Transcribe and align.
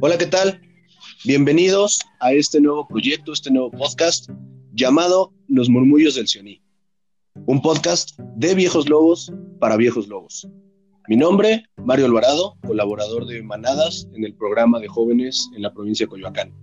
Hola, 0.00 0.16
¿qué 0.16 0.26
tal? 0.26 0.60
Bienvenidos 1.24 1.98
a 2.20 2.32
este 2.32 2.60
nuevo 2.60 2.86
proyecto, 2.86 3.32
este 3.32 3.50
nuevo 3.50 3.72
podcast 3.72 4.30
llamado 4.72 5.32
Los 5.48 5.68
Murmullos 5.68 6.14
del 6.14 6.28
Sioní. 6.28 6.62
Un 7.46 7.60
podcast 7.60 8.16
de 8.36 8.54
viejos 8.54 8.88
lobos 8.88 9.32
para 9.58 9.76
viejos 9.76 10.06
lobos. 10.06 10.48
Mi 11.08 11.16
nombre, 11.16 11.64
Mario 11.84 12.06
Alvarado, 12.06 12.54
colaborador 12.64 13.26
de 13.26 13.42
Manadas 13.42 14.08
en 14.14 14.24
el 14.24 14.34
programa 14.36 14.78
de 14.78 14.86
jóvenes 14.86 15.50
en 15.56 15.62
la 15.62 15.74
provincia 15.74 16.06
de 16.06 16.10
Coyoacán. 16.10 16.54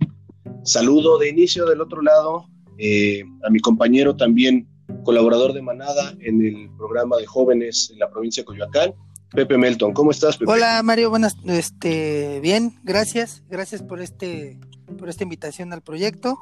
Saludo 0.64 1.18
de 1.18 1.28
inicio 1.28 1.66
del 1.66 1.82
otro 1.82 2.00
lado 2.00 2.46
eh, 2.78 3.22
a 3.46 3.50
mi 3.50 3.60
compañero 3.60 4.16
también 4.16 4.66
colaborador 5.04 5.52
de 5.52 5.60
Manada 5.60 6.16
en 6.20 6.40
el 6.42 6.70
programa 6.78 7.18
de 7.18 7.26
jóvenes 7.26 7.90
en 7.92 7.98
la 7.98 8.10
provincia 8.10 8.40
de 8.42 8.46
Coyoacán, 8.46 8.94
Pepe 9.30 9.58
Melton. 9.58 9.92
¿Cómo 9.92 10.10
estás, 10.10 10.36
Pepe? 10.36 10.50
Hola, 10.50 10.82
Mario, 10.82 11.10
buenas, 11.10 11.36
este, 11.46 12.40
bien, 12.40 12.78
gracias, 12.84 13.42
gracias 13.48 13.82
por 13.82 14.00
este, 14.00 14.58
por 14.98 15.08
esta 15.08 15.24
invitación 15.24 15.72
al 15.72 15.82
proyecto. 15.82 16.38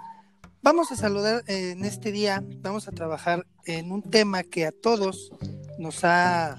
Vamos 0.62 0.92
a 0.92 0.96
saludar 0.96 1.44
eh, 1.46 1.72
en 1.72 1.84
este 1.84 2.12
día, 2.12 2.42
vamos 2.60 2.88
a 2.88 2.92
trabajar 2.92 3.46
en 3.66 3.92
un 3.92 4.02
tema 4.02 4.42
que 4.42 4.66
a 4.66 4.72
todos 4.72 5.30
nos 5.78 6.04
ha 6.04 6.56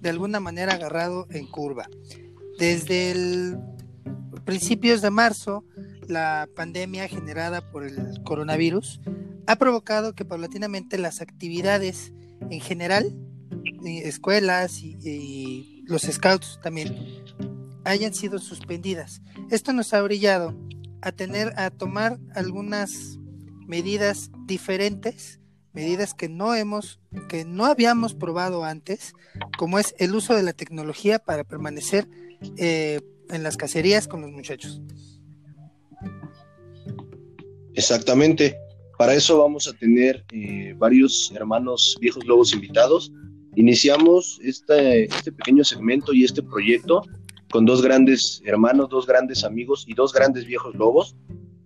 de 0.00 0.10
alguna 0.10 0.40
manera 0.40 0.74
agarrado 0.74 1.26
en 1.30 1.46
curva. 1.46 1.88
Desde 2.58 3.10
el 3.10 3.58
principios 4.46 5.02
de 5.02 5.10
marzo, 5.10 5.64
la 6.06 6.48
pandemia 6.54 7.08
generada 7.08 7.68
por 7.70 7.84
el 7.84 8.22
coronavirus 8.22 9.00
ha 9.46 9.56
provocado 9.56 10.14
que 10.14 10.24
paulatinamente 10.24 10.98
las 10.98 11.20
actividades 11.20 12.12
en 12.48 12.60
general, 12.60 13.12
escuelas 13.84 14.82
y, 14.82 15.82
los 15.86 16.02
scouts 16.02 16.58
también, 16.62 16.96
hayan 17.84 18.12
sido 18.12 18.38
suspendidas. 18.38 19.22
Esto 19.50 19.72
nos 19.72 19.94
ha 19.94 20.02
brillado 20.02 20.54
a 21.00 21.12
tener, 21.12 21.52
a 21.56 21.70
tomar 21.70 22.18
algunas 22.34 23.18
medidas 23.66 24.30
diferentes, 24.46 25.40
medidas 25.72 26.14
que 26.14 26.28
no 26.28 26.54
hemos, 26.54 27.00
que 27.28 27.44
no 27.44 27.66
habíamos 27.66 28.14
probado 28.14 28.64
antes, 28.64 29.12
como 29.58 29.78
es 29.78 29.94
el 29.98 30.14
uso 30.14 30.34
de 30.34 30.42
la 30.42 30.52
tecnología 30.52 31.18
para 31.18 31.44
permanecer 31.44 32.08
eh, 32.56 33.00
en 33.30 33.42
las 33.42 33.56
cacerías 33.56 34.08
con 34.08 34.22
los 34.22 34.30
muchachos. 34.30 34.80
Exactamente. 37.74 38.58
Para 38.98 39.14
eso 39.14 39.38
vamos 39.38 39.68
a 39.68 39.74
tener 39.74 40.24
eh, 40.32 40.74
varios 40.78 41.30
hermanos 41.34 41.96
viejos 42.00 42.24
lobos 42.24 42.52
invitados. 42.54 43.12
Iniciamos 43.56 44.38
este, 44.44 45.04
este 45.04 45.32
pequeño 45.32 45.64
segmento 45.64 46.12
y 46.12 46.24
este 46.24 46.42
proyecto 46.42 47.02
con 47.50 47.64
dos 47.64 47.82
grandes 47.82 48.42
hermanos, 48.44 48.90
dos 48.90 49.06
grandes 49.06 49.44
amigos 49.44 49.84
y 49.88 49.94
dos 49.94 50.12
grandes 50.12 50.44
viejos 50.44 50.74
lobos. 50.74 51.16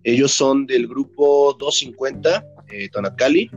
Ellos 0.03 0.31
son 0.31 0.65
del 0.65 0.87
grupo 0.87 1.55
250, 1.59 2.45
eh, 2.71 2.89
Tonacali. 2.89 3.51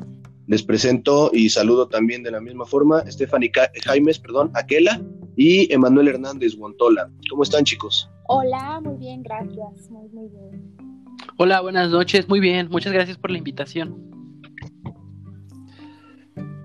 Les 0.48 0.64
presento 0.64 1.30
y 1.32 1.48
saludo 1.48 1.86
también 1.86 2.24
de 2.24 2.32
la 2.32 2.41
misma 2.41 2.66
forma 2.66 3.08
Stephanie 3.10 3.52
Jaimes, 3.84 4.18
perdón, 4.18 4.50
Aquela 4.54 5.00
y 5.36 5.72
Emanuel 5.72 6.08
Hernández 6.08 6.56
Guantola. 6.56 7.08
¿Cómo 7.30 7.44
están, 7.44 7.64
chicos? 7.64 8.10
Hola, 8.26 8.80
muy 8.82 8.96
bien, 8.96 9.22
gracias. 9.22 9.88
Muy, 9.91 10.08
muy 10.08 10.28
bien. 10.28 10.76
Hola, 11.38 11.60
buenas 11.60 11.91
noches. 11.91 12.28
Muy 12.28 12.41
bien, 12.41 12.69
muchas 12.69 12.92
gracias 12.92 13.16
por 13.16 13.30
la 13.30 13.38
invitación. 13.38 14.13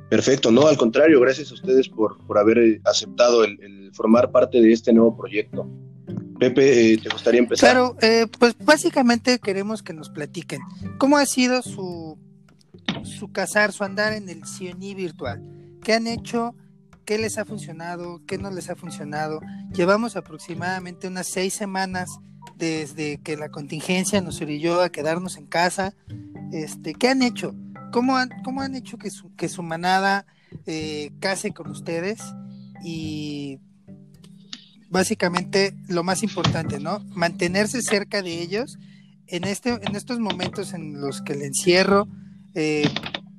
Perfecto, 0.10 0.52
no, 0.52 0.68
al 0.68 0.78
contrario, 0.78 1.20
gracias 1.20 1.52
a 1.52 1.54
ustedes 1.54 1.88
por, 1.88 2.18
por 2.26 2.40
haber 2.40 2.58
eh, 2.58 2.82
aceptado 2.84 3.44
el, 3.44 3.92
formar 3.94 4.32
parte 4.32 4.60
de 4.60 4.72
este 4.72 4.92
nuevo 4.92 5.16
proyecto. 5.16 5.68
Pepe, 6.40 6.94
eh, 6.94 6.98
¿te 6.98 7.10
gustaría 7.10 7.40
empezar? 7.40 7.72
Claro, 7.72 7.96
eh, 8.02 8.26
pues 8.40 8.56
básicamente 8.58 9.40
queremos 9.40 9.84
que 9.84 9.94
nos 9.94 10.10
platiquen 10.10 10.62
cómo 10.98 11.18
ha 11.18 11.26
sido 11.26 11.62
su, 11.62 12.18
su 13.04 13.32
casar, 13.32 13.72
su 13.72 13.84
andar 13.84 14.14
en 14.14 14.30
el 14.30 14.46
Sioní 14.46 14.96
virtual. 14.96 15.44
¿Qué 15.84 15.94
han 15.94 16.08
hecho? 16.08 16.56
¿Qué 17.06 17.18
les 17.18 17.38
ha 17.38 17.46
funcionado? 17.46 18.22
¿Qué 18.26 18.38
no 18.38 18.52
les 18.52 18.70
ha 18.70 18.76
funcionado? 18.76 19.42
Llevamos 19.74 20.16
aproximadamente 20.16 21.08
unas 21.08 21.28
seis 21.28 21.54
semanas 21.54 22.10
desde 22.56 23.20
que 23.22 23.38
la 23.38 23.50
contingencia 23.50 24.22
nos 24.22 24.42
orilló 24.42 24.82
a 24.82 24.90
quedarnos 24.90 25.38
en 25.38 25.46
casa. 25.46 25.94
Este, 26.52 26.94
¿Qué 26.94 27.10
han 27.10 27.22
hecho? 27.22 27.54
¿Cómo 27.92 28.18
han, 28.18 28.30
cómo 28.44 28.62
han 28.62 28.76
hecho 28.76 28.98
que 28.98 29.10
su, 29.10 29.36
que 29.36 29.50
su 29.50 29.64
manada 29.64 30.26
eh, 30.66 31.12
case 31.20 31.52
con 31.52 31.70
ustedes? 31.70 32.22
Y 32.84 33.60
básicamente 34.90 35.76
lo 35.88 36.04
más 36.04 36.24
importante, 36.24 36.80
¿no? 36.80 37.00
Mantenerse 37.10 37.82
cerca 37.82 38.22
de 38.22 38.42
ellos 38.42 38.78
en, 39.28 39.44
este, 39.44 39.72
en 39.72 39.96
estos 39.96 40.20
momentos 40.20 40.74
en 40.74 41.00
los 41.00 41.22
que 41.22 41.34
el 41.34 41.44
encierro 41.44 42.08
eh, 42.56 42.90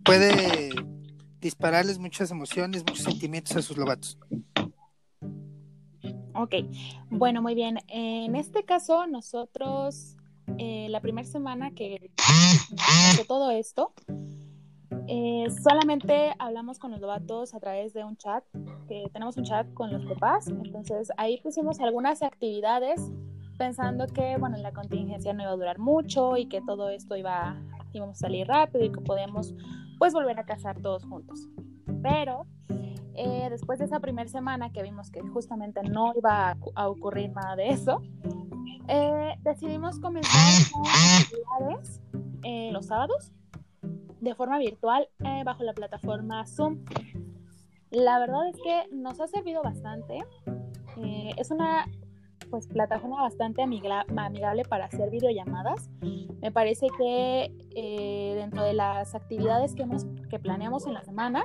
puede 0.05 0.71
dispararles 1.41 1.99
muchas 1.99 2.31
emociones, 2.31 2.85
muchos 2.87 3.05
sentimientos 3.05 3.57
a 3.57 3.63
sus 3.63 3.77
lobatos. 3.77 4.19
Ok, 6.35 6.55
bueno, 7.11 7.43
muy 7.43 7.55
bien. 7.55 7.79
En 7.89 8.37
este 8.37 8.65
caso, 8.65 9.07
nosotros, 9.07 10.17
eh, 10.59 10.89
la 10.91 11.01
primera 11.01 11.27
semana 11.27 11.73
que 11.73 12.11
todo 13.27 13.51
esto, 13.51 13.93
eh, 15.07 15.47
solamente 15.63 16.33
hablamos 16.39 16.79
con 16.79 16.93
los 16.93 17.01
lobatos 17.01 17.55
a 17.55 17.61
través 17.61 17.93
de 17.93 18.05
un 18.05 18.17
chat, 18.17 18.45
que 18.87 19.05
tenemos 19.13 19.37
un 19.37 19.45
chat 19.45 19.73
con 19.75 19.93
los 19.93 20.05
papás, 20.05 20.49
entonces 20.49 21.11
ahí 21.17 21.41
pusimos 21.41 21.81
algunas 21.81 22.23
actividades 22.23 23.11
pensando 23.59 24.07
que, 24.07 24.37
bueno, 24.39 24.57
la 24.59 24.73
contingencia 24.73 25.33
no 25.33 25.43
iba 25.43 25.51
a 25.51 25.57
durar 25.57 25.79
mucho 25.79 26.37
y 26.37 26.47
que 26.47 26.61
todo 26.63 26.91
esto 26.91 27.17
iba, 27.17 27.61
íbamos 27.93 28.17
a 28.19 28.27
salir 28.27 28.47
rápido 28.47 28.85
y 28.85 28.93
que 28.93 29.01
podíamos, 29.01 29.55
pues, 29.99 30.13
volver 30.13 30.39
a 30.39 30.45
casar 30.45 30.81
todos 30.81 31.05
juntos. 31.05 31.49
Pero 32.03 32.47
eh, 33.15 33.49
después 33.51 33.79
de 33.79 33.85
esa 33.85 34.01
primera 34.01 34.29
semana 34.29 34.71
que 34.71 34.83
vimos 34.83 35.11
que 35.11 35.21
justamente 35.21 35.83
no 35.83 36.13
iba 36.17 36.57
a, 36.75 36.89
ocurrir 36.89 37.31
nada 37.33 37.57
de 37.57 37.69
eso, 37.69 38.01
eh, 38.89 39.35
decidimos 39.43 39.99
comenzar 40.01 40.73
con 40.73 40.83
actividades 40.87 42.01
eh, 42.45 42.71
los 42.73 42.87
sábados 42.87 43.33
de 44.21 44.35
forma 44.35 44.59
virtual 44.59 45.09
bajo 45.45 45.65
la 45.65 45.73
plataforma 45.73 46.47
Zoom. 46.47 46.85
La 47.91 48.19
verdad 48.19 48.49
es 48.49 48.57
que 48.63 48.95
nos 48.95 49.21
ha 49.21 49.27
servido 49.27 49.63
bastante. 49.63 50.19
es 51.37 51.51
una 51.51 51.87
pues 52.51 52.67
plataforma 52.67 53.23
bastante 53.23 53.63
amigable 53.63 54.65
para 54.69 54.87
hacer 54.87 55.11
videollamadas. 55.11 55.89
Me 56.41 56.51
parece 56.51 56.89
que 56.99 57.55
eh, 57.75 58.35
dentro 58.37 58.63
de 58.63 58.75
las 58.75 59.15
actividades 59.15 59.75
que, 59.75 59.83
hemos, 59.83 60.07
que 60.29 60.39
planeamos 60.39 60.87
en 60.87 60.95
la 60.95 61.03
semana, 61.05 61.45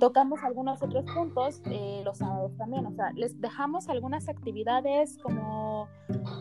tocamos 0.00 0.42
algunos 0.42 0.82
otros 0.82 1.04
puntos 1.04 1.62
eh, 1.66 2.02
los 2.04 2.18
sábados 2.18 2.56
también. 2.56 2.86
O 2.86 2.92
sea, 2.92 3.12
les 3.12 3.40
dejamos 3.40 3.88
algunas 3.88 4.28
actividades 4.28 5.18
como, 5.22 5.88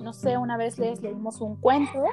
no 0.01 0.13
sé, 0.13 0.37
una 0.37 0.57
vez 0.57 0.79
les 0.79 1.01
leímos 1.01 1.39
un 1.41 1.55
cuento 1.57 2.03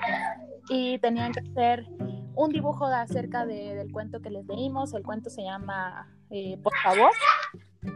y 0.68 0.98
tenían 0.98 1.32
que 1.32 1.40
hacer 1.40 1.86
un 2.34 2.50
dibujo 2.50 2.86
acerca 2.86 3.46
del 3.46 3.90
cuento 3.92 4.20
que 4.20 4.30
les 4.30 4.46
leímos. 4.46 4.92
El 4.92 5.02
cuento 5.02 5.30
se 5.30 5.42
llama 5.42 6.08
eh, 6.30 6.58
Por 6.62 6.74
favor 6.82 7.10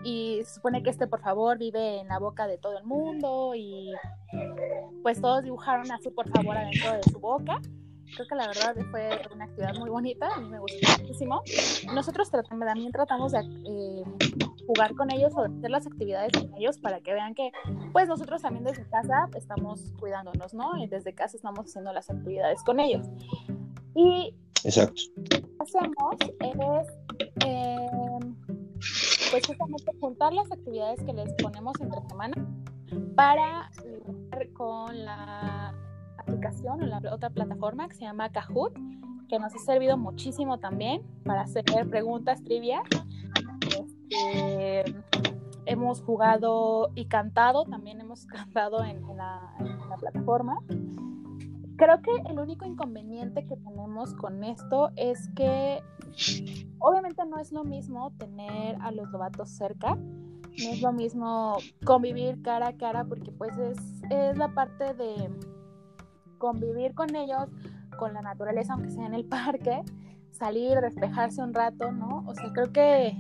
y 0.03 0.41
se 0.45 0.55
supone 0.55 0.83
que 0.83 0.91
este 0.91 1.07
por 1.07 1.21
favor 1.21 1.59
vive 1.59 2.01
en 2.01 2.09
la 2.09 2.19
boca 2.19 2.47
de 2.47 2.59
todo 2.59 2.79
el 2.79 2.85
mundo 2.85 3.55
y 3.55 3.93
pues 5.03 5.21
todos 5.21 5.43
dibujaron 5.43 5.91
a 5.93 5.99
su 5.99 6.15
por 6.15 6.29
favor 6.31 6.57
adentro 6.57 6.93
de 6.93 7.03
su 7.05 7.19
boca. 7.21 7.61
Creo 8.15 8.29
que 8.29 8.35
la 8.35 8.47
verdad 8.47 8.77
fue 8.91 9.11
una 9.35 9.47
actividad 9.47 9.75
muy 9.77 9.91
bonita, 9.91 10.29
a 10.35 10.41
mí 10.41 10.49
me 10.49 10.59
gustó 10.61 10.77
muchísimo. 11.01 11.43
Nosotros 11.93 12.31
también 12.31 12.93
tratamos 12.93 13.33
de 13.33 13.41
eh, 13.41 14.05
jugar 14.67 14.95
con 14.95 15.11
ellos 15.11 15.33
o 15.35 15.41
hacer 15.41 15.71
las 15.71 15.87
actividades 15.87 16.33
con 16.33 16.55
ellos 16.55 16.79
para 16.79 17.01
que 17.01 17.13
vean 17.13 17.35
que 17.35 17.51
pues 17.93 18.07
nosotros 18.07 18.43
también 18.43 18.65
desde 18.65 18.89
casa 18.89 19.29
estamos 19.35 19.93
cuidándonos, 19.99 20.55
¿no? 20.55 20.77
Y 20.77 20.87
desde 20.87 21.15
casa 21.15 21.37
estamos 21.37 21.67
haciendo 21.67 21.93
las 21.93 22.09
actividades 22.09 22.63
con 22.63 22.79
ellos. 22.79 23.07
Y 23.95 24.35
Exacto. 24.65 25.03
hacemos 25.59 26.17
es... 26.41 26.89
Eh, 27.45 28.19
pues 29.31 29.47
justamente 29.47 29.93
juntar 30.01 30.33
las 30.33 30.51
actividades 30.51 31.03
que 31.03 31.13
les 31.13 31.33
ponemos 31.35 31.81
entre 31.81 32.01
semana 32.09 32.37
para 33.17 33.71
con 34.55 35.05
la 35.05 35.75
aplicación 36.19 36.83
o 36.83 36.87
la 36.87 37.01
otra 37.13 37.31
plataforma 37.31 37.89
que 37.89 37.95
se 37.95 38.03
llama 38.03 38.31
Kahoot, 38.31 38.75
que 39.29 39.39
nos 39.39 39.55
ha 39.55 39.59
servido 39.59 39.97
muchísimo 39.97 40.59
también 40.59 41.03
para 41.25 41.43
hacer 41.43 41.65
preguntas 41.91 42.43
trivia. 42.43 42.83
Este, 43.67 44.95
hemos 45.67 46.03
jugado 46.03 46.91
y 46.95 47.07
cantado, 47.07 47.65
también 47.65 48.01
hemos 48.01 48.27
cantado 48.27 48.85
en, 48.85 49.03
la, 49.17 49.55
en 49.59 49.89
la 49.89 49.97
plataforma. 49.97 50.59
Creo 51.77 52.01
que 52.03 52.11
el 52.31 52.39
único 52.39 52.65
inconveniente 52.65 53.47
que 53.47 53.57
tenemos 53.57 54.15
con 54.15 54.45
esto 54.45 54.91
es 54.97 55.29
que 55.35 55.83
obviamente 56.79 57.25
no 57.27 57.39
es 57.39 57.51
lo 57.51 57.65
mismo 57.65 58.13
tener 58.13 58.77
a 58.81 58.93
los 58.93 59.11
lobatos 59.11 59.51
cerca, 59.51 59.97
no 59.97 60.71
es 60.71 60.83
lo 60.83 60.93
mismo 60.93 61.57
convivir 61.85 62.41
cara 62.43 62.69
a 62.69 62.77
cara 62.77 63.05
porque 63.05 63.33
pues 63.33 63.57
es, 63.59 63.79
es 64.11 64.39
la 64.39 64.55
parte 64.55 64.95
de 64.95 65.31
convivir 66.39 66.95
con 66.95 67.15
ellos, 67.17 67.49
con 67.99 68.15
la 68.15 68.23
naturaleza, 68.23 68.75
aunque 68.75 68.91
sea 68.91 69.07
en 69.07 69.15
el 69.15 69.25
parque, 69.25 69.83
salir, 70.31 70.81
despejarse 70.81 71.43
un 71.43 71.55
rato, 71.55 71.91
¿no? 71.91 72.25
O 72.27 72.35
sea, 72.35 72.53
creo 72.53 72.73
que 72.73 73.17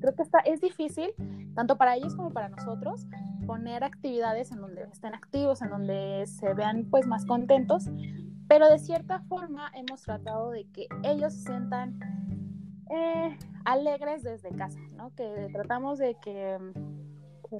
creo 0.00 0.14
que 0.14 0.22
está, 0.22 0.38
es 0.40 0.60
difícil, 0.60 1.10
tanto 1.54 1.76
para 1.76 1.96
ellos 1.96 2.14
como 2.14 2.30
para 2.30 2.48
nosotros, 2.48 3.06
poner 3.50 3.82
actividades 3.82 4.52
en 4.52 4.60
donde 4.60 4.84
estén 4.84 5.12
activos, 5.12 5.60
en 5.60 5.70
donde 5.70 6.24
se 6.28 6.54
vean 6.54 6.86
pues 6.88 7.08
más 7.08 7.26
contentos, 7.26 7.90
pero 8.46 8.70
de 8.70 8.78
cierta 8.78 9.22
forma 9.22 9.72
hemos 9.74 10.02
tratado 10.02 10.52
de 10.52 10.68
que 10.70 10.86
ellos 11.02 11.34
se 11.34 11.46
sientan 11.46 11.98
eh, 12.90 13.36
alegres 13.64 14.22
desde 14.22 14.50
casa, 14.50 14.78
¿no? 14.92 15.12
Que 15.16 15.48
tratamos 15.52 15.98
de 15.98 16.16
que, 16.22 16.58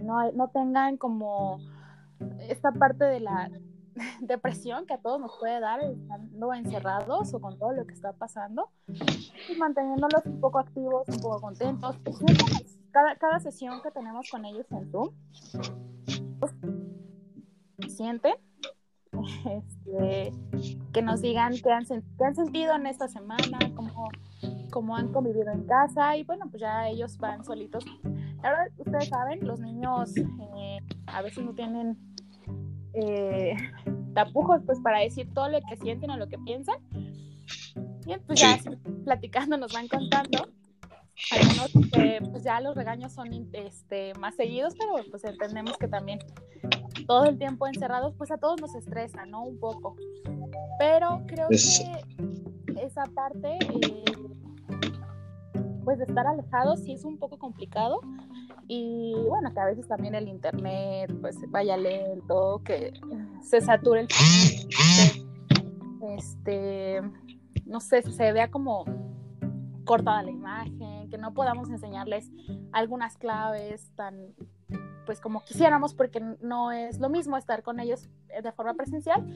no, 0.01 0.31
no 0.31 0.49
tengan 0.51 0.97
como 0.97 1.59
esta 2.49 2.71
parte 2.71 3.05
de 3.07 3.19
la 3.19 3.51
depresión 4.21 4.87
que 4.87 4.95
a 4.95 4.99
todos 4.99 5.21
nos 5.21 5.37
puede 5.41 5.59
dar 5.59 5.81
estando 5.83 6.55
encerrados 6.55 7.35
o 7.35 7.41
con 7.41 7.59
todo 7.59 7.73
lo 7.73 7.85
que 7.85 7.95
está 7.95 8.13
pasando 8.13 8.71
y 8.87 9.57
manteniéndolos 9.59 10.25
un 10.25 10.41
poco 10.41 10.61
activos, 10.61 11.09
un 11.09 11.21
poco 11.21 11.41
contentos. 11.41 11.97
Cada, 12.93 13.17
cada 13.17 13.41
sesión 13.41 13.81
que 13.83 13.91
tenemos 13.91 14.29
con 14.31 14.45
ellos 14.45 14.67
en 14.73 14.91
Zoom, 14.91 15.11
sienten 17.89 18.35
este, 19.51 20.33
que 20.93 21.03
nos 21.03 21.21
digan 21.21 21.55
qué 21.63 21.71
han, 21.71 21.85
qué 21.87 22.25
han 22.25 22.35
sentido 22.35 22.75
en 22.75 22.87
esta 22.87 23.09
semana, 23.09 23.59
cómo, 23.75 24.09
cómo 24.71 24.97
han 24.97 25.13
convivido 25.13 25.51
en 25.51 25.67
casa 25.67 26.17
y 26.17 26.25
bueno, 26.25 26.47
pues 26.51 26.61
ya 26.61 26.89
ellos 26.89 27.19
van 27.19 27.45
solitos. 27.45 27.85
Ahora, 28.43 28.69
ustedes 28.79 29.09
saben, 29.09 29.47
los 29.47 29.61
niños 29.61 30.17
eh, 30.17 30.79
a 31.07 31.23
veces 31.23 31.45
no 31.45 31.55
tienen 31.55 31.99
eh, 32.95 33.55
tapujos 34.15 34.63
pues 34.65 34.81
para 34.81 35.01
decir 35.01 35.33
todo 35.35 35.49
lo 35.49 35.61
que 35.61 35.77
sienten 35.77 36.11
o 36.11 36.17
lo 36.17 36.29
que 36.29 36.39
piensan. 36.39 36.77
Y 38.07 38.17
pues 38.27 38.41
ya 38.41 38.59
platicando 39.05 39.57
nos 39.57 39.73
van 39.73 39.89
contando. 39.89 40.49
Algunos 41.31 42.31
pues 42.31 42.45
ya 42.45 42.61
los 42.61 42.75
regaños 42.75 43.13
son 43.13 43.29
este, 43.53 44.15
más 44.15 44.35
seguidos, 44.35 44.75
pero 44.79 44.93
pues 45.11 45.25
entendemos 45.25 45.77
que 45.79 45.89
también 45.89 46.19
todo 47.07 47.25
el 47.25 47.39
tiempo 47.39 47.67
encerrados 47.67 48.15
pues 48.17 48.31
a 48.31 48.39
todos 48.39 48.61
nos 48.61 48.75
estresa, 48.75 49.27
¿no? 49.27 49.45
Un 49.45 49.59
poco. 49.59 49.97
Pero 50.79 51.23
creo 51.27 51.49
que 51.49 51.57
esa 52.81 53.05
parte 53.15 53.59
eh, 53.59 54.05
pues 55.85 55.99
de 55.99 56.05
estar 56.05 56.27
alejados 56.27 56.81
sí 56.81 56.93
es 56.93 57.05
un 57.05 57.19
poco 57.19 57.39
complicado 57.39 58.01
y 58.69 59.15
bueno, 59.29 59.53
que 59.53 59.61
a 59.61 59.65
veces 59.65 59.89
también 59.89 60.15
el 60.15 60.29
internet 60.29 61.13
pues 61.21 61.37
vaya 61.49 61.77
lento, 61.77 62.63
que 62.65 62.93
se 63.43 63.61
sature 63.61 64.03
el 64.03 64.09
este, 66.17 67.01
no 67.67 67.81
sé, 67.81 68.03
se 68.03 68.33
vea 68.33 68.51
como 68.51 68.85
cortada 69.85 70.23
la 70.23 70.31
imagen, 70.31 71.00
que 71.11 71.19
no 71.19 71.35
podamos 71.35 71.69
enseñarles 71.71 72.31
algunas 72.73 73.17
claves 73.17 73.91
tan 73.97 74.35
pues 75.07 75.21
como 75.21 75.45
quisiéramos 75.45 75.95
porque 75.95 76.21
no 76.41 76.71
es 76.71 76.99
lo 77.01 77.09
mismo 77.09 77.37
estar 77.37 77.63
con 77.63 77.81
ellos 77.81 78.09
de 78.43 78.53
forma 78.53 78.75
presencial 78.75 79.27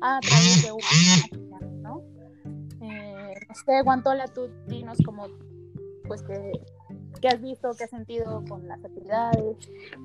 a 0.00 0.20
través 0.20 0.62
de 0.62 0.72
una 0.72 1.66
¿no? 1.82 2.02
Eh, 2.80 3.34
no 3.48 3.54
sé, 3.54 3.82
Guantola, 3.82 4.28
tú 4.28 4.48
dinos 4.68 4.98
como 5.04 5.26
pues 6.06 6.22
que 6.22 6.52
¿Qué 7.24 7.28
has 7.28 7.40
visto? 7.40 7.70
¿Qué 7.78 7.84
has 7.84 7.90
sentido 7.90 8.44
con 8.46 8.68
las 8.68 8.84
actividades? 8.84 9.56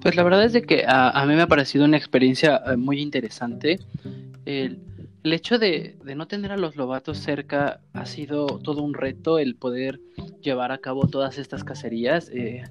Pues 0.01 0.15
la 0.15 0.23
verdad 0.23 0.45
es 0.45 0.53
de 0.53 0.61
que 0.61 0.85
a, 0.87 1.25
mí 1.25 1.35
me 1.35 1.41
ha 1.41 1.47
parecido 1.47 1.83
una 1.83 1.97
experiencia 1.97 2.61
eh, 2.65 2.77
muy 2.77 3.01
interesante. 3.01 3.77
El, 4.45 4.79
hecho 5.23 5.59
de, 5.59 5.97
no 6.15 6.27
tener 6.27 6.51
a 6.51 6.57
los 6.57 6.75
lobatos 6.75 7.17
cerca 7.17 7.81
ha 7.93 8.05
sido 8.05 8.45
todo 8.59 8.81
un 8.81 8.93
reto 8.93 9.39
el 9.39 9.55
poder 9.55 9.99
llevar 10.41 10.71
a 10.71 10.77
cabo 10.77 11.07
todas 11.07 11.37
estas 11.37 11.63
cacerías. 11.63 12.29
Eh, 12.33 12.63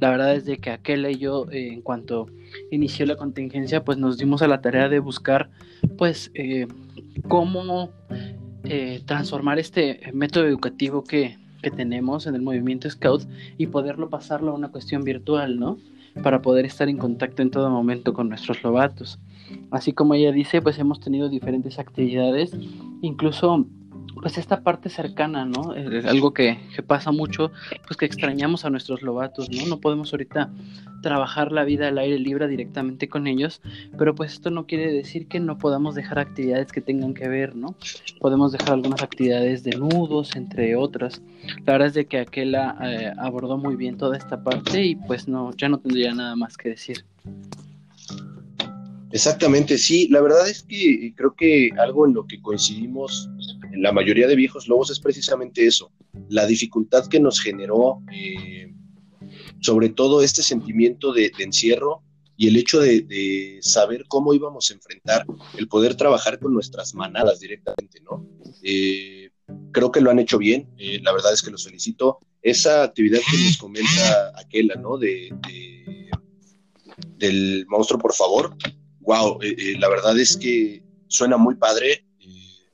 la 0.00 0.10
verdad 0.10 0.34
es 0.34 0.44
de 0.44 0.58
que 0.58 0.70
aquel 0.70 1.08
y 1.10 1.16
yo, 1.16 1.46
eh, 1.50 1.72
en 1.72 1.82
cuanto 1.82 2.26
inició 2.70 3.06
la 3.06 3.16
contingencia, 3.16 3.84
pues 3.84 3.98
nos 3.98 4.18
dimos 4.18 4.42
a 4.42 4.48
la 4.48 4.60
tarea 4.60 4.88
de 4.88 4.98
buscar, 4.98 5.50
pues, 5.96 6.32
cómo 7.28 7.90
transformar 9.06 9.58
este 9.58 10.00
método 10.12 10.46
educativo 10.46 11.02
que, 11.02 11.38
que 11.60 11.70
tenemos 11.70 12.26
en 12.26 12.34
el 12.34 12.42
movimiento 12.42 12.88
Scout 12.88 13.22
y 13.58 13.66
poderlo 13.66 14.08
pasarlo 14.08 14.52
a 14.52 14.54
una 14.54 14.70
cuestión 14.70 15.04
virtual, 15.04 15.58
¿no? 15.58 15.78
Para 16.22 16.42
poder 16.42 16.64
estar 16.64 16.88
en 16.88 16.96
contacto 16.96 17.42
en 17.42 17.50
todo 17.50 17.70
momento 17.70 18.12
con 18.12 18.28
nuestros 18.28 18.62
lobatos. 18.62 19.18
Así 19.70 19.92
como 19.92 20.14
ella 20.14 20.32
dice, 20.32 20.62
pues 20.62 20.78
hemos 20.78 21.00
tenido 21.00 21.28
diferentes 21.28 21.78
actividades, 21.78 22.52
incluso 23.02 23.66
pues 24.20 24.38
esta 24.38 24.62
parte 24.62 24.88
cercana, 24.88 25.44
¿no? 25.44 25.74
Es 25.74 26.04
algo 26.04 26.32
que, 26.32 26.58
pasa 26.86 27.10
mucho, 27.10 27.52
pues 27.86 27.96
que 27.96 28.06
extrañamos 28.06 28.64
a 28.64 28.70
nuestros 28.70 29.02
lobatos, 29.02 29.50
¿no? 29.50 29.66
No 29.66 29.80
podemos 29.80 30.12
ahorita 30.12 30.50
trabajar 31.02 31.52
la 31.52 31.64
vida 31.64 31.88
al 31.88 31.98
aire 31.98 32.18
libre 32.18 32.46
directamente 32.46 33.08
con 33.08 33.26
ellos, 33.26 33.62
pero 33.96 34.14
pues 34.14 34.32
esto 34.32 34.50
no 34.50 34.66
quiere 34.66 34.92
decir 34.92 35.26
que 35.28 35.40
no 35.40 35.56
podamos 35.58 35.94
dejar 35.94 36.18
actividades 36.18 36.72
que 36.72 36.80
tengan 36.80 37.14
que 37.14 37.28
ver, 37.28 37.56
¿no? 37.56 37.74
Podemos 38.20 38.52
dejar 38.52 38.74
algunas 38.74 39.02
actividades 39.02 39.62
de 39.64 39.76
nudos, 39.76 40.36
entre 40.36 40.76
otras. 40.76 41.22
La 41.64 41.72
verdad 41.72 41.88
es 41.88 41.94
de 41.94 42.06
que 42.06 42.18
Aquela 42.18 42.76
eh, 42.82 43.12
abordó 43.16 43.56
muy 43.56 43.76
bien 43.76 43.96
toda 43.96 44.16
esta 44.16 44.42
parte 44.42 44.84
y 44.84 44.96
pues 44.96 45.26
no, 45.26 45.52
ya 45.56 45.68
no 45.68 45.78
tendría 45.78 46.12
nada 46.12 46.36
más 46.36 46.56
que 46.56 46.70
decir. 46.70 47.04
Exactamente, 49.12 49.76
sí. 49.76 50.08
La 50.08 50.20
verdad 50.20 50.48
es 50.48 50.62
que 50.62 51.12
creo 51.16 51.34
que 51.34 51.70
algo 51.78 52.06
en 52.06 52.14
lo 52.14 52.26
que 52.26 52.40
coincidimos 52.40 53.28
en 53.72 53.82
la 53.82 53.92
mayoría 53.92 54.26
de 54.26 54.36
viejos 54.36 54.68
lobos 54.68 54.90
es 54.90 55.00
precisamente 55.00 55.66
eso, 55.66 55.92
la 56.28 56.46
dificultad 56.46 57.06
que 57.06 57.20
nos 57.20 57.40
generó, 57.40 58.02
eh, 58.12 58.72
sobre 59.60 59.88
todo 59.90 60.22
este 60.22 60.42
sentimiento 60.42 61.12
de, 61.12 61.32
encierro 61.38 62.02
y 62.36 62.48
el 62.48 62.56
hecho 62.56 62.80
de, 62.80 63.58
saber 63.60 64.04
cómo 64.08 64.32
íbamos 64.32 64.70
a 64.70 64.74
enfrentar 64.74 65.26
el 65.58 65.68
poder 65.68 65.94
trabajar 65.94 66.38
con 66.38 66.54
nuestras 66.54 66.94
manadas 66.94 67.40
directamente, 67.40 68.00
¿no? 68.02 68.26
Eh, 68.62 69.30
creo 69.72 69.90
que 69.90 70.00
lo 70.00 70.10
han 70.10 70.18
hecho 70.18 70.38
bien, 70.38 70.70
eh, 70.78 71.00
la 71.02 71.12
verdad 71.12 71.32
es 71.32 71.42
que 71.42 71.50
los 71.50 71.64
felicito. 71.64 72.18
Esa 72.42 72.84
actividad 72.84 73.20
que 73.30 73.36
nos 73.36 73.58
comenta 73.58 74.32
Aquela, 74.38 74.74
¿no? 74.76 74.96
De, 74.96 75.30
del 77.18 77.66
monstruo, 77.68 78.00
por 78.00 78.14
favor, 78.14 78.56
wow, 79.00 79.38
la 79.78 79.88
verdad 79.88 80.18
es 80.18 80.36
que 80.36 80.82
suena 81.08 81.36
muy 81.36 81.56
padre 81.56 82.04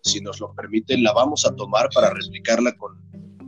si 0.06 0.20
nos 0.20 0.40
lo 0.40 0.54
permiten, 0.54 1.02
la 1.02 1.12
vamos 1.12 1.44
a 1.44 1.54
tomar 1.54 1.88
para 1.92 2.10
replicarla 2.10 2.72
con, 2.76 2.96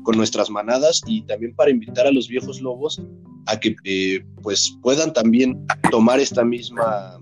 con 0.02 0.16
nuestras 0.16 0.50
manadas 0.50 1.00
y 1.06 1.23
también 1.23 1.54
para 1.54 1.70
invitar 1.70 2.06
a 2.06 2.12
los 2.12 2.28
viejos 2.28 2.61
lobos 2.61 3.00
a 3.47 3.58
que 3.58 3.76
eh, 3.85 4.25
pues 4.42 4.76
puedan 4.82 5.12
también 5.12 5.64
tomar 5.90 6.20
esta 6.20 6.44
misma 6.44 7.20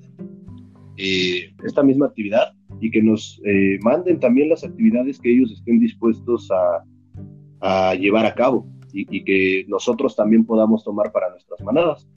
eh, 0.97 1.53
esta 1.65 1.83
misma 1.83 2.07
actividad 2.07 2.53
y 2.81 2.91
que 2.91 3.03
nos 3.03 3.41
eh, 3.45 3.79
manden 3.83 4.19
también 4.19 4.49
las 4.49 4.65
actividades 4.65 5.19
que 5.19 5.33
ellos 5.33 5.53
estén 5.53 5.79
dispuestos 5.79 6.49
a, 6.51 7.91
a 7.91 7.95
llevar 7.95 8.27
a 8.27 8.35
cabo 8.35 8.67
y, 8.93 9.25
que 9.25 9.67
nosotros 9.69 10.17
también 10.17 10.47
podamos 10.47 10.83
tomar 10.83 11.13
para 11.13 11.29
nuestras 11.29 11.61
manadas. 11.61 12.09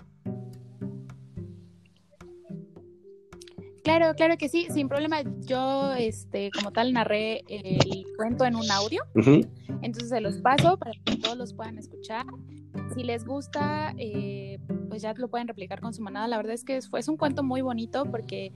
Claro, 3.89 4.13
claro 4.13 4.37
que 4.37 4.49
sí, 4.49 4.67
sin 4.69 4.87
problema. 4.87 5.23
Yo, 5.39 5.93
este, 5.93 6.51
como 6.51 6.71
tal, 6.71 6.93
narré 6.93 7.43
el 7.47 8.05
cuento 8.15 8.45
en 8.45 8.55
un 8.55 8.69
audio. 8.69 9.01
Entonces 9.81 10.09
se 10.09 10.21
los 10.21 10.37
paso 10.37 10.77
para 10.77 10.91
que 11.03 11.17
todos 11.17 11.35
los 11.35 11.55
puedan 11.55 11.79
escuchar. 11.79 12.23
Si 12.93 13.01
les 13.01 13.25
gusta, 13.25 13.95
eh, 13.97 14.59
pues 14.89 15.01
ya 15.01 15.15
lo 15.15 15.27
pueden 15.27 15.47
replicar 15.47 15.81
con 15.81 15.95
su 15.95 16.03
manada. 16.03 16.27
La 16.27 16.37
verdad 16.37 16.53
es 16.53 16.63
que 16.63 16.79
fue, 16.83 16.99
es 16.99 17.07
un 17.07 17.17
cuento 17.17 17.41
muy 17.41 17.61
bonito 17.61 18.05
porque, 18.05 18.53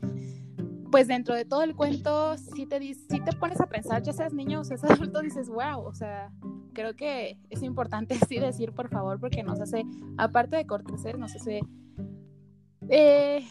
pues 0.92 1.08
dentro 1.08 1.34
de 1.34 1.46
todo 1.46 1.63
el 1.63 1.75
cuento, 1.75 2.38
si 2.38 2.68
te, 2.68 2.80
si 2.94 3.20
te 3.20 3.36
pones 3.40 3.60
a 3.60 3.66
pensar, 3.66 4.04
ya 4.04 4.13
seas 4.13 4.36
niño 4.36 4.60
o 4.60 4.63
seas 4.63 4.84
adulto, 4.84 5.20
dices, 5.22 5.50
wow, 5.50 5.84
o 5.84 5.96
sea, 5.96 6.32
creo 6.74 6.96
que 6.96 7.40
es 7.50 7.63
importante 7.63 8.20
sí 8.30 8.38
decir, 8.38 8.72
por 8.72 8.88
favor, 8.90 9.20
porque 9.20 9.42
nos 9.42 9.60
hace, 9.60 9.84
aparte 10.16 10.58
de 10.58 10.68
corteses, 10.68 11.18
nos 11.18 11.36
hace... 11.36 11.62
Eh, 12.90 13.44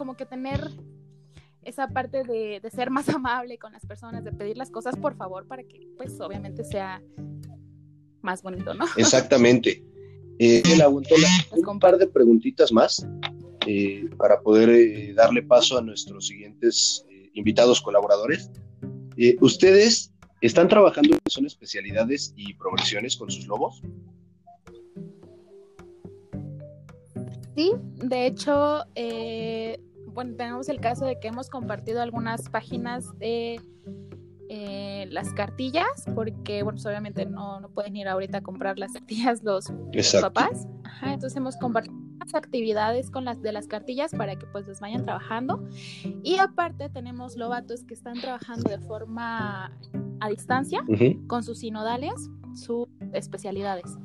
como 0.00 0.16
que 0.16 0.24
tener 0.24 0.66
esa 1.62 1.88
parte 1.88 2.24
de, 2.24 2.58
ser 2.70 2.88
más 2.88 3.06
amable 3.10 3.58
con 3.58 3.70
las 3.70 3.84
personas, 3.84 4.24
de 4.24 4.32
pedir 4.32 4.56
las 4.56 4.70
cosas 4.70 4.96
por 4.96 5.14
favor 5.14 5.46
para 5.46 5.62
que 5.62 5.86
pues 5.98 6.18
obviamente 6.22 6.64
sea 6.64 7.02
más 8.22 8.42
bonito, 8.42 8.72
¿no? 8.72 8.86
Exactamente. 8.96 9.84
Eh, 10.38 10.62
un 11.66 11.78
par 11.78 11.98
de 11.98 12.06
preguntitas 12.06 12.72
más 12.72 13.06
eh, 13.66 14.08
para 14.16 14.40
poder 14.40 14.70
eh, 14.70 15.12
darle 15.12 15.42
paso 15.42 15.76
a 15.76 15.82
nuestros 15.82 16.28
siguientes 16.28 17.04
eh, 17.10 17.28
invitados 17.34 17.82
colaboradores. 17.82 18.50
¿Ustedes 19.42 20.14
están 20.40 20.66
trabajando 20.66 21.12
en 21.12 21.20
son 21.30 21.44
especialidades 21.44 22.32
y 22.36 22.54
progresiones 22.54 23.18
con 23.18 23.30
sus 23.30 23.46
lobos? 23.46 23.82
Sí, 27.54 27.72
de 27.96 28.26
hecho, 28.26 28.86
bueno, 30.12 30.34
tenemos 30.36 30.68
el 30.68 30.80
caso 30.80 31.04
de 31.04 31.18
que 31.20 31.28
hemos 31.28 31.50
compartido 31.50 32.02
algunas 32.02 32.48
páginas 32.48 33.16
de 33.18 33.60
eh, 34.48 35.06
las 35.10 35.32
cartillas, 35.32 35.86
porque, 36.14 36.62
bueno, 36.62 36.76
pues 36.76 36.86
obviamente 36.86 37.26
no, 37.26 37.60
no, 37.60 37.68
pueden 37.70 37.96
ir 37.96 38.08
ahorita 38.08 38.38
a 38.38 38.40
comprar 38.42 38.78
las 38.78 38.92
cartillas 38.92 39.42
los, 39.42 39.72
papás. 40.20 40.66
entonces 41.02 41.36
hemos 41.36 41.56
compartido 41.56 42.10
actividades 42.34 43.10
con 43.10 43.24
las 43.24 43.42
de 43.42 43.52
las 43.52 43.66
cartillas 43.66 44.12
para 44.12 44.36
que 44.36 44.46
pues 44.46 44.66
los 44.66 44.80
vayan 44.80 45.04
trabajando. 45.04 45.66
Y 46.22 46.36
aparte 46.36 46.88
tenemos 46.88 47.36
lobatos 47.36 47.84
que 47.84 47.94
están 47.94 48.20
trabajando 48.20 48.70
de 48.70 48.78
forma 48.78 49.76
a 50.20 50.28
distancia 50.28 50.84
con 51.26 51.42
sus 51.42 51.60
sinodales, 51.60 52.30
sus 52.54 52.86
especialidades. 53.12 53.98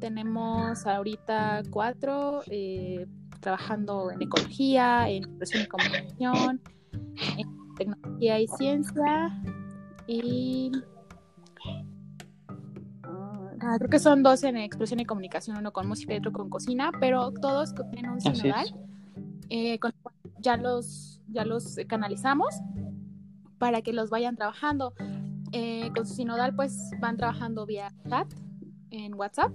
Tenemos 0.00 0.86
ahorita 0.86 1.62
cuatro 1.70 2.42
eh, 2.50 3.06
trabajando 3.42 4.10
en 4.10 4.22
ecología, 4.22 5.10
en 5.10 5.24
expresión 5.24 5.64
y 5.64 5.66
comunicación, 5.66 6.60
en 7.36 7.74
tecnología 7.76 8.40
y 8.40 8.48
ciencia, 8.48 9.42
y 10.06 10.72
ah, 13.60 13.76
creo 13.78 13.90
que 13.90 13.98
son 13.98 14.22
dos 14.22 14.42
en 14.44 14.56
expresión 14.56 15.00
y 15.00 15.04
comunicación, 15.04 15.56
uno 15.58 15.72
con 15.72 15.88
música 15.88 16.14
y 16.14 16.18
otro 16.18 16.32
con 16.32 16.48
cocina, 16.48 16.92
pero 17.00 17.32
todos 17.32 17.74
tienen 17.92 18.12
un 18.12 18.20
sinodal. 18.20 18.66
Eh, 19.50 19.78
ya 20.38 20.56
los 20.56 21.20
ya 21.28 21.44
los 21.44 21.76
canalizamos 21.86 22.54
para 23.58 23.82
que 23.82 23.92
los 23.92 24.10
vayan 24.10 24.36
trabajando. 24.36 24.94
Eh, 25.52 25.90
con 25.94 26.06
su 26.06 26.14
sinodal 26.14 26.54
pues 26.54 26.90
van 26.98 27.18
trabajando 27.18 27.66
vía 27.66 27.92
chat 28.08 28.26
en 28.90 29.12
WhatsApp 29.12 29.52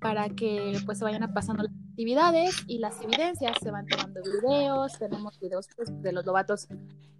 para 0.00 0.30
que 0.30 0.78
pues 0.86 0.98
se 0.98 1.04
vayan 1.04 1.32
pasando 1.34 1.64
las 1.64 1.72
actividades 1.98 2.62
y 2.68 2.78
las 2.78 3.00
evidencias, 3.02 3.56
se 3.60 3.72
van 3.72 3.84
tomando 3.88 4.20
videos, 4.22 4.96
tenemos 5.00 5.40
videos 5.40 5.66
pues, 5.74 5.90
de 6.00 6.12
los 6.12 6.24
lobatos 6.24 6.68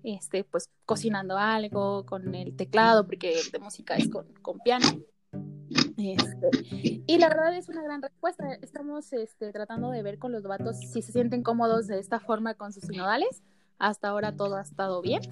este, 0.04 0.44
pues 0.44 0.70
cocinando 0.86 1.36
algo 1.36 2.06
con 2.06 2.32
el 2.32 2.54
teclado, 2.54 3.04
porque 3.04 3.40
de 3.50 3.58
música 3.58 3.96
es 3.96 4.08
con, 4.08 4.32
con 4.40 4.60
piano. 4.60 4.86
Este, 5.96 7.02
y 7.08 7.18
la 7.18 7.28
verdad 7.28 7.56
es 7.56 7.68
una 7.68 7.82
gran 7.82 8.00
respuesta. 8.00 8.54
Estamos 8.62 9.12
este, 9.12 9.50
tratando 9.50 9.90
de 9.90 10.04
ver 10.04 10.20
con 10.20 10.30
los 10.30 10.44
lobatos 10.44 10.78
si 10.78 11.02
se 11.02 11.10
sienten 11.10 11.42
cómodos 11.42 11.88
de 11.88 11.98
esta 11.98 12.20
forma 12.20 12.54
con 12.54 12.72
sus 12.72 12.84
sinodales. 12.84 13.42
Hasta 13.80 14.10
ahora 14.10 14.36
todo 14.36 14.54
ha 14.54 14.62
estado 14.62 15.02
bien. 15.02 15.22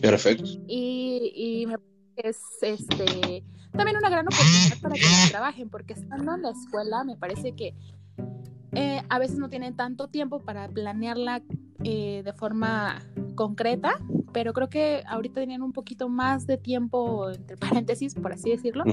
Perfecto. 0.00 0.44
y, 0.68 1.32
y 1.34 1.66
me 1.66 1.74
es 2.14 2.38
este 2.60 3.42
también 3.72 3.96
una 3.96 4.10
gran 4.10 4.26
oportunidad 4.26 4.78
para 4.80 4.94
que 4.94 5.30
trabajen, 5.30 5.70
porque 5.70 5.94
estando 5.94 6.34
en 6.34 6.42
la 6.42 6.50
escuela 6.50 7.02
me 7.04 7.16
parece 7.16 7.56
que 7.56 7.74
eh, 8.74 9.02
a 9.08 9.18
veces 9.18 9.38
no 9.38 9.48
tienen 9.48 9.76
tanto 9.76 10.08
tiempo 10.08 10.40
para 10.40 10.68
planearla 10.68 11.42
eh, 11.84 12.22
de 12.24 12.32
forma 12.32 13.02
concreta, 13.34 13.98
pero 14.32 14.52
creo 14.52 14.68
que 14.68 15.02
ahorita 15.06 15.40
tienen 15.40 15.62
un 15.62 15.72
poquito 15.72 16.08
más 16.08 16.46
de 16.46 16.56
tiempo, 16.56 17.30
entre 17.30 17.56
paréntesis, 17.58 18.14
por 18.14 18.32
así 18.32 18.50
decirlo, 18.50 18.84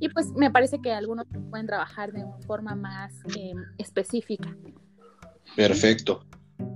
y 0.00 0.08
pues 0.08 0.32
me 0.32 0.50
parece 0.50 0.80
que 0.80 0.92
algunos 0.92 1.26
pueden 1.50 1.66
trabajar 1.66 2.12
de 2.12 2.24
una 2.24 2.38
forma 2.46 2.74
más 2.74 3.12
em, 3.36 3.58
específica. 3.78 4.56
Perfecto. 5.54 6.24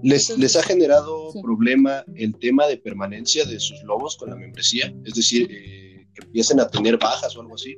¿Les, 0.02 0.36
¿Les 0.36 0.56
ha 0.56 0.62
generado 0.62 1.32
problema 1.42 2.04
el 2.14 2.36
tema 2.38 2.66
de 2.66 2.76
permanencia 2.76 3.44
de 3.46 3.58
sus 3.58 3.82
lobos 3.84 4.16
con 4.16 4.30
la 4.30 4.36
membresía? 4.36 4.92
Es 5.04 5.14
decir, 5.14 5.48
eh, 5.50 6.06
que 6.14 6.26
empiecen 6.26 6.60
a 6.60 6.68
tener 6.68 6.98
bajas 6.98 7.34
o 7.36 7.40
algo 7.40 7.54
así? 7.54 7.76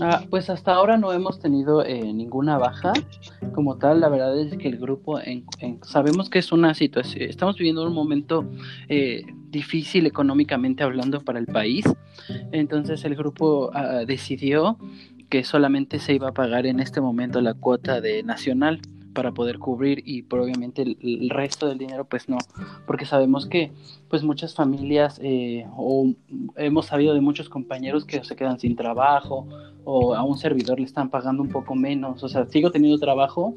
Ah, 0.00 0.24
pues 0.28 0.50
hasta 0.50 0.74
ahora 0.74 0.96
no 0.96 1.12
hemos 1.12 1.38
tenido 1.38 1.84
eh, 1.84 2.12
ninguna 2.12 2.58
baja 2.58 2.92
como 3.54 3.76
tal. 3.78 4.00
La 4.00 4.08
verdad 4.08 4.38
es 4.38 4.56
que 4.56 4.68
el 4.68 4.78
grupo, 4.78 5.20
sabemos 5.82 6.30
que 6.30 6.40
es 6.40 6.52
una 6.52 6.74
situación, 6.74 7.22
estamos 7.28 7.56
viviendo 7.56 7.86
un 7.86 7.94
momento 7.94 8.44
eh, 8.88 9.22
difícil 9.50 10.06
económicamente 10.06 10.82
hablando 10.82 11.20
para 11.20 11.38
el 11.38 11.46
país. 11.46 11.84
Entonces 12.52 13.04
el 13.04 13.14
grupo 13.14 13.70
ah, 13.72 14.04
decidió 14.06 14.78
que 15.28 15.44
solamente 15.44 15.98
se 15.98 16.14
iba 16.14 16.28
a 16.28 16.32
pagar 16.32 16.66
en 16.66 16.80
este 16.80 17.00
momento 17.00 17.40
la 17.40 17.54
cuota 17.54 18.00
de 18.00 18.22
nacional 18.22 18.80
para 19.14 19.32
poder 19.32 19.58
cubrir 19.58 20.02
y 20.04 20.22
por 20.22 20.40
obviamente 20.40 20.82
el, 20.82 21.30
resto 21.30 21.66
del 21.66 21.78
dinero 21.78 22.04
pues 22.04 22.28
no, 22.28 22.38
porque 22.86 23.06
sabemos 23.06 23.46
que 23.46 23.72
pues 24.08 24.22
muchas 24.22 24.54
familias 24.54 25.18
eh, 25.22 25.66
o 25.76 26.12
hemos 26.56 26.86
sabido 26.86 27.14
de 27.14 27.20
muchos 27.20 27.48
compañeros 27.48 28.04
que 28.04 28.22
se 28.24 28.36
quedan 28.36 28.60
sin 28.60 28.76
trabajo 28.76 29.46
o 29.84 30.14
a 30.14 30.22
un 30.22 30.36
servidor 30.36 30.78
le 30.78 30.86
están 30.86 31.08
pagando 31.08 31.42
un 31.42 31.48
poco 31.48 31.74
menos, 31.74 32.22
o 32.22 32.28
sea, 32.28 32.46
sigo 32.46 32.70
teniendo 32.70 32.98
trabajo, 32.98 33.54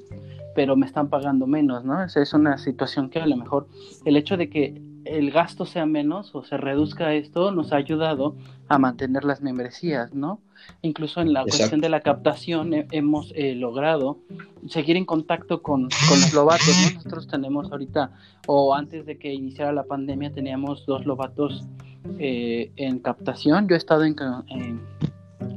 pero 0.55 0.75
me 0.75 0.85
están 0.85 1.09
pagando 1.09 1.47
menos, 1.47 1.83
¿no? 1.83 1.99
O 1.99 2.03
es 2.03 2.33
una 2.33 2.57
situación 2.57 3.09
que 3.09 3.19
a 3.19 3.27
lo 3.27 3.37
mejor 3.37 3.67
el 4.05 4.17
hecho 4.17 4.37
de 4.37 4.49
que 4.49 4.81
el 5.09 5.31
gasto 5.31 5.65
sea 5.65 5.85
menos 5.85 6.33
o 6.33 6.43
se 6.43 6.57
reduzca 6.57 7.13
esto 7.13 7.51
nos 7.51 7.73
ha 7.73 7.77
ayudado 7.77 8.35
a 8.67 8.77
mantener 8.77 9.23
las 9.23 9.41
membresías, 9.41 10.13
¿no? 10.13 10.39
Incluso 10.81 11.21
en 11.21 11.33
la 11.33 11.43
cuestión 11.43 11.81
de 11.81 11.89
la 11.89 12.01
captación 12.01 12.71
hemos 12.91 13.31
eh, 13.35 13.55
logrado 13.55 14.19
seguir 14.67 14.97
en 14.97 15.05
contacto 15.05 15.61
con, 15.61 15.83
los 15.83 16.33
lobatos, 16.33 16.67
¿no? 16.67 16.95
Nosotros 16.95 17.27
tenemos 17.27 17.71
ahorita, 17.71 18.11
o 18.47 18.73
antes 18.73 19.05
de 19.05 19.17
que 19.17 19.33
iniciara 19.33 19.71
la 19.71 19.83
pandemia, 19.83 20.31
teníamos 20.31 20.85
dos 20.85 21.05
lobatos 21.05 21.63
eh, 22.19 22.71
en 22.75 22.99
captación. 22.99 23.67
Yo 23.67 23.75
he 23.75 23.77
estado 23.77 24.03
en, 24.03 24.15
en 24.47 24.81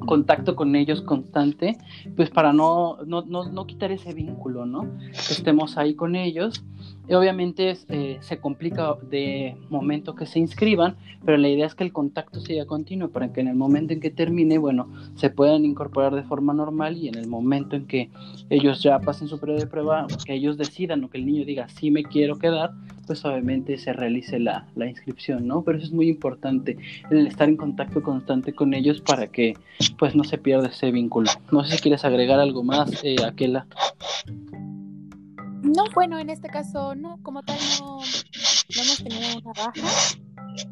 contacto 0.00 0.56
con 0.56 0.74
ellos 0.76 1.02
constante, 1.02 1.78
pues 2.16 2.30
para 2.30 2.52
no, 2.52 2.98
no, 3.06 3.22
no, 3.22 3.66
quitar 3.66 3.92
ese 3.92 4.12
vínculo, 4.12 4.66
¿no? 4.66 4.82
Que 5.12 5.32
estemos 5.32 5.76
ahí 5.78 5.94
con 5.94 6.16
ellos. 6.16 6.64
Y 7.08 7.14
obviamente 7.14 7.76
eh, 7.88 8.18
se 8.20 8.38
complica 8.38 8.94
de 9.10 9.56
momento 9.68 10.14
que 10.14 10.26
se 10.26 10.38
inscriban, 10.38 10.96
pero 11.24 11.38
la 11.38 11.48
idea 11.48 11.66
es 11.66 11.74
que 11.74 11.84
el 11.84 11.92
contacto 11.92 12.40
siga 12.40 12.66
continuo 12.66 13.08
para 13.08 13.32
que 13.32 13.40
en 13.40 13.48
el 13.48 13.56
momento 13.56 13.92
en 13.92 14.00
que 14.00 14.10
termine, 14.10 14.58
bueno, 14.58 14.88
se 15.16 15.30
puedan 15.30 15.64
incorporar 15.64 16.14
de 16.14 16.22
forma 16.22 16.54
normal 16.54 16.96
y 16.96 17.08
en 17.08 17.16
el 17.16 17.26
momento 17.26 17.74
en 17.76 17.86
que 17.86 18.10
ellos 18.48 18.82
ya 18.82 19.00
pasen 19.00 19.28
su 19.28 19.40
periodo 19.40 19.60
de 19.60 19.66
prueba, 19.66 20.06
que 20.24 20.34
ellos 20.34 20.56
decidan 20.56 21.02
o 21.02 21.10
que 21.10 21.18
el 21.18 21.26
niño 21.26 21.44
diga 21.44 21.68
sí 21.68 21.90
me 21.90 22.04
quiero 22.04 22.38
quedar, 22.38 22.70
pues 23.06 23.24
obviamente 23.24 23.76
se 23.76 23.92
realice 23.92 24.38
la, 24.38 24.68
la 24.76 24.86
inscripción, 24.86 25.48
¿no? 25.48 25.62
Pero 25.62 25.78
eso 25.78 25.88
es 25.88 25.92
muy 25.92 26.08
importante, 26.08 26.76
el 27.10 27.26
estar 27.26 27.48
en 27.48 27.56
contacto 27.56 28.02
constante 28.02 28.52
con 28.52 28.72
ellos 28.72 29.00
para 29.00 29.26
que 29.26 29.54
pues 29.98 30.14
no 30.14 30.22
se 30.22 30.38
pierda 30.38 30.68
ese 30.68 30.92
vínculo. 30.92 31.30
No 31.50 31.64
sé 31.64 31.76
si 31.76 31.82
quieres 31.82 32.04
agregar 32.04 32.38
algo 32.38 32.62
más, 32.62 33.02
eh, 33.02 33.16
Aquela. 33.26 33.66
No, 35.62 35.84
bueno, 35.94 36.18
en 36.18 36.30
este 36.30 36.48
caso 36.48 36.94
no, 36.94 37.18
como 37.22 37.42
tal 37.42 37.58
no, 37.80 37.98
hemos 38.00 38.96
tenido 39.02 39.38
una 39.38 39.52
baja. 39.52 40.16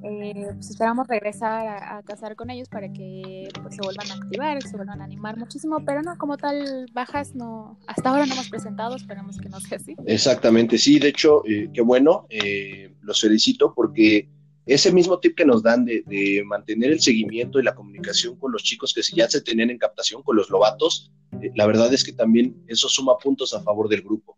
Eh, 0.02 0.46
pues 0.54 0.70
esperamos 0.70 1.06
regresar 1.06 1.66
a, 1.66 2.02
casar 2.02 2.36
con 2.36 2.50
ellos 2.50 2.68
para 2.68 2.92
que 2.92 3.48
pues, 3.62 3.76
se 3.76 3.80
vuelvan 3.82 4.10
a 4.10 4.14
activar, 4.14 4.62
se 4.62 4.76
vuelvan 4.76 5.00
a 5.00 5.04
animar 5.04 5.36
muchísimo, 5.36 5.84
pero 5.84 6.02
no, 6.02 6.16
como 6.18 6.36
tal, 6.36 6.86
bajas 6.92 7.34
no, 7.34 7.78
hasta 7.86 8.10
ahora 8.10 8.26
no 8.26 8.34
hemos 8.34 8.48
presentado, 8.48 8.96
esperamos 8.96 9.38
que 9.38 9.48
no 9.48 9.60
sea 9.60 9.78
así. 9.78 9.94
Exactamente, 10.06 10.78
sí, 10.78 10.98
de 10.98 11.08
hecho, 11.08 11.42
eh, 11.46 11.70
qué 11.72 11.80
bueno, 11.80 12.26
eh, 12.28 12.92
los 13.02 13.20
felicito 13.20 13.72
porque 13.74 14.28
ese 14.68 14.92
mismo 14.92 15.18
tip 15.18 15.34
que 15.34 15.46
nos 15.46 15.62
dan 15.62 15.86
de, 15.86 16.42
mantener 16.44 16.92
el 16.92 17.00
seguimiento 17.00 17.58
y 17.58 17.62
la 17.62 17.74
comunicación 17.74 18.36
con 18.36 18.52
los 18.52 18.62
chicos 18.62 18.92
que 18.92 19.02
si 19.02 19.16
ya 19.16 19.28
se 19.28 19.40
tenían 19.40 19.70
en 19.70 19.78
captación, 19.78 20.22
con 20.22 20.36
los 20.36 20.50
lobatos, 20.50 21.10
eh, 21.40 21.50
la 21.54 21.66
verdad 21.66 21.92
es 21.92 22.04
que 22.04 22.12
también 22.12 22.62
eso 22.66 22.88
suma 22.88 23.16
puntos 23.16 23.54
a 23.54 23.62
favor 23.62 23.88
del 23.88 24.02
grupo. 24.02 24.36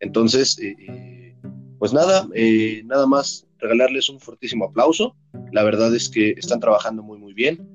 Entonces, 0.00 0.58
eh, 0.58 0.74
eh, 0.88 1.36
pues 1.78 1.92
nada, 1.92 2.28
nada 2.84 3.06
más 3.06 3.46
regalarles 3.58 4.08
un 4.08 4.20
fortísimo 4.20 4.66
aplauso. 4.66 5.16
La 5.52 5.62
verdad 5.62 5.94
es 5.94 6.08
que 6.08 6.30
están 6.30 6.60
trabajando 6.60 7.02
muy, 7.02 7.18
muy 7.18 7.32
bien. 7.32 7.66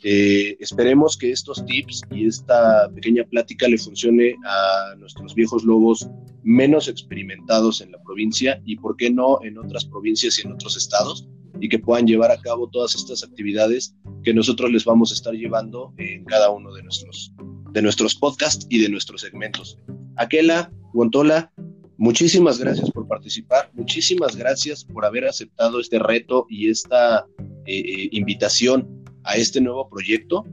esperemos 0.00 1.16
que 1.16 1.32
estos 1.32 1.64
tips 1.66 2.02
y 2.12 2.26
esta 2.26 2.88
pequeña 2.94 3.24
plática 3.24 3.66
le 3.66 3.78
funcione 3.78 4.36
a 4.44 4.94
nuestros 4.96 5.34
viejos 5.34 5.64
lobos 5.64 6.08
menos 6.44 6.86
experimentados 6.88 7.80
en 7.80 7.90
la 7.90 8.02
provincia 8.02 8.60
y, 8.64 8.76
por 8.76 8.96
qué 8.96 9.10
no, 9.10 9.40
en 9.42 9.58
otras 9.58 9.84
provincias 9.84 10.38
y 10.38 10.46
en 10.46 10.52
otros 10.52 10.76
estados 10.76 11.28
y 11.60 11.68
que 11.68 11.78
puedan 11.78 12.06
llevar 12.06 12.30
a 12.30 12.40
cabo 12.40 12.68
todas 12.68 12.94
estas 12.94 13.24
actividades 13.24 13.94
que 14.22 14.34
nosotros 14.34 14.70
les 14.70 14.84
vamos 14.84 15.10
a 15.10 15.14
estar 15.14 15.34
llevando 15.34 15.92
en 15.98 16.24
cada 16.24 16.50
uno 16.50 16.72
de 16.72 16.82
nuestros, 16.82 17.32
de 17.72 17.82
nuestros 17.82 18.14
podcasts 18.14 18.66
y 18.70 18.80
de 18.80 18.88
nuestros 18.88 19.22
segmentos. 19.22 19.78
Aquela, 20.16 20.70
Guantola, 20.92 21.52
muchísimas 21.98 22.58
gracias 22.58 22.90
por 22.90 23.06
participar, 23.06 23.70
muchísimas 23.74 24.34
gracias 24.34 24.84
por 24.84 25.04
haber 25.04 25.26
aceptado 25.26 25.80
este 25.80 25.98
reto 25.98 26.46
y 26.48 26.70
esta 26.70 27.26
eh, 27.66 27.78
eh, 27.78 28.08
invitación 28.12 29.04
a 29.24 29.36
este 29.36 29.60
nuevo 29.60 29.88
proyecto. 29.90 30.44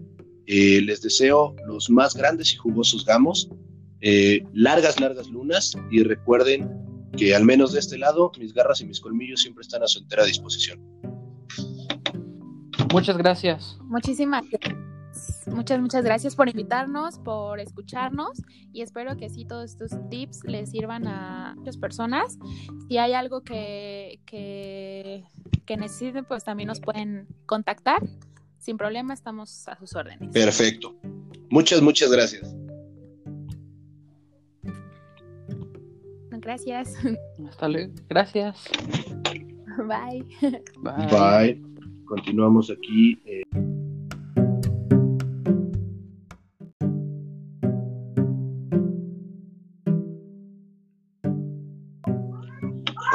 Eh, 0.47 0.81
les 0.81 1.01
deseo 1.01 1.55
los 1.65 1.89
más 1.89 2.13
grandes 2.15 2.53
y 2.53 2.57
jugosos 2.57 3.05
gamos, 3.05 3.49
largas, 4.53 4.99
largas 4.99 5.27
lunas 5.29 5.73
y 5.89 6.03
recuerden 6.03 6.69
que 7.17 7.33
al 7.33 7.45
menos 7.45 7.73
de 7.73 7.79
este 7.79 7.97
lado, 7.97 8.31
mis 8.37 8.53
garras 8.53 8.81
y 8.81 8.85
mis 8.85 8.99
colmillos 8.99 9.41
siempre 9.41 9.61
están 9.61 9.81
a 9.81 9.87
su 9.87 9.99
entera 9.99 10.25
disposición. 10.25 10.79
Muchas 12.91 13.17
gracias. 13.17 13.77
Muchísimas 13.83 14.45
gracias. 14.49 14.84
Muchas, 15.48 15.79
muchas 15.79 16.03
gracias 16.03 16.36
por 16.36 16.50
invitarnos, 16.50 17.19
por 17.19 17.60
escucharnos 17.60 18.41
y 18.74 18.81
espero 18.81 19.15
que 19.17 19.29
sí 19.29 19.45
todos 19.45 19.72
estos 19.72 19.91
tips 20.10 20.43
les 20.45 20.72
sirvan 20.72 21.07
a 21.07 21.53
muchas 21.57 21.77
personas. 21.77 22.38
Si 22.88 22.98
hay 22.98 23.13
algo 23.13 23.41
que, 23.41 24.19
que, 24.25 25.24
que 25.65 25.77
necesiten, 25.77 26.25
pues 26.25 26.43
también 26.43 26.67
nos 26.67 26.79
pueden 26.79 27.27
contactar. 27.45 28.01
Sin 28.60 28.77
problema, 28.77 29.13
estamos 29.13 29.67
a 29.67 29.77
sus 29.77 29.95
órdenes. 29.95 30.31
Perfecto. 30.31 30.95
Muchas, 31.50 31.81
muchas 31.81 32.12
gracias. 32.12 32.55
Gracias. 36.45 36.93
Hasta 37.50 37.67
luego. 37.67 37.93
Gracias. 38.07 38.69
Bye. 39.77 40.25
Bye. 40.77 41.07
Bye. 41.12 41.62
Continuamos 42.05 42.69
aquí. 42.69 43.19
eh. 43.25 43.75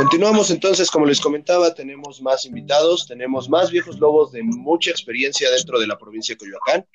Continuamos 0.00 0.50
entonces, 0.50 0.90
como 0.90 1.04
les 1.04 1.21
comentaba, 1.21 1.75
tenemos 1.75 2.23
más 2.23 2.47
invitados, 2.47 3.07
tenemos 3.07 3.50
más 3.50 3.71
viejos 3.71 3.99
lobos 3.99 4.33
de 4.33 4.42
mucha 4.42 4.90
experiencia 4.90 5.50
dentro 5.50 5.78
de 5.78 5.87
la 5.87 5.99
provincia 5.99 6.35
de 6.35 6.38
Coyoacán. 6.38 6.87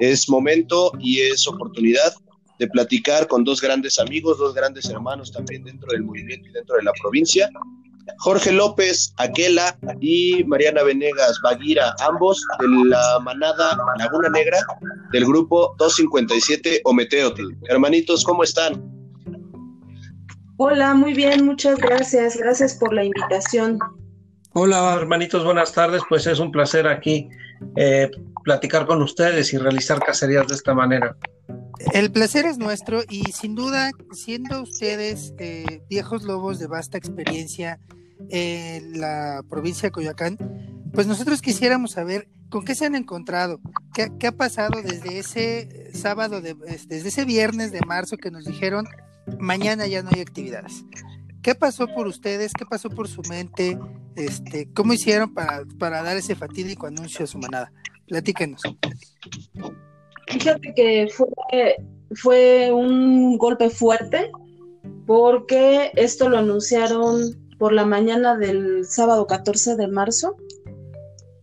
Es 0.00 0.28
momento 0.28 0.90
y 0.98 1.20
es 1.20 1.46
oportunidad 1.46 2.12
de 2.58 2.66
platicar 2.66 3.28
con 3.28 3.44
dos 3.44 3.60
grandes 3.60 4.00
amigos, 4.00 4.38
dos 4.38 4.54
grandes 4.54 4.90
hermanos 4.90 5.30
también 5.30 5.62
dentro 5.62 5.88
del 5.92 6.02
movimiento 6.02 6.48
y 6.48 6.52
dentro 6.52 6.74
de 6.74 6.82
la 6.82 6.92
provincia. 7.00 7.48
Jorge 8.16 8.50
López, 8.50 9.14
Aquela 9.18 9.78
y 10.00 10.42
Mariana 10.42 10.82
Venegas 10.82 11.38
Baguira, 11.44 11.94
ambos 12.08 12.44
de 12.58 12.66
la 12.88 13.20
manada 13.20 13.78
Laguna 14.00 14.30
Negra 14.30 14.58
del 15.12 15.26
grupo 15.26 15.76
257 15.78 16.80
Ometeotl. 16.82 17.52
Hermanitos, 17.68 18.24
¿cómo 18.24 18.42
están? 18.42 18.87
Hola, 20.60 20.92
muy 20.92 21.14
bien, 21.14 21.46
muchas 21.46 21.78
gracias. 21.78 22.36
Gracias 22.36 22.74
por 22.74 22.92
la 22.92 23.04
invitación. 23.04 23.78
Hola 24.54 24.92
hermanitos, 24.92 25.44
buenas 25.44 25.72
tardes. 25.72 26.02
Pues 26.08 26.26
es 26.26 26.40
un 26.40 26.50
placer 26.50 26.88
aquí 26.88 27.28
eh, 27.76 28.10
platicar 28.42 28.84
con 28.84 29.00
ustedes 29.00 29.52
y 29.52 29.58
realizar 29.58 30.00
cacerías 30.00 30.48
de 30.48 30.56
esta 30.56 30.74
manera. 30.74 31.16
El 31.92 32.10
placer 32.10 32.44
es 32.44 32.58
nuestro 32.58 33.02
y 33.08 33.22
sin 33.30 33.54
duda, 33.54 33.92
siendo 34.10 34.60
ustedes 34.62 35.32
eh, 35.38 35.80
viejos 35.88 36.24
lobos 36.24 36.58
de 36.58 36.66
vasta 36.66 36.98
experiencia 36.98 37.78
en 38.28 38.98
la 38.98 39.44
provincia 39.48 39.86
de 39.86 39.92
Coyoacán, 39.92 40.38
pues 40.92 41.06
nosotros 41.06 41.40
quisiéramos 41.40 41.92
saber 41.92 42.26
con 42.50 42.64
qué 42.64 42.74
se 42.74 42.86
han 42.86 42.96
encontrado, 42.96 43.60
qué, 43.94 44.10
qué 44.18 44.26
ha 44.26 44.32
pasado 44.32 44.82
desde 44.82 45.20
ese 45.20 45.92
sábado, 45.94 46.40
de, 46.40 46.56
desde 46.88 47.10
ese 47.10 47.24
viernes 47.24 47.70
de 47.70 47.80
marzo 47.86 48.16
que 48.16 48.32
nos 48.32 48.44
dijeron 48.44 48.88
mañana 49.38 49.86
ya 49.86 50.02
no 50.02 50.10
hay 50.14 50.20
actividades. 50.20 50.84
¿Qué 51.42 51.54
pasó 51.54 51.86
por 51.88 52.06
ustedes? 52.06 52.52
¿Qué 52.52 52.66
pasó 52.66 52.90
por 52.90 53.08
su 53.08 53.22
mente? 53.22 53.78
Este, 54.16 54.68
¿Cómo 54.74 54.92
hicieron 54.92 55.32
para, 55.32 55.64
para 55.78 56.02
dar 56.02 56.16
ese 56.16 56.34
fatídico 56.34 56.86
anuncio 56.86 57.24
a 57.24 57.28
su 57.28 57.38
manada? 57.38 57.72
Platíquenos. 58.06 58.62
Fíjate 60.26 60.74
que 60.74 61.08
fue, 61.14 61.76
fue 62.14 62.72
un 62.72 63.38
golpe 63.38 63.70
fuerte 63.70 64.30
porque 65.06 65.90
esto 65.94 66.28
lo 66.28 66.38
anunciaron 66.38 67.34
por 67.58 67.72
la 67.72 67.84
mañana 67.84 68.36
del 68.36 68.84
sábado 68.84 69.26
14 69.26 69.76
de 69.76 69.88
marzo 69.88 70.36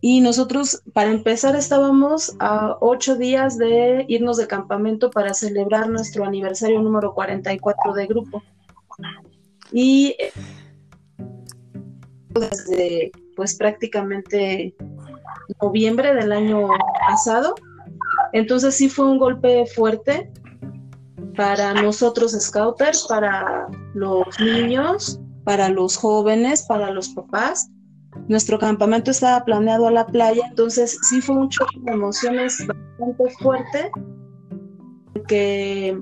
y 0.08 0.20
nosotros 0.20 0.84
para 0.92 1.10
empezar 1.10 1.56
estábamos 1.56 2.36
a 2.38 2.76
ocho 2.80 3.16
días 3.16 3.58
de 3.58 4.04
irnos 4.06 4.36
de 4.36 4.46
campamento 4.46 5.10
para 5.10 5.34
celebrar 5.34 5.88
nuestro 5.88 6.24
aniversario 6.24 6.80
número 6.80 7.12
44 7.12 7.92
de 7.92 8.06
grupo. 8.06 8.40
Y 9.72 10.14
desde 12.28 13.10
pues 13.34 13.56
prácticamente 13.56 14.76
noviembre 15.60 16.14
del 16.14 16.30
año 16.30 16.68
pasado. 17.08 17.56
Entonces 18.32 18.76
sí 18.76 18.88
fue 18.88 19.10
un 19.10 19.18
golpe 19.18 19.66
fuerte 19.66 20.30
para 21.36 21.74
nosotros 21.74 22.30
scouters, 22.30 23.08
para 23.08 23.66
los 23.94 24.24
niños, 24.38 25.18
para 25.42 25.68
los 25.68 25.96
jóvenes, 25.96 26.62
para 26.62 26.92
los 26.92 27.08
papás. 27.08 27.72
Nuestro 28.28 28.58
campamento 28.58 29.10
estaba 29.10 29.44
planeado 29.44 29.86
a 29.86 29.90
la 29.90 30.06
playa, 30.06 30.46
entonces 30.48 30.98
sí 31.02 31.20
fue 31.20 31.36
un 31.36 31.48
choque 31.48 31.78
de 31.82 31.92
emociones 31.92 32.66
bastante 32.66 33.30
fuerte, 33.40 33.90
porque 35.12 35.98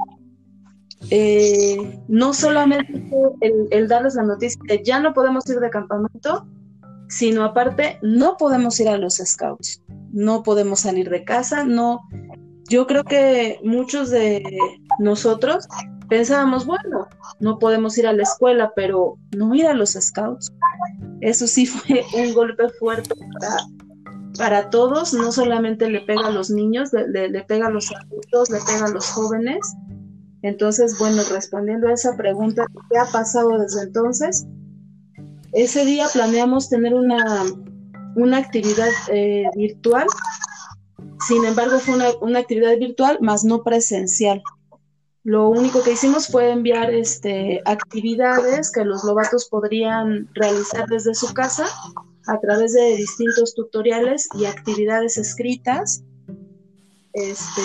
eh, 1.11 2.01
no 2.09 2.33
solamente 2.33 3.03
el, 3.41 3.69
el 3.71 3.89
darles 3.89 4.15
la 4.15 4.23
noticia 4.23 4.61
de 4.67 4.83
ya 4.83 5.01
no 5.01 5.13
podemos 5.13 5.49
ir 5.51 5.61
de 5.61 5.71
campamento, 5.71 6.47
sino 7.09 7.45
aparte 7.45 7.99
no 8.03 8.37
podemos 8.37 8.79
ir 8.81 8.89
a 8.89 8.97
los 8.97 9.17
scouts, 9.17 9.83
no 10.13 10.43
podemos 10.43 10.81
salir 10.81 11.11
de 11.11 11.25
casa, 11.25 11.65
no. 11.65 12.01
Yo 12.69 12.87
creo 12.87 13.05
que 13.05 13.61
muchos 13.63 14.11
de 14.11 14.43
nosotros 14.99 15.69
pensábamos, 16.09 16.67
bueno, 16.67 17.09
no 17.41 17.59
podemos 17.59 17.99
ir 17.99 18.07
a 18.07 18.13
la 18.13 18.23
escuela, 18.23 18.73
pero 18.75 19.17
no 19.37 19.55
ir 19.55 19.67
a 19.67 19.75
los 19.75 19.91
scouts. 19.91 20.53
Eso 21.21 21.47
sí 21.47 21.67
fue 21.67 22.05
un 22.15 22.35
golpe 22.35 22.69
fuerte 22.79 23.15
para, 23.15 23.57
para 24.37 24.71
todos, 24.71 25.15
no 25.15 25.33
solamente 25.33 25.89
le 25.89 26.01
pega 26.01 26.29
a 26.29 26.31
los 26.31 26.51
niños, 26.51 26.93
le, 26.93 27.29
le, 27.29 27.43
pega 27.43 27.67
a 27.67 27.71
los 27.71 27.91
adultos, 27.93 28.51
le 28.51 28.59
pega 28.67 28.87
a 28.87 28.91
los 28.91 29.07
jóvenes. 29.11 29.75
Entonces, 30.43 30.99
bueno, 30.99 31.23
respondiendo 31.33 31.89
a 31.89 31.93
esa 31.93 32.17
pregunta, 32.17 32.67
¿qué 32.91 32.99
ha 32.99 33.07
pasado 33.07 33.59
desde 33.59 33.85
entonces? 33.85 34.47
Ese 35.53 35.85
día 35.85 36.07
planeamos 36.13 36.69
tener 36.69 36.95
una, 36.95 37.45
una 38.17 38.39
actividad 38.39 38.91
eh, 39.11 39.45
virtual, 39.57 40.07
sin 41.29 41.45
embargo 41.45 41.79
fue 41.79 41.95
una, 41.95 42.07
una, 42.21 42.41
actividad 42.41 42.77
virtual, 42.77 43.19
más 43.21 43.45
no 43.45 43.63
presencial. 43.63 44.43
Lo 45.25 45.49
único 45.49 45.83
que 45.83 45.93
hicimos 45.93 46.29
fue 46.29 46.51
enviar 46.51 46.93
este, 46.93 47.63
actividades 47.65 48.71
que 48.71 48.85
los 48.85 49.05
lobatos 49.05 49.49
podrían 49.49 50.29
realizar 50.35 50.87
desde 50.87 51.15
su 51.15 51.33
casa 51.33 51.67
a 52.27 52.39
través 52.41 52.75
de 52.75 52.95
distintos 52.97 53.55
tutoriales 53.55 54.29
y 54.39 54.45
actividades 54.45 55.17
escritas, 55.17 56.05
este, 57.15 57.63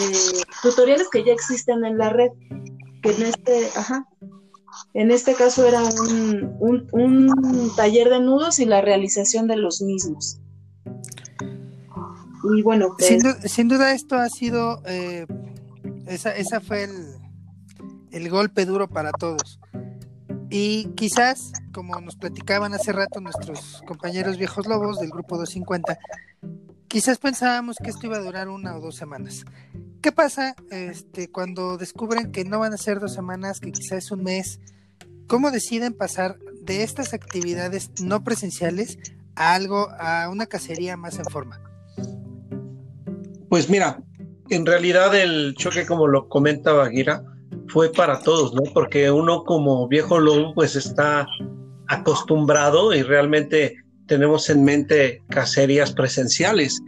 tutoriales 0.64 1.10
que 1.10 1.26
ya 1.26 1.34
existen 1.34 1.84
en 1.84 1.98
la 1.98 2.10
red, 2.10 2.30
que 3.04 3.12
en 3.12 3.24
este, 3.24 3.68
ajá, 3.76 4.08
en 4.94 5.12
este 5.12 5.34
caso 5.34 5.68
era 5.68 5.84
un, 5.84 6.56
un, 6.62 6.88
un, 6.94 7.76
taller 7.76 8.10
de 8.10 8.22
nudos 8.22 8.60
y 8.60 8.66
la 8.66 8.80
realización 8.80 9.48
de 9.48 9.58
los 9.58 9.82
mismos. 9.82 10.40
Y 12.56 12.62
bueno, 12.62 12.96
pues... 12.98 13.10
sin, 13.10 13.20
du 13.20 13.30
sin, 13.44 13.68
duda 13.68 13.94
esto 13.94 14.16
ha 14.16 14.30
sido, 14.30 14.82
eh, 14.86 15.28
esa, 16.08 16.34
esa 16.36 16.62
fue 16.62 16.86
el, 16.86 17.09
el, 18.12 18.30
golpe 18.30 18.66
duro 18.66 18.90
para 18.90 19.12
todos. 19.12 19.60
Y 20.50 20.90
quizás, 20.96 21.52
como 21.74 22.00
nos 22.02 22.16
platicaban 22.16 22.74
hace 22.74 22.92
rato 22.92 23.22
nuestros 23.22 23.82
compañeros 23.86 24.38
viejos 24.38 24.68
lobos 24.68 25.00
del 25.00 25.10
grupo 25.10 25.38
250, 25.38 26.00
quizás 26.88 27.20
pensábamos 27.20 27.78
que 27.78 27.90
esto 27.90 28.08
iba 28.08 28.18
a 28.18 28.24
durar 28.24 28.50
una 28.50 28.76
o 28.76 28.82
dos 28.82 28.96
semanas. 28.96 29.46
¿Qué 30.02 30.12
pasa 30.12 30.56
este, 30.72 31.30
cuando 31.30 31.78
descubren 31.78 32.32
que 32.32 32.46
no 32.46 32.60
van 32.60 32.74
a 32.74 32.78
ser 32.78 33.00
dos 33.00 33.14
semanas, 33.14 33.60
que 33.60 33.72
quizás 33.72 34.06
es 34.06 34.12
un 34.12 34.24
mes? 34.24 34.60
¿Cómo 35.28 35.52
deciden 35.52 35.94
pasar 35.94 36.40
de 36.62 36.84
estas 36.84 37.14
actividades 37.14 37.92
no 38.02 38.24
presenciales 38.24 38.98
a 39.36 39.54
algo, 39.54 39.90
a 40.00 40.30
una 40.30 40.48
cacería 40.48 40.98
más 40.98 41.20
en 41.20 41.26
forma? 41.26 41.62
Pues 43.50 43.70
mira, 43.70 44.02
en 44.50 44.66
realidad 44.66 45.16
el 45.16 45.54
choque, 45.56 45.86
como 45.86 46.08
lo 46.08 46.30
comenta 46.30 46.72
Baguira, 46.72 47.24
fue 47.70 47.92
para 47.92 48.20
todos, 48.22 48.54
¿no? 48.54 48.64
Porque 48.74 49.12
uno 49.12 49.44
como 49.44 49.88
viejo 49.88 50.20
lobo, 50.20 50.54
pues 50.54 50.76
está 50.76 51.28
acostumbrado 51.88 52.94
y 52.94 53.02
realmente 53.02 53.78
tenemos 54.08 54.50
en 54.50 54.64
mente 54.64 55.24
cacerías 55.30 55.92
presenciales 55.94 56.82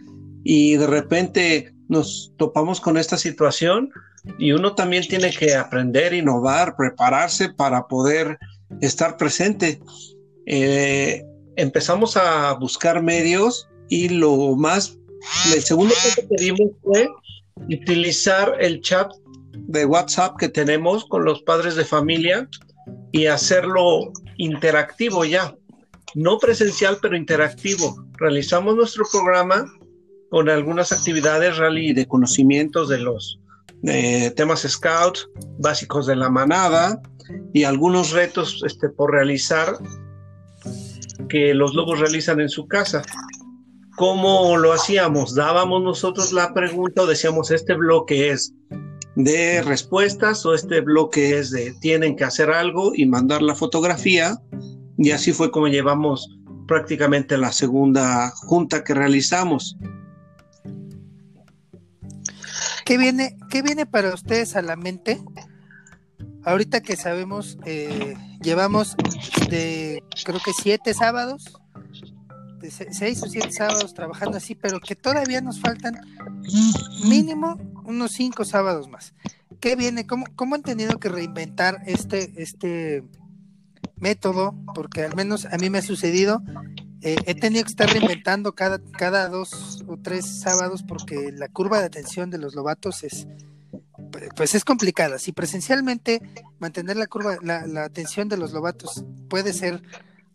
y 0.43 0.75
de 0.75 0.87
repente 0.87 1.73
nos 1.87 2.33
topamos 2.37 2.81
con 2.81 2.97
esta 2.97 3.17
situación 3.17 3.89
y 4.37 4.51
uno 4.51 4.75
también 4.75 5.07
tiene 5.07 5.31
que 5.31 5.55
aprender, 5.55 6.13
innovar, 6.13 6.75
prepararse 6.75 7.49
para 7.49 7.87
poder 7.87 8.37
estar 8.81 9.17
presente. 9.17 9.79
Eh, 10.45 11.23
empezamos 11.55 12.17
a 12.17 12.53
buscar 12.53 13.01
medios 13.03 13.67
y 13.89 14.09
lo 14.09 14.55
más, 14.55 14.97
el 15.53 15.61
segundo 15.61 15.93
que 16.15 16.23
pedimos 16.23 16.71
fue 16.81 17.09
utilizar 17.69 18.55
el 18.59 18.81
chat 18.81 19.11
de 19.53 19.85
WhatsApp 19.85 20.37
que 20.37 20.49
tenemos 20.49 21.05
con 21.05 21.25
los 21.25 21.41
padres 21.43 21.75
de 21.75 21.85
familia 21.85 22.47
y 23.11 23.25
hacerlo 23.27 24.11
interactivo 24.37 25.25
ya, 25.25 25.55
no 26.15 26.39
presencial, 26.39 26.97
pero 27.01 27.15
interactivo. 27.15 28.05
Realizamos 28.17 28.75
nuestro 28.75 29.05
programa 29.11 29.65
con 30.29 30.49
algunas 30.49 30.91
actividades 30.91 31.57
rally 31.57 31.93
de 31.93 32.07
conocimientos 32.07 32.89
de 32.89 32.99
los 32.99 33.39
eh, 33.83 34.31
temas 34.35 34.61
scout, 34.61 35.17
básicos 35.57 36.07
de 36.07 36.15
la 36.15 36.29
manada 36.29 37.01
y 37.53 37.63
algunos 37.63 38.11
retos 38.11 38.63
este, 38.65 38.89
por 38.89 39.11
realizar 39.11 39.75
que 41.29 41.53
los 41.53 41.73
lobos 41.73 41.99
realizan 41.99 42.39
en 42.39 42.49
su 42.49 42.67
casa. 42.67 43.01
¿Cómo 43.97 44.57
lo 44.57 44.73
hacíamos? 44.73 45.35
Dábamos 45.35 45.83
nosotros 45.83 46.31
la 46.31 46.53
pregunta 46.53 47.03
o 47.03 47.05
decíamos, 47.05 47.51
este 47.51 47.73
bloque 47.73 48.31
es 48.31 48.53
de 49.15 49.61
respuestas 49.61 50.45
o 50.45 50.53
este 50.53 50.81
bloque 50.81 51.37
es 51.37 51.51
de 51.51 51.73
tienen 51.81 52.15
que 52.15 52.23
hacer 52.23 52.49
algo 52.49 52.93
y 52.95 53.05
mandar 53.05 53.41
la 53.41 53.55
fotografía. 53.55 54.41
Y 54.97 55.11
así 55.11 55.31
fue 55.33 55.51
como 55.51 55.67
llevamos 55.67 56.37
prácticamente 56.67 57.37
la 57.37 57.51
segunda 57.51 58.31
junta 58.35 58.83
que 58.83 58.93
realizamos. 58.93 59.77
¿Qué 62.85 62.97
viene, 62.97 63.37
qué 63.49 63.61
viene 63.61 63.85
para 63.85 64.13
ustedes 64.13 64.55
a 64.55 64.61
la 64.61 64.75
mente? 64.75 65.21
Ahorita 66.43 66.81
que 66.81 66.95
sabemos, 66.95 67.57
eh, 67.65 68.15
llevamos 68.41 68.95
de 69.49 70.03
creo 70.25 70.39
que 70.43 70.53
siete 70.53 70.93
sábados, 70.93 71.53
seis 72.91 73.21
o 73.23 73.27
siete 73.27 73.51
sábados 73.51 73.93
trabajando 73.93 74.37
así, 74.37 74.55
pero 74.55 74.79
que 74.79 74.95
todavía 74.95 75.41
nos 75.41 75.59
faltan 75.59 75.99
mínimo 77.07 77.57
unos 77.85 78.11
cinco 78.11 78.45
sábados 78.45 78.89
más. 78.89 79.13
¿Qué 79.59 79.75
viene? 79.75 80.07
¿Cómo, 80.07 80.25
cómo 80.35 80.55
han 80.55 80.63
tenido 80.63 80.99
que 80.99 81.09
reinventar 81.09 81.81
este, 81.85 82.33
este 82.41 83.03
método? 83.97 84.55
Porque 84.73 85.03
al 85.03 85.15
menos 85.15 85.45
a 85.45 85.57
mí 85.57 85.69
me 85.69 85.79
ha 85.79 85.83
sucedido 85.83 86.41
eh, 87.03 87.15
he 87.25 87.33
tenido 87.33 87.63
que 87.63 87.71
estar 87.71 87.89
reinventando 87.89 88.53
cada, 88.53 88.79
cada 88.91 89.27
dos 89.27 89.83
o 89.87 89.97
tres 89.97 90.39
sábados 90.41 90.83
porque 90.83 91.31
la 91.31 91.47
curva 91.47 91.79
de 91.79 91.85
atención 91.85 92.29
de 92.29 92.37
los 92.37 92.53
lobatos 92.53 93.03
es 93.03 93.27
pues 94.35 94.55
es 94.55 94.65
complicada. 94.65 95.17
Si 95.17 95.31
presencialmente 95.31 96.21
mantener 96.59 96.97
la 96.97 97.07
curva, 97.07 97.37
la, 97.41 97.83
atención 97.83 98.29
de 98.29 98.37
los 98.37 98.51
lobatos 98.51 99.03
puede 99.29 99.53
ser 99.53 99.81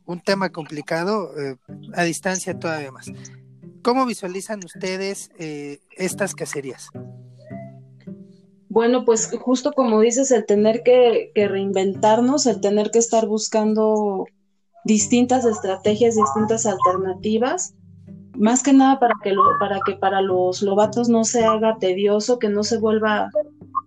un 0.06 0.20
tema 0.20 0.50
complicado, 0.50 1.32
eh, 1.38 1.56
a 1.94 2.04
distancia 2.04 2.58
todavía 2.58 2.90
más. 2.90 3.06
¿Cómo 3.82 4.06
visualizan 4.06 4.60
ustedes 4.64 5.30
eh, 5.38 5.80
estas 5.96 6.34
cacerías? 6.34 6.88
Bueno, 8.76 9.06
pues 9.06 9.30
justo 9.40 9.72
como 9.72 10.02
dices, 10.02 10.30
el 10.30 10.44
tener 10.44 10.82
que, 10.82 11.32
reinventarnos, 11.34 12.44
el 12.44 12.60
tener 12.60 12.90
que 12.90 12.98
estar 12.98 13.26
buscando 13.26 14.26
distintas 14.84 15.46
estrategias, 15.46 16.14
distintas 16.14 16.66
alternativas, 16.66 17.74
más 18.34 18.62
que 18.62 18.74
nada 18.74 19.00
para 19.00 19.14
que, 19.22 19.32
lo, 19.32 19.44
para 19.58 19.80
que 19.86 19.94
para 19.94 20.20
los 20.20 20.60
lobatos 20.60 21.08
no 21.08 21.24
se 21.24 21.42
haga 21.42 21.78
tedioso, 21.78 22.38
que 22.38 22.50
no 22.50 22.64
se 22.64 22.76
vuelva 22.76 23.30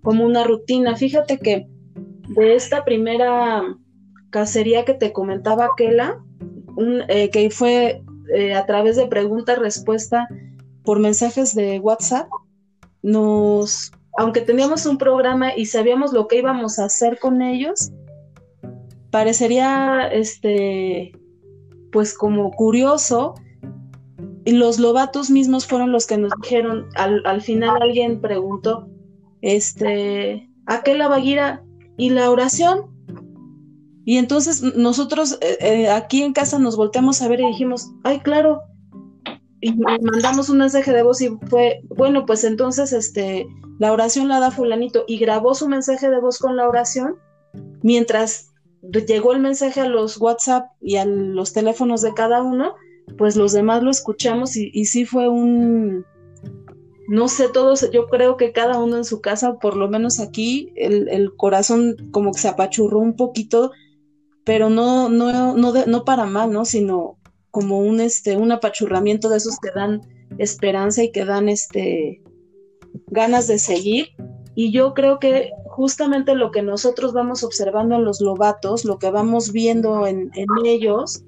como 0.01 0.25
una 0.25 0.43
rutina. 0.43 0.95
Fíjate 0.95 1.37
que 1.37 1.67
de 2.29 2.55
esta 2.55 2.83
primera 2.83 3.61
cacería 4.31 4.85
que 4.85 4.95
te 4.95 5.13
comentaba 5.13 5.69
Kela, 5.77 6.19
eh, 7.09 7.29
que 7.29 7.51
fue 7.51 8.01
eh, 8.33 8.55
a 8.55 8.65
través 8.65 8.95
de 8.95 9.05
pregunta-respuesta 9.05 10.27
por 10.83 10.97
mensajes 10.97 11.53
de 11.53 11.77
WhatsApp, 11.77 12.27
nos, 13.03 13.91
aunque 14.19 14.41
teníamos 14.41 14.85
un 14.85 14.97
programa 14.97 15.55
y 15.55 15.67
sabíamos 15.67 16.11
lo 16.11 16.27
que 16.27 16.39
íbamos 16.39 16.77
a 16.77 16.83
hacer 16.83 17.19
con 17.19 17.41
ellos, 17.41 17.93
parecería 19.11 20.09
este 20.11 21.13
pues 21.89 22.13
como 22.13 22.51
curioso 22.51 23.35
y 24.43 24.51
los 24.51 24.77
lobatos 24.77 25.29
mismos 25.29 25.65
fueron 25.65 25.93
los 25.93 26.05
que 26.05 26.17
nos 26.17 26.33
dijeron 26.41 26.89
al, 26.95 27.41
final 27.41 27.81
alguien 27.81 28.19
preguntó 28.19 28.89
este 29.41 30.49
¿a 30.65 30.83
qué 30.83 30.95
la 30.95 31.07
vaguira 31.07 31.63
y 31.95 32.09
la 32.09 32.29
oración? 32.29 32.87
Y 34.03 34.17
entonces 34.17 34.61
nosotros 34.75 35.37
eh, 35.39 35.57
eh, 35.61 35.89
aquí 35.89 36.23
en 36.23 36.33
casa 36.33 36.59
nos 36.59 36.75
volteamos 36.75 37.21
a 37.21 37.29
ver 37.29 37.39
y 37.39 37.47
dijimos, 37.47 37.89
ay, 38.03 38.19
claro, 38.19 38.63
y 39.61 39.73
mandamos 39.75 40.49
un 40.49 40.57
mensaje 40.57 40.91
de 40.91 41.03
voz 41.03 41.21
y 41.21 41.29
fue, 41.47 41.81
bueno, 41.87 42.25
pues 42.25 42.43
entonces 42.43 42.91
este, 42.91 43.47
la 43.79 43.91
oración 43.91 44.27
la 44.27 44.39
da 44.39 44.51
fulanito 44.51 45.05
y 45.07 45.17
grabó 45.17 45.55
su 45.55 45.67
mensaje 45.67 46.09
de 46.09 46.19
voz 46.19 46.37
con 46.37 46.55
la 46.55 46.67
oración 46.67 47.15
mientras 47.81 48.51
llegó 48.81 49.33
el 49.33 49.39
mensaje 49.39 49.81
a 49.81 49.87
los 49.87 50.19
WhatsApp 50.19 50.67
y 50.81 50.97
a 50.97 51.05
los 51.05 51.53
teléfonos 51.53 52.01
de 52.01 52.13
cada 52.13 52.43
uno, 52.43 52.75
pues 53.17 53.35
los 53.35 53.51
demás 53.53 53.83
lo 53.83 53.89
escuchamos 53.89 54.55
y, 54.55 54.85
sí 54.85 55.05
fue 55.05 55.27
un, 55.27 56.05
no 57.07 57.27
sé, 57.27 57.49
todos, 57.49 57.89
yo 57.91 58.07
creo 58.07 58.37
que 58.37 58.51
cada 58.51 58.79
uno 58.79 58.97
en 58.97 59.05
su 59.05 59.21
casa, 59.21 59.57
por 59.59 59.75
lo 59.75 59.89
menos 59.89 60.19
aquí, 60.19 60.71
el, 60.75 61.09
el 61.09 61.35
corazón 61.35 62.09
como 62.11 62.31
que 62.31 62.39
se 62.39 62.47
apachurró 62.47 62.99
un 62.99 63.15
poquito, 63.15 63.71
pero 64.43 64.69
no, 64.69 65.09
no, 65.09 65.55
no, 65.55 65.73
no 65.85 66.05
para 66.05 66.25
mal, 66.25 66.51
¿no? 66.51 66.65
Sino 66.65 67.17
como 67.51 67.79
un, 67.79 67.99
este, 67.99 68.37
un 68.37 68.51
apachurramiento 68.51 69.29
de 69.29 69.37
esos 69.37 69.57
que 69.59 69.71
dan 69.73 70.01
esperanza 70.37 71.03
y 71.03 71.11
que 71.11 71.25
dan, 71.25 71.49
este, 71.49 72.21
ganas 73.07 73.47
de 73.47 73.59
seguir. 73.59 74.09
Y 74.55 74.71
yo 74.71 74.93
creo 74.93 75.19
que 75.19 75.51
justamente 75.65 76.35
lo 76.35 76.51
que 76.51 76.61
nosotros 76.61 77.13
vamos 77.13 77.43
observando 77.43 77.95
en 77.95 78.03
los 78.03 78.19
lobatos, 78.19 78.83
lo 78.83 78.99
que 78.99 79.09
vamos 79.09 79.51
viendo 79.51 80.05
en, 80.05 80.31
ellos, 80.65 81.23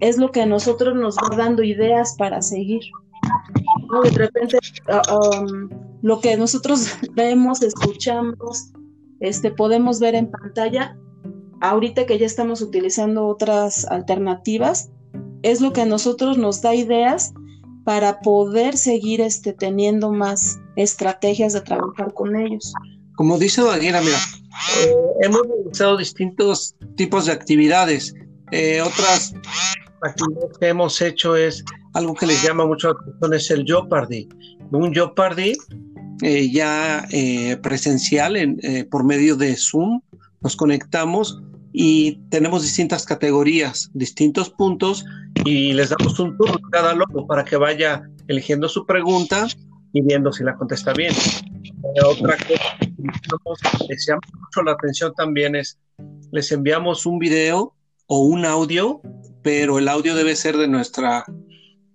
es 0.00 0.18
lo 0.18 0.30
que 0.30 0.42
a 0.42 0.46
nosotros 0.46 0.94
nos 0.94 1.16
va 1.16 1.34
dando 1.36 1.62
ideas 1.62 2.14
para 2.18 2.42
seguir. 2.42 2.82
De 4.04 4.10
repente, 4.10 4.58
ah, 4.88 5.02
um, 5.14 5.70
lo 6.02 6.20
que 6.20 6.36
nosotros 6.36 6.90
vemos, 7.14 7.62
escuchamos, 7.62 8.72
este, 9.20 9.50
podemos 9.50 9.98
ver 9.98 10.14
en 10.14 10.30
pantalla, 10.30 10.98
ahorita 11.60 12.04
que 12.04 12.18
ya 12.18 12.26
estamos 12.26 12.60
utilizando 12.60 13.26
otras 13.26 13.86
alternativas, 13.86 14.90
es 15.42 15.60
lo 15.60 15.72
que 15.72 15.82
a 15.82 15.86
nosotros 15.86 16.36
nos 16.36 16.60
da 16.60 16.74
ideas 16.74 17.32
para 17.84 18.20
poder 18.20 18.76
seguir 18.76 19.20
este, 19.20 19.52
teniendo 19.52 20.12
más 20.12 20.58
estrategias 20.76 21.52
de 21.54 21.62
trabajar 21.62 22.12
con 22.14 22.36
ellos. 22.36 22.72
Como 23.16 23.38
dice 23.38 23.62
Baguera, 23.62 24.00
mira, 24.02 24.18
eh, 24.80 24.94
hemos 25.22 25.42
realizado 25.42 25.96
distintos 25.96 26.76
tipos 26.96 27.26
de 27.26 27.32
actividades. 27.32 28.14
Eh, 28.52 28.80
otras 28.82 29.34
actividades 30.02 30.58
que 30.58 30.68
hemos 30.68 31.00
hecho 31.00 31.34
es 31.34 31.64
algo 31.94 32.14
que 32.14 32.26
les 32.26 32.42
llama 32.42 32.66
mucho 32.66 32.88
la 32.88 32.94
atención, 33.00 33.34
es 33.34 33.50
el 33.50 33.64
Jeopardy. 33.64 34.28
Un 34.70 34.92
Jeopardy 34.92 35.56
eh, 36.22 36.50
ya 36.50 37.06
presencial 37.62 38.36
en, 38.36 38.60
por 38.90 39.04
medio 39.04 39.36
de 39.36 39.56
Zoom, 39.56 40.00
nos 40.42 40.54
conectamos 40.54 41.40
y 41.72 42.20
tenemos 42.30 42.62
distintas 42.62 43.04
categorías, 43.04 43.90
distintos 43.94 44.50
puntos 44.50 45.04
y 45.44 45.72
les 45.72 45.90
damos 45.90 46.18
un 46.18 46.36
turno 46.36 46.58
cada 46.70 46.94
loco 46.94 47.26
para 47.26 47.44
que 47.44 47.56
vaya 47.56 48.02
eligiendo 48.28 48.68
su 48.68 48.86
pregunta 48.86 49.46
y 49.96 50.02
viendo 50.02 50.30
si 50.30 50.44
la 50.44 50.54
contesta 50.56 50.92
bien. 50.92 51.14
otra 52.04 52.36
cosa 53.42 53.70
que 53.78 53.84
les 53.88 54.06
llama 54.06 54.20
mucho 54.34 54.62
la 54.62 54.72
atención 54.72 55.14
también 55.14 55.56
es, 55.56 55.78
les 56.32 56.52
enviamos 56.52 57.06
un 57.06 57.18
video 57.18 57.74
o 58.06 58.20
un 58.20 58.44
audio, 58.44 59.00
pero 59.42 59.78
el 59.78 59.88
audio 59.88 60.14
debe 60.14 60.36
ser 60.36 60.58
de 60.58 60.68
nuestra 60.68 61.24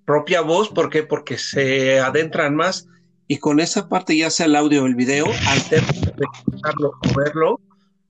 propia 0.06 0.42
voz, 0.42 0.70
¿por 0.70 0.90
qué? 0.90 1.04
Porque 1.04 1.38
se 1.38 2.00
adentran 2.00 2.56
más 2.56 2.88
y 3.28 3.38
con 3.38 3.60
esa 3.60 3.88
parte, 3.88 4.18
ya 4.18 4.32
sea 4.32 4.48
el 4.48 4.56
audio 4.56 4.84
o 4.84 4.88
el 4.88 4.96
video, 4.96 5.28
al 5.28 5.70
de 5.70 5.78
escucharlo 5.78 6.94
o 7.08 7.16
verlo, 7.16 7.62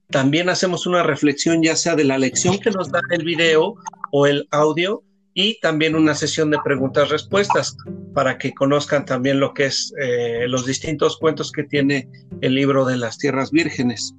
también 0.10 0.48
hacemos 0.48 0.88
una 0.88 1.04
reflexión 1.04 1.62
ya 1.62 1.76
sea 1.76 1.98
de 1.98 2.06
la 2.06 2.18
lección 2.18 2.60
que 2.60 2.72
nos 2.72 2.92
da 2.92 3.02
el 3.10 3.26
video 3.26 3.76
o 4.14 4.26
el 4.26 4.48
audio 4.52 5.04
y 5.34 5.60
también 5.60 5.96
una 5.96 6.14
sesión 6.14 6.52
de 6.52 6.60
preguntas-respuestas 6.64 7.78
para 8.14 8.38
que 8.38 8.54
conozcan 8.54 9.06
también 9.06 9.40
lo 9.40 9.54
que 9.54 9.66
es 9.66 9.94
eh, 10.02 10.46
los 10.48 10.66
distintos 10.66 11.18
cuentos 11.18 11.52
que 11.52 11.64
tiene 11.64 12.10
el 12.42 12.56
libro 12.56 12.86
de 12.86 12.98
las 12.98 13.18
tierras 13.18 13.52
vírgenes. 13.52 14.14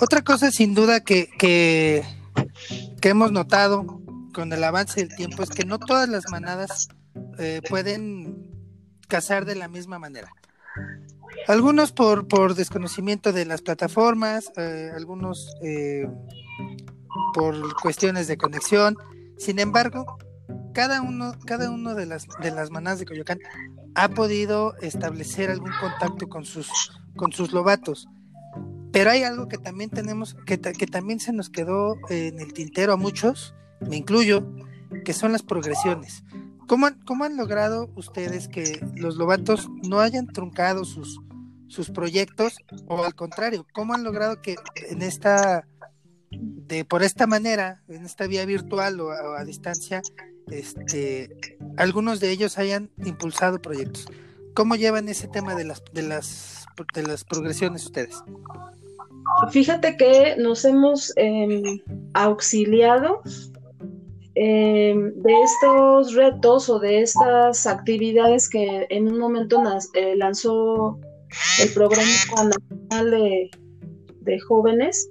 Otra 0.00 0.22
cosa 0.22 0.50
sin 0.50 0.74
duda 0.74 1.00
que, 1.00 1.28
que, 1.38 2.02
hemos 3.02 3.32
notado 3.32 4.00
con 4.32 4.52
el 4.52 4.64
avance 4.64 5.00
del 5.04 5.14
tiempo 5.14 5.42
es 5.42 5.50
que 5.50 5.64
no 5.64 5.78
todas 5.78 6.08
las 6.08 6.24
manadas 6.30 6.88
eh, 7.38 7.60
pueden 7.68 8.50
cazar 9.08 9.44
de 9.44 9.54
la 9.54 9.68
misma 9.68 9.98
manera. 9.98 10.32
Algunos 11.46 11.92
por, 11.92 12.28
por 12.28 12.54
desconocimiento 12.54 13.32
de 13.32 13.44
las 13.44 13.62
plataformas, 13.62 14.50
eh, 14.56 14.90
algunos 14.94 15.54
por 17.34 17.80
cuestiones 17.80 18.26
de 18.28 18.36
conexión. 18.36 18.96
Sin 19.38 19.58
embargo, 19.58 20.18
cada 20.72 21.02
uno, 21.02 21.32
cada 21.46 21.70
uno 21.70 21.94
de 21.94 22.06
las 22.06 22.26
de 22.40 22.50
las 22.50 22.70
manadas 22.70 22.98
de 22.98 23.06
Coyoacán 23.06 23.38
ha 23.94 24.08
podido 24.08 24.74
establecer 24.78 25.50
algún 25.50 25.72
contacto 25.80 26.28
con 26.28 26.44
sus, 26.44 26.68
con 27.16 27.32
sus 27.32 27.52
lobatos. 27.52 28.08
Pero 28.90 29.10
hay 29.10 29.22
algo 29.22 29.48
que 29.48 29.58
también 29.58 29.90
tenemos, 29.90 30.36
que, 30.46 30.60
que 30.60 30.86
también 30.86 31.20
se 31.20 31.32
nos 31.32 31.48
quedó 31.48 31.96
en 32.10 32.40
el 32.40 32.52
tintero 32.52 32.92
a 32.92 32.96
muchos, 32.96 33.54
me 33.80 33.96
incluyo, 33.96 34.46
que 35.04 35.12
son 35.12 35.32
las 35.32 35.42
progresiones. 35.42 36.24
¿Cómo 36.68 36.86
han, 36.86 37.00
¿Cómo 37.04 37.24
han 37.24 37.36
logrado 37.36 37.90
ustedes 37.96 38.48
que 38.48 38.84
los 38.94 39.16
lobatos 39.16 39.68
no 39.82 40.00
hayan 40.00 40.26
truncado 40.26 40.84
sus, 40.84 41.20
sus 41.68 41.90
proyectos 41.90 42.56
o 42.86 43.02
al 43.02 43.14
contrario, 43.14 43.66
cómo 43.72 43.94
han 43.94 44.04
logrado 44.04 44.42
que 44.42 44.56
en 44.90 45.00
esta 45.00 45.66
de 46.40 46.84
por 46.84 47.02
esta 47.02 47.26
manera, 47.26 47.82
en 47.88 48.04
esta 48.04 48.26
vía 48.26 48.46
virtual 48.46 49.00
o 49.00 49.10
a, 49.10 49.44
distancia, 49.44 50.02
este, 50.50 51.58
algunos 51.76 52.20
de 52.20 52.30
ellos 52.30 52.58
hayan 52.58 52.90
impulsado 53.04 53.60
proyectos. 53.60 54.06
¿Cómo 54.54 54.74
llevan 54.76 55.08
ese 55.08 55.28
tema 55.28 55.54
de 55.54 55.64
las 55.64 55.82
de 55.92 56.02
las 56.02 56.66
de 56.94 57.02
las 57.02 57.24
progresiones 57.24 57.84
ustedes? 57.84 58.22
Fíjate 59.50 59.96
que 59.96 60.36
nos 60.38 60.64
hemos 60.64 61.12
em, 61.16 61.80
auxiliado 62.14 63.22
em, 64.34 65.12
de 65.14 65.32
estos 65.42 66.14
retos 66.14 66.68
o 66.68 66.78
de 66.78 67.02
estas 67.02 67.66
actividades 67.66 68.48
que 68.48 68.86
en 68.90 69.08
un 69.08 69.18
momento 69.18 69.62
eh, 69.94 70.16
lanzó 70.16 70.98
el 71.60 71.72
programa 71.72 72.10
nacional 72.36 73.10
de, 73.10 73.50
de 74.20 74.40
jóvenes 74.40 75.08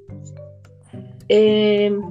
Em, 1.28 2.02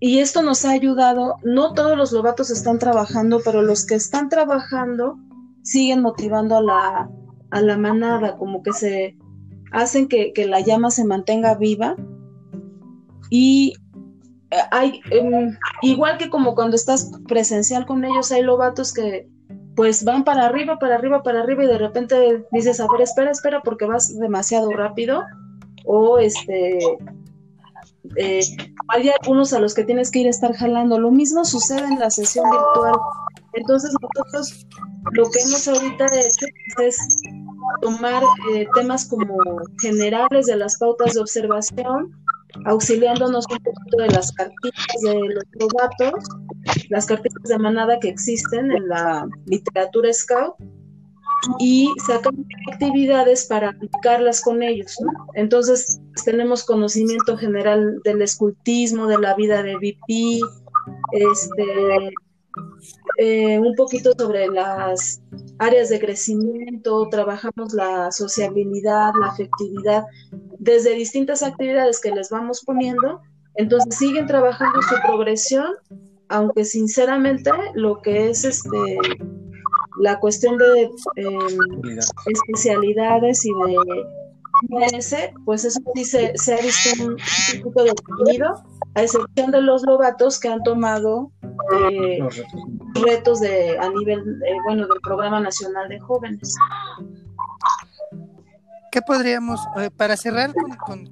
y 0.00 0.18
esto 0.20 0.42
nos 0.42 0.64
ha 0.64 0.70
ayudado, 0.70 1.36
no 1.42 1.74
todos 1.74 1.96
los 1.96 2.12
lobatos 2.12 2.50
están 2.50 2.78
trabajando, 2.78 3.40
pero 3.44 3.62
los 3.62 3.84
que 3.84 3.96
están 3.96 4.28
trabajando 4.28 5.18
siguen 5.62 6.02
motivando 6.02 6.56
a 6.56 6.62
la, 6.62 7.10
a 7.50 7.60
la 7.60 7.76
manada, 7.76 8.36
como 8.36 8.62
que 8.62 8.72
se 8.72 9.16
hacen 9.72 10.08
que, 10.08 10.32
la 10.46 10.60
llama 10.60 10.90
se 10.90 11.04
mantenga 11.04 11.54
viva. 11.54 11.96
Y 13.30 13.74
eh, 14.50 14.56
hay, 14.70 15.00
em, 15.10 15.56
igual 15.82 16.16
que 16.18 16.30
como 16.30 16.54
cuando 16.54 16.76
estás 16.76 17.10
presencial 17.26 17.84
con 17.86 18.04
ellos, 18.04 18.32
hay 18.32 18.42
lobatos 18.42 18.92
que 18.92 19.28
pues 19.78 20.02
van 20.04 20.24
para 20.24 20.46
arriba, 20.46 20.76
para 20.80 20.96
arriba, 20.96 21.22
para 21.22 21.40
arriba 21.40 21.62
y 21.62 21.68
de 21.68 21.78
repente 21.78 22.44
dices, 22.50 22.80
a 22.80 22.86
ver, 22.90 23.02
espera, 23.02 23.30
espera, 23.30 23.62
porque 23.62 23.84
vas 23.84 24.18
demasiado 24.18 24.70
rápido. 24.70 25.22
O 25.84 26.18
este, 26.18 26.80
eh, 28.16 28.40
hay 28.88 29.10
algunos 29.20 29.52
a 29.52 29.60
los 29.60 29.74
que 29.74 29.84
tienes 29.84 30.10
que 30.10 30.20
ir 30.20 30.26
a 30.26 30.30
estar 30.30 30.52
jalando. 30.54 30.98
Lo 30.98 31.10
mismo 31.10 31.44
sucede 31.44 31.84
en 31.84 31.98
la 31.98 32.10
sesión 32.10 32.44
virtual. 32.50 32.98
Entonces 33.52 33.94
nosotros 34.00 34.66
lo 35.12 35.30
que 35.30 35.40
hemos 35.40 35.68
ahorita 35.68 36.06
hecho 36.06 36.46
es 36.82 36.98
tomar 37.80 38.22
eh, 38.54 38.66
temas 38.74 39.06
como 39.06 39.36
generales 39.80 40.46
de 40.46 40.56
las 40.56 40.78
pautas 40.78 41.14
de 41.14 41.20
observación, 41.20 42.12
auxiliándonos 42.64 43.46
un 43.50 43.58
poquito 43.58 43.96
de 43.98 44.08
las 44.08 44.32
cartitas 44.32 44.86
de 45.02 45.14
los 45.14 45.44
robatos, 45.58 46.24
las 46.88 47.06
cartitas 47.06 47.42
de 47.44 47.58
manada 47.58 47.98
que 48.00 48.08
existen 48.08 48.72
en 48.72 48.88
la 48.88 49.28
literatura 49.46 50.12
scout, 50.12 50.54
y 51.58 51.92
sacar 52.06 52.32
actividades 52.72 53.46
para 53.46 53.70
aplicarlas 53.70 54.40
con 54.40 54.62
ellos. 54.62 54.96
Entonces, 55.34 56.00
tenemos 56.24 56.64
conocimiento 56.64 57.36
general 57.36 58.00
del 58.04 58.22
escultismo, 58.22 59.06
de 59.06 59.18
la 59.18 59.34
vida 59.34 59.62
de 59.62 59.76
VP, 59.76 60.40
este, 61.12 62.12
eh, 63.18 63.58
un 63.58 63.74
poquito 63.74 64.12
sobre 64.16 64.48
las 64.48 65.20
áreas 65.58 65.88
de 65.88 66.00
crecimiento, 66.00 67.08
trabajamos 67.10 67.72
la 67.72 68.10
sociabilidad, 68.12 69.12
la 69.20 69.28
afectividad, 69.28 70.04
desde 70.58 70.94
distintas 70.94 71.42
actividades 71.42 72.00
que 72.00 72.10
les 72.10 72.30
vamos 72.30 72.62
poniendo. 72.64 73.20
Entonces 73.54 73.96
siguen 73.96 74.26
trabajando 74.26 74.80
su 74.82 74.94
progresión, 75.06 75.66
aunque 76.28 76.64
sinceramente 76.64 77.50
lo 77.74 78.00
que 78.02 78.30
es 78.30 78.44
este 78.44 78.98
la 80.00 80.18
cuestión 80.18 80.56
de 80.58 80.90
em, 81.16 81.98
especialidades 82.26 83.44
y 83.44 83.50
de 83.52 84.86
ese, 84.96 85.32
pues 85.44 85.64
eso 85.64 85.80
sí 85.94 86.04
se, 86.04 86.26
ha 86.26 86.60
visto 86.60 87.04
un, 87.04 87.16
poco 87.62 87.84
definido, 87.84 88.64
a 88.94 89.02
excepción 89.02 89.50
de 89.50 89.62
los 89.62 89.82
lobatos 89.82 90.40
que 90.40 90.48
han 90.48 90.62
tomado 90.62 91.30
eh, 91.92 92.18
retos 92.94 93.40
de 93.40 93.78
a 93.78 93.88
nivel, 93.90 94.20
eh, 94.20 94.56
bueno, 94.66 94.86
del 94.88 95.00
Programa 95.00 95.40
Nacional 95.40 95.88
de 95.88 96.00
Jóvenes. 96.00 96.54
¿Qué 98.90 99.02
podríamos, 99.02 99.60
eh, 99.76 99.90
para 99.96 100.16
cerrar 100.16 100.52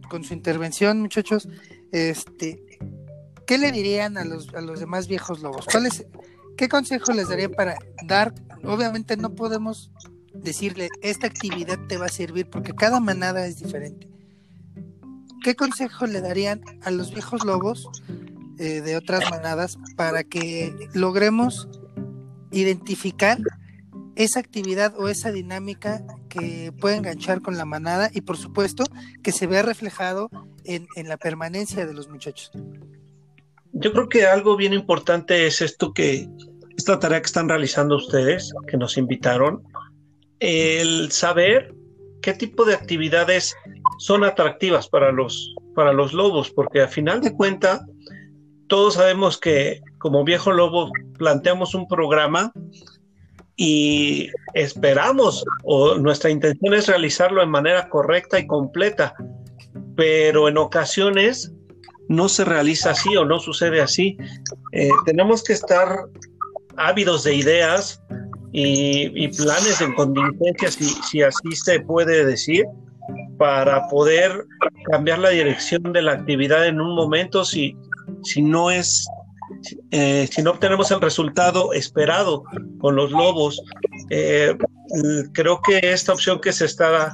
con, 0.08 0.24
su 0.24 0.34
intervención, 0.34 1.00
muchachos, 1.00 1.48
este, 1.92 2.62
¿qué 3.46 3.58
le 3.58 3.70
dirían 3.70 4.16
a 4.18 4.24
los, 4.24 4.52
a 4.54 4.60
los 4.60 4.80
demás 4.80 5.06
viejos 5.06 5.42
lobos? 5.42 5.66
¿Cuál 5.70 5.86
es, 5.86 6.04
¿Qué 6.56 6.68
consejo 6.68 7.12
les 7.12 7.28
daría 7.28 7.50
para 7.50 7.76
dar? 8.06 8.32
Obviamente 8.64 9.16
no 9.16 9.34
podemos 9.34 9.90
decirle, 10.34 10.88
esta 11.02 11.26
actividad 11.26 11.78
te 11.88 11.96
va 11.96 12.06
a 12.06 12.10
servir 12.10 12.48
porque 12.48 12.74
cada 12.74 13.00
manada 13.00 13.46
es 13.46 13.58
diferente. 13.58 14.08
¿Qué 15.42 15.54
consejo 15.54 16.06
le 16.06 16.20
darían 16.20 16.62
a 16.82 16.90
los 16.90 17.12
viejos 17.12 17.44
lobos 17.44 17.88
eh, 18.58 18.80
de 18.80 18.96
otras 18.96 19.30
manadas 19.30 19.78
para 19.96 20.24
que 20.24 20.74
logremos 20.94 21.68
identificar 22.50 23.38
esa 24.16 24.40
actividad 24.40 24.94
o 24.98 25.08
esa 25.08 25.30
dinámica 25.30 26.02
que 26.28 26.72
puede 26.80 26.96
enganchar 26.96 27.42
con 27.42 27.56
la 27.58 27.66
manada 27.66 28.10
y 28.12 28.22
por 28.22 28.38
supuesto 28.38 28.84
que 29.22 29.30
se 29.30 29.46
vea 29.46 29.62
reflejado 29.62 30.30
en, 30.64 30.86
en 30.96 31.08
la 31.08 31.18
permanencia 31.18 31.86
de 31.86 31.94
los 31.94 32.08
muchachos? 32.08 32.50
Yo 33.72 33.92
creo 33.92 34.08
que 34.08 34.26
algo 34.26 34.56
bien 34.56 34.72
importante 34.72 35.46
es 35.46 35.60
esto 35.60 35.92
que, 35.92 36.30
esta 36.76 36.98
tarea 36.98 37.20
que 37.20 37.26
están 37.26 37.48
realizando 37.48 37.96
ustedes, 37.96 38.52
que 38.68 38.76
nos 38.76 38.96
invitaron, 38.96 39.62
el 40.40 41.10
saber 41.10 41.74
qué 42.22 42.34
tipo 42.34 42.64
de 42.64 42.74
actividades 42.74 43.54
son 43.98 44.24
atractivas 44.24 44.88
para 44.88 45.12
los, 45.12 45.54
para 45.74 45.92
los 45.92 46.12
lobos, 46.12 46.50
porque 46.50 46.82
a 46.82 46.88
final 46.88 47.20
de 47.20 47.32
cuentas, 47.32 47.80
todos 48.68 48.94
sabemos 48.94 49.38
que 49.38 49.80
como 49.98 50.24
viejo 50.24 50.52
lobo 50.52 50.90
planteamos 51.18 51.74
un 51.74 51.88
programa 51.88 52.52
y 53.56 54.28
esperamos 54.54 55.44
o 55.64 55.96
nuestra 55.96 56.30
intención 56.30 56.74
es 56.74 56.88
realizarlo 56.88 57.40
de 57.40 57.46
manera 57.46 57.88
correcta 57.88 58.38
y 58.38 58.46
completa, 58.46 59.14
pero 59.94 60.48
en 60.48 60.58
ocasiones 60.58 61.52
no 62.08 62.28
se 62.28 62.44
realiza 62.44 62.90
así 62.90 63.16
o 63.16 63.24
no 63.24 63.40
sucede 63.40 63.80
así. 63.80 64.16
Eh, 64.72 64.90
tenemos 65.06 65.42
que 65.42 65.54
estar 65.54 66.06
ávidos 66.76 67.24
de 67.24 67.34
ideas 67.34 68.02
y, 68.52 69.28
planes 69.36 69.80
en 69.80 69.92
contingencia, 69.94 70.70
si, 70.70 70.84
si 70.84 71.22
así 71.22 71.52
se 71.52 71.80
puede 71.80 72.24
decir, 72.24 72.64
para 73.38 73.86
poder 73.88 74.46
cambiar 74.90 75.18
la 75.18 75.30
dirección 75.30 75.92
de 75.92 76.02
la 76.02 76.12
actividad 76.12 76.66
en 76.66 76.80
un 76.80 76.94
momento 76.94 77.44
si, 77.44 77.76
si 78.22 78.40
no 78.42 78.70
es 78.70 79.06
eh, 79.90 80.28
si 80.30 80.42
no 80.42 80.52
obtenemos 80.52 80.90
el 80.90 81.00
resultado 81.00 81.72
esperado 81.72 82.44
con 82.78 82.96
los 82.96 83.10
lobos, 83.10 83.62
eh, 84.10 84.56
creo 85.32 85.60
que 85.62 85.80
esta 85.82 86.12
opción 86.12 86.40
que 86.40 86.52
se 86.52 86.66
está 86.66 87.12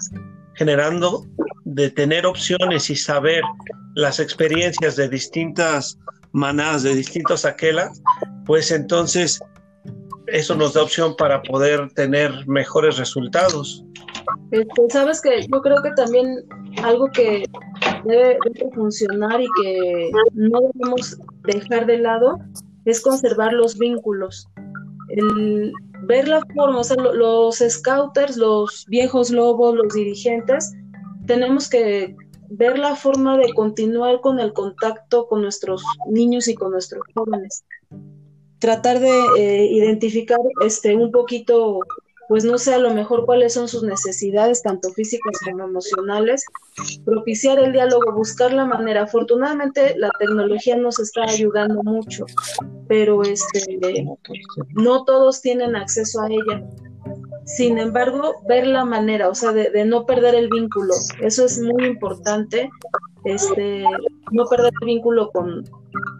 generando 0.54 1.26
de 1.64 1.90
tener 1.90 2.26
opciones 2.26 2.90
y 2.90 2.96
saber 2.96 3.42
las 3.94 4.20
experiencias 4.20 4.96
de 4.96 5.08
distintas 5.08 5.98
manadas, 6.32 6.82
de 6.82 6.94
distintos 6.94 7.44
aquelas, 7.44 8.02
pues 8.44 8.70
entonces 8.70 9.40
eso 10.32 10.54
nos 10.54 10.72
da 10.72 10.82
opción 10.82 11.14
para 11.16 11.42
poder 11.42 11.92
tener 11.92 12.46
mejores 12.46 12.96
resultados. 12.96 13.84
Este, 14.50 14.90
Sabes 14.90 15.20
que 15.20 15.46
yo 15.46 15.60
creo 15.60 15.82
que 15.82 15.90
también 15.92 16.44
algo 16.82 17.06
que 17.12 17.44
debe, 18.04 18.38
funcionar 18.74 19.40
y 19.40 19.46
que 19.62 20.10
no 20.32 20.60
debemos 20.72 21.18
dejar 21.44 21.86
de 21.86 21.98
lado 21.98 22.38
es 22.86 23.00
conservar 23.00 23.52
los 23.52 23.78
vínculos. 23.78 24.48
Ver 26.04 26.26
la 26.26 26.40
forma, 26.54 26.78
o 26.78 26.84
sea, 26.84 26.96
los 26.96 27.58
scouters, 27.58 28.36
los 28.36 28.86
viejos 28.88 29.30
lobos, 29.30 29.76
los 29.76 29.92
dirigentes, 29.92 30.72
tenemos 31.26 31.68
que 31.68 32.16
ver 32.48 32.78
la 32.78 32.96
forma 32.96 33.38
de 33.38 33.52
continuar 33.54 34.20
con 34.20 34.40
el 34.40 34.52
contacto 34.52 35.26
con 35.26 35.42
nuestros 35.42 35.82
niños 36.10 36.48
y 36.48 36.54
con 36.54 36.72
nuestros 36.72 37.02
jóvenes. 37.14 37.64
Tratar 38.62 39.00
de 39.00 39.10
eh, 39.38 39.66
identificar 39.72 40.38
este, 40.64 40.94
un 40.94 41.10
poquito, 41.10 41.80
pues 42.28 42.44
no 42.44 42.58
sé, 42.58 42.74
a 42.74 42.78
lo 42.78 42.94
mejor 42.94 43.26
cuáles 43.26 43.54
son 43.54 43.66
sus 43.66 43.82
necesidades, 43.82 44.62
tanto 44.62 44.90
físicas 44.92 45.36
como 45.44 45.64
emocionales, 45.64 46.44
propiciar 47.04 47.58
el 47.58 47.72
diálogo, 47.72 48.12
buscar 48.12 48.52
la 48.52 48.64
manera. 48.64 49.02
Afortunadamente 49.02 49.96
la 49.98 50.10
tecnología 50.16 50.76
nos 50.76 51.00
está 51.00 51.24
ayudando 51.24 51.82
mucho, 51.82 52.24
pero 52.86 53.24
este, 53.24 54.06
no 54.74 55.04
todos 55.06 55.40
tienen 55.42 55.74
acceso 55.74 56.20
a 56.20 56.28
ella. 56.28 56.64
Sin 57.44 57.78
embargo, 57.78 58.36
ver 58.46 58.68
la 58.68 58.84
manera, 58.84 59.28
o 59.28 59.34
sea, 59.34 59.50
de, 59.50 59.84
no 59.84 60.06
perder 60.06 60.36
el 60.36 60.48
vínculo, 60.48 60.94
eso 61.20 61.46
es 61.46 61.58
muy 61.58 61.86
importante, 61.86 62.70
este, 63.24 63.84
no 64.30 64.46
perder 64.46 64.72
el 64.80 64.86
vínculo 64.86 65.32
con, 65.32 65.64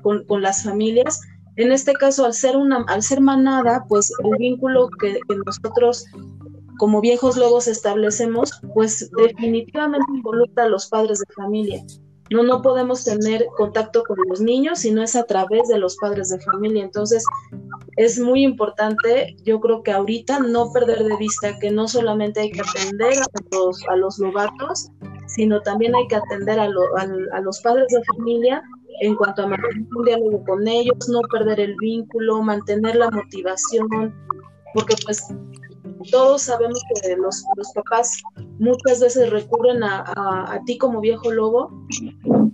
con, 0.02 0.42
las 0.42 0.64
familias 0.64 1.20
En 1.56 1.72
este 1.72 1.92
caso, 1.92 2.24
al 2.24 2.34
ser, 2.34 2.56
una, 2.56 2.84
al 2.88 3.02
ser 3.02 3.20
manada, 3.20 3.84
pues 3.88 4.12
el 4.24 4.38
vínculo 4.38 4.88
que, 5.00 5.18
nosotros 5.44 6.06
como 6.78 7.00
viejos 7.00 7.36
lobos 7.36 7.68
establecemos, 7.68 8.60
pues 8.74 9.10
definitivamente 9.16 10.06
involucra 10.14 10.64
a 10.64 10.68
los 10.68 10.88
padres 10.88 11.20
de 11.20 11.34
familia. 11.34 11.84
No, 12.30 12.42
no 12.42 12.62
podemos 12.62 13.04
tener 13.04 13.46
contacto 13.58 14.02
con 14.04 14.16
los 14.28 14.40
niños 14.40 14.80
si 14.80 14.90
no 14.90 15.02
es 15.02 15.14
a 15.14 15.24
través 15.24 15.68
de 15.68 15.78
los 15.78 15.96
padres 15.96 16.30
de 16.30 16.40
familia. 16.40 16.82
Entonces, 16.82 17.24
es 17.96 18.18
muy 18.18 18.42
importante, 18.42 19.36
yo 19.44 19.60
creo 19.60 19.82
que 19.82 19.92
ahorita 19.92 20.38
no 20.40 20.72
perder 20.72 21.04
de 21.04 21.16
vista 21.18 21.58
que 21.58 21.70
no 21.70 21.86
solamente 21.86 22.40
hay 22.40 22.50
que 22.50 22.62
atender 22.62 23.18
a 23.18 23.56
los, 23.56 23.86
a 23.88 23.96
los 23.96 24.18
lobatos, 24.18 24.90
sino 25.26 25.60
también 25.60 25.94
hay 25.94 26.06
que 26.08 26.16
atender 26.16 26.58
a, 26.58 26.64
a, 26.64 27.40
los 27.40 27.60
padres 27.60 27.88
de 27.88 28.02
familia 28.16 28.62
en 29.00 29.14
cuanto 29.16 29.42
a 29.42 29.46
mantener 29.46 29.86
un 29.96 30.04
diálogo 30.04 30.44
con 30.44 30.66
ellos, 30.68 31.08
no 31.08 31.20
perder 31.22 31.60
el 31.60 31.74
vínculo, 31.80 32.42
mantener 32.42 32.96
la 32.96 33.10
motivación, 33.10 34.14
porque 34.74 34.94
pues 35.04 35.26
todos 36.10 36.42
sabemos 36.42 36.82
que 36.88 37.16
los, 37.16 37.44
los 37.56 37.72
papás 37.72 38.22
muchas 38.58 39.00
veces 39.00 39.30
recurren 39.30 39.82
a, 39.82 40.04
a, 40.54 40.60
ti 40.64 40.78
como 40.78 41.00
viejo 41.00 41.30
lobo 41.30 41.70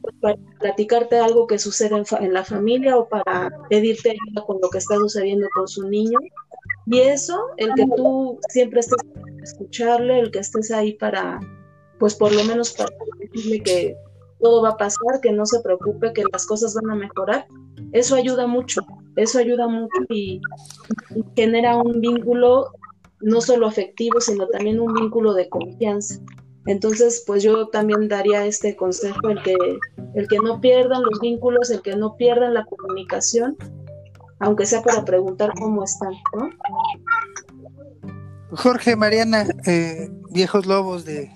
pues, 0.01 0.14
para 0.20 0.37
platicarte 0.61 1.18
algo 1.18 1.46
que 1.46 1.59
sucede 1.59 1.96
en, 1.96 2.24
en, 2.24 2.33
la 2.33 2.44
familia 2.44 2.96
o 2.96 3.09
para 3.09 3.51
pedirte 3.70 4.11
ayuda 4.11 4.44
con 4.46 4.59
lo 4.61 4.68
que 4.70 4.79
está 4.79 4.96
sucediendo 4.96 5.48
con 5.55 5.68
su 5.68 5.88
niño. 5.88 6.18
Y 6.87 7.01
eso, 7.01 7.38
el 7.57 7.74
que 7.74 7.87
tú 7.96 8.38
siempre 8.48 8.81
estés 8.81 9.03
para 9.03 9.42
escucharle, 9.42 10.20
el 10.20 10.31
que 10.31 10.38
estés 10.38 10.70
ahí 10.70 10.94
para, 10.94 11.38
pues 11.98 12.14
por 12.14 12.35
lo 12.35 12.44
menos 12.44 12.72
para 12.72 12.90
decirle 13.18 13.62
que 13.62 13.96
todo 14.40 14.62
va 14.62 14.70
a 14.70 14.77
pasar, 14.77 15.20
que 15.22 15.33
no 15.33 15.46
se 15.46 15.61
preocupe, 15.61 16.12
que 16.12 16.24
las 16.33 16.46
cosas 16.46 16.74
van 16.74 16.90
a 16.90 16.94
mejorar, 16.94 17.46
eso 17.92 18.14
ayuda 18.14 18.46
mucho, 18.46 18.83
eso 19.16 19.38
ayuda 19.38 19.68
mucho 19.68 19.96
y, 20.09 20.40
genera 21.35 21.77
un 21.77 22.01
vínculo 22.01 22.70
no 23.20 23.40
solo 23.40 23.66
afectivo, 23.66 24.20
sino 24.20 24.46
también 24.48 24.79
un 24.79 24.94
vínculo 24.94 25.35
de 25.35 25.48
confianza. 25.48 26.20
Entonces, 26.66 27.24
pues 27.27 27.42
yo 27.42 27.68
también 27.68 28.09
daría 28.09 28.44
este 28.44 28.77
consejo, 28.77 29.31
el 29.31 29.42
que, 29.42 29.57
el 30.14 30.29
que 30.29 30.38
no 30.38 30.61
pierdan 30.61 31.03
los 31.03 31.18
vínculos, 31.20 31.70
el 31.70 31.81
que 31.83 31.96
no 31.96 32.16
pierdan 32.16 32.55
la 32.55 32.64
comunicación, 32.64 33.57
aunque 34.38 34.66
sea 34.66 34.83
para 34.83 35.05
preguntar 35.05 35.51
cómo 35.59 35.83
están. 35.83 36.12
Jorge, 38.51 38.96
Mariana, 38.96 39.46
eh, 39.66 40.11
viejos 40.31 40.66
lobos 40.66 41.05
de, 41.05 41.31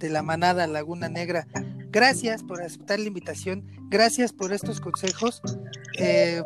de 0.00 0.10
la 0.10 0.22
manada 0.22 0.66
Laguna 0.66 1.08
Negra, 1.08 1.46
gracias 1.96 2.42
por 2.42 2.62
aceptar 2.62 3.00
la 3.00 3.06
invitación, 3.06 3.64
gracias 3.88 4.30
por 4.30 4.52
estos 4.52 4.82
consejos. 4.82 5.40
Eh, 5.98 6.42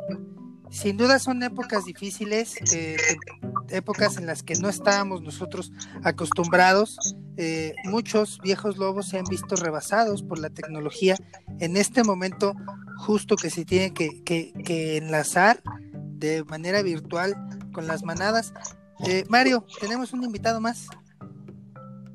sin 0.71 0.97
duda 0.97 1.19
son 1.19 1.43
épocas 1.43 1.85
difíciles, 1.85 2.55
eh, 2.73 2.97
épocas 3.69 4.17
en 4.17 4.27
las 4.27 4.45
que 4.45 4.55
no 4.55 4.69
estábamos 4.69 5.23
nosotros 5.23 5.73
acostumbrados. 6.05 6.97
Eh, 7.37 7.75
muchos 7.83 8.39
viejos 8.45 8.77
lobos 8.77 9.09
se 9.09 9.19
han 9.19 9.25
visto 9.25 9.57
rebasados 9.57 10.23
por 10.23 10.39
la 10.39 10.51
tecnología. 10.51 11.17
En 11.59 11.77
este 11.77 12.05
momento, 12.05 12.55
justo 12.99 13.35
que 13.35 13.51
se 13.51 13.65
tiene 13.65 13.93
que, 13.93 14.53
enlazar 14.99 15.61
de 16.13 16.45
manera 16.45 16.81
virtual 16.83 17.35
con 17.73 17.89
las 17.89 18.05
manadas. 18.05 18.55
Eh, 19.05 19.25
Mario, 19.29 19.67
tenemos 19.81 20.13
un 20.13 20.23
invitado 20.23 20.61
más. 20.61 20.87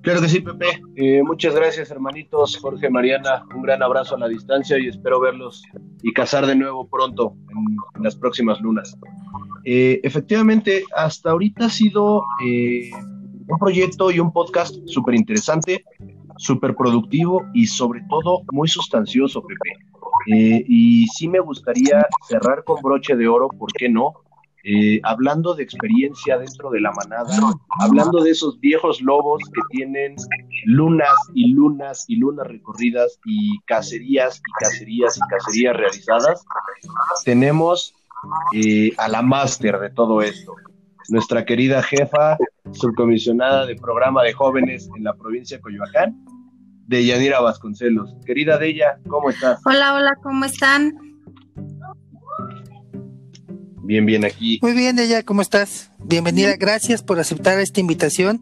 Claro 0.06 0.22
que 0.22 0.30
sí, 0.30 0.40
Pepe. 0.40 0.68
Eh, 0.98 1.24
muchas 1.24 1.56
gracias, 1.56 1.90
hermanitos. 1.90 2.58
Jorge, 2.58 2.92
Mariana, 2.92 3.44
un 3.56 3.64
gran 3.64 3.82
abrazo 3.82 4.14
a 4.14 4.20
la 4.20 4.28
distancia 4.28 4.78
y 4.78 4.88
espero 4.88 5.20
verlos 5.20 5.64
y 6.04 6.14
cazar 6.14 6.46
de 6.46 6.56
nuevo 6.56 6.88
pronto 6.88 7.36
en, 7.50 8.04
las 8.04 8.16
próximas 8.16 8.62
lunas. 8.62 8.96
Eh, 9.64 10.00
efectivamente, 10.04 10.84
hasta 10.96 11.32
ahorita 11.32 11.66
ha 11.66 11.70
sido 11.70 12.24
eh, 12.46 12.92
un 13.48 13.58
proyecto 13.58 14.12
y 14.12 14.20
un 14.20 14.32
podcast 14.32 14.76
súper 14.86 15.16
interesante, 15.16 15.84
súper 16.38 16.76
productivo 16.76 17.44
y 17.56 17.66
sobre 17.66 18.04
todo 18.08 18.44
muy 18.52 18.68
sustancioso, 18.68 19.42
Pepe. 19.42 20.66
y 20.68 21.08
sí 21.08 21.28
me 21.28 21.40
gustaría 21.40 22.06
cerrar 22.28 22.64
con 22.64 22.80
broche 22.84 23.16
de 23.16 23.28
oro, 23.28 23.50
¿por 23.50 23.74
qué 23.74 23.90
no? 23.90 24.14
Eh, 24.68 25.00
hablando 25.04 25.54
de 25.54 25.62
experiencia 25.62 26.40
dentro 26.40 26.72
de 26.72 26.82
la 26.82 26.92
manada, 26.92 27.30
hablando 27.80 28.24
de 28.24 28.32
esos 28.32 28.60
viejos 28.60 29.00
lobos 29.00 29.44
que 29.54 29.62
tienen 29.70 30.16
lunas 30.66 31.14
y 31.36 31.54
lunas 31.54 32.06
y 32.08 32.16
lunas 32.16 32.48
recorridas 32.48 33.20
y 33.26 33.60
cacerías 33.66 34.40
y 34.40 34.64
cacerías 34.64 35.18
y 35.18 35.20
cacerías 35.30 35.76
realizadas, 35.78 36.44
tenemos 37.24 37.94
eh, 38.56 38.92
a 38.98 39.08
la 39.08 39.22
máster 39.22 39.78
de 39.78 39.92
todo 39.92 40.24
esto, 40.24 40.56
nuestra 41.10 41.46
querida 41.46 41.84
jefa 41.84 42.36
subcomisionada 42.72 43.68
de 43.68 43.76
programa 43.76 44.24
de 44.24 44.34
jóvenes 44.34 44.90
en 44.98 45.04
la 45.04 45.14
provincia 45.14 45.58
de 45.58 45.62
Coyoacán, 45.62 46.26
de 46.88 47.06
Yanira 47.06 47.40
Vasconcelos. 47.40 48.16
Querida 48.26 48.58
Deya, 48.58 48.98
¿cómo 49.08 49.30
estás? 49.30 49.62
Hola, 49.64 49.94
hola, 49.94 50.18
¿cómo 50.24 50.44
están? 50.44 51.15
Bien, 53.86 54.04
bien 54.04 54.26
aquí. 54.26 54.58
Muy 54.64 54.74
bien, 54.74 54.98
ella, 54.98 55.22
¿cómo 55.22 55.44
estás? 55.44 55.92
Bienvenida, 56.00 56.56
gracias 56.56 57.04
por 57.04 57.20
aceptar 57.20 57.60
esta 57.60 57.80
invitación. 57.80 58.42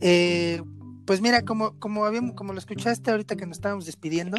Eh, 0.00 0.62
pues 1.04 1.20
mira, 1.20 1.42
como, 1.42 1.76
como, 1.80 2.04
habíamos, 2.04 2.36
como 2.36 2.52
lo 2.52 2.60
escuchaste 2.60 3.10
ahorita 3.10 3.34
que 3.34 3.44
nos 3.44 3.56
estábamos 3.56 3.86
despidiendo, 3.86 4.38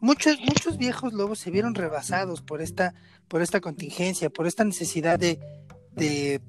muchos, 0.00 0.38
muchos 0.38 0.78
viejos 0.78 1.12
lobos 1.12 1.40
se 1.40 1.50
vieron 1.50 1.74
rebasados 1.74 2.42
por 2.42 2.62
esta, 2.62 2.94
por 3.26 3.42
esta 3.42 3.60
contingencia, 3.60 4.30
por 4.30 4.46
esta 4.46 4.62
necesidad 4.62 5.18
de, 5.18 5.40
de 5.96 6.40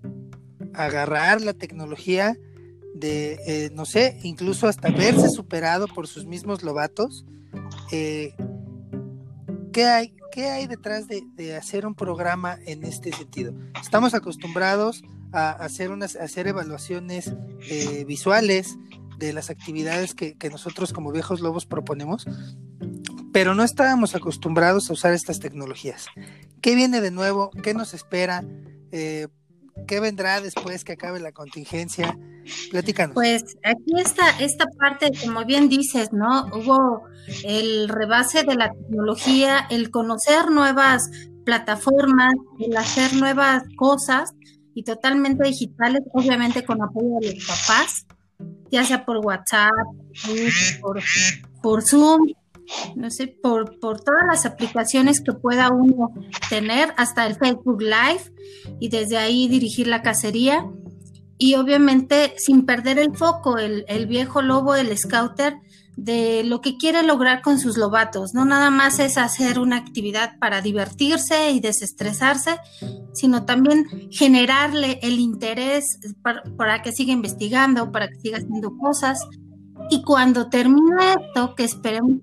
agarrar 0.75 1.41
la 1.41 1.53
tecnología, 1.53 2.38
de, 2.93 3.39
eh, 3.47 3.71
no 3.73 3.86
sé, 3.86 4.19
incluso 4.21 4.67
hasta 4.67 4.91
verse 4.91 5.30
superado 5.30 5.88
por 5.88 6.06
sus 6.06 6.27
mismos 6.27 6.62
lobatos. 6.62 7.25
Eh, 7.91 8.36
¿Qué 9.73 9.86
hay? 9.86 10.16
¿Qué 10.31 10.49
hay 10.49 10.67
detrás 10.67 11.07
de, 11.07 11.55
hacer 11.55 11.85
un 11.85 11.95
programa 11.95 12.57
en 12.65 12.83
este 12.83 13.11
sentido? 13.11 13.53
Estamos 13.81 14.13
acostumbrados 14.13 15.03
a 15.31 15.51
hacer, 15.51 15.91
unas, 15.91 16.15
hacer 16.15 16.47
evaluaciones 16.47 17.33
eh, 17.69 18.05
visuales 18.05 18.77
de 19.17 19.33
las 19.33 19.49
actividades 19.49 20.13
que, 20.13 20.35
nosotros 20.49 20.93
como 20.93 21.11
viejos 21.11 21.41
lobos 21.41 21.65
proponemos, 21.65 22.25
pero 23.33 23.55
no 23.55 23.63
estábamos 23.63 24.15
acostumbrados 24.15 24.89
a 24.89 24.93
usar 24.93 25.13
estas 25.13 25.39
tecnologías. 25.39 26.07
¿Qué 26.61 26.75
viene 26.75 27.01
de 27.01 27.11
nuevo? 27.11 27.49
¿Qué 27.63 27.73
nos 27.73 27.93
espera? 27.93 28.43
Eh, 28.91 29.27
¿Qué 29.85 29.99
vendrá 29.99 30.41
después 30.41 30.83
que 30.83 30.93
acabe 30.93 31.19
la 31.19 31.31
contingencia? 31.31 32.17
Platícanos. 32.71 33.13
Pues 33.13 33.57
aquí 33.63 33.99
está 33.99 34.29
esta 34.39 34.65
parte, 34.79 35.11
como 35.23 35.45
bien 35.45 35.69
dices, 35.69 36.13
¿no? 36.13 36.45
Hubo 36.47 37.03
el 37.43 37.89
rebase 37.89 38.43
de 38.43 38.55
la 38.55 38.71
tecnología, 38.71 39.67
el 39.69 39.91
conocer 39.91 40.49
nuevas 40.49 41.09
plataformas, 41.45 42.33
el 42.59 42.75
hacer 42.75 43.13
nuevas 43.13 43.63
cosas 43.75 44.31
y 44.73 44.83
totalmente 44.83 45.47
digitales, 45.47 46.01
obviamente 46.13 46.63
con 46.63 46.81
apoyo 46.81 47.17
de 47.21 47.35
los 47.35 47.45
papás, 47.45 48.05
ya 48.71 48.83
sea 48.83 49.05
por 49.05 49.17
WhatsApp, 49.17 49.71
por, 50.81 51.01
por 51.61 51.81
Zoom, 51.83 52.27
no 52.95 53.10
sé, 53.10 53.27
por, 53.27 53.80
por 53.80 54.01
todas 54.01 54.23
las 54.27 54.45
aplicaciones 54.45 55.21
que 55.21 55.34
pueda 55.34 55.69
uno 55.69 56.13
tener, 56.49 56.93
hasta 56.97 57.25
el 57.25 57.36
Facebook 57.36 57.82
Live, 57.82 58.32
y 58.80 58.89
desde 58.89 59.17
ahí 59.17 59.47
dirigir 59.47 59.88
la 59.88 60.01
cacería. 60.01 60.65
Y 61.38 61.56
obviamente 61.56 62.34
sin 62.38 62.65
perder 62.65 62.97
el 62.97 63.15
foco, 63.15 63.58
el, 63.58 63.86
el 63.88 64.08
viejo 64.08 64.41
lobo, 64.41 64.75
el 64.75 64.95
scouter, 64.97 65.58
de 65.97 66.43
lo 66.43 66.62
que 66.62 66.77
quiere 66.77 67.01
lograr 67.03 67.41
con 67.41 67.60
sus 67.60 67.75
lobatos. 67.75 68.34
No 68.34 68.45
nada 68.45 68.69
más 68.69 68.99
es 68.99 69.17
hacer 69.17 69.60
una 69.60 69.77
actividad 69.77 70.38
para 70.39 70.62
divertirse 70.62 71.51
y 71.51 71.60
desestresarse, 71.60 72.60
sino 73.13 73.45
también 73.45 73.86
generarle 74.12 75.00
el 75.02 75.19
interés 75.19 76.00
para, 76.21 76.44
para 76.56 76.81
que 76.83 76.91
siga 76.91 77.12
investigando, 77.12 77.91
para 77.91 78.08
que 78.08 78.15
siga 78.15 78.37
haciendo 78.37 78.77
cosas, 78.77 79.19
y 79.90 80.02
cuando 80.04 80.50
termine 80.50 81.13
esto, 81.13 81.56
que 81.56 81.63
esperemos, 81.63 82.19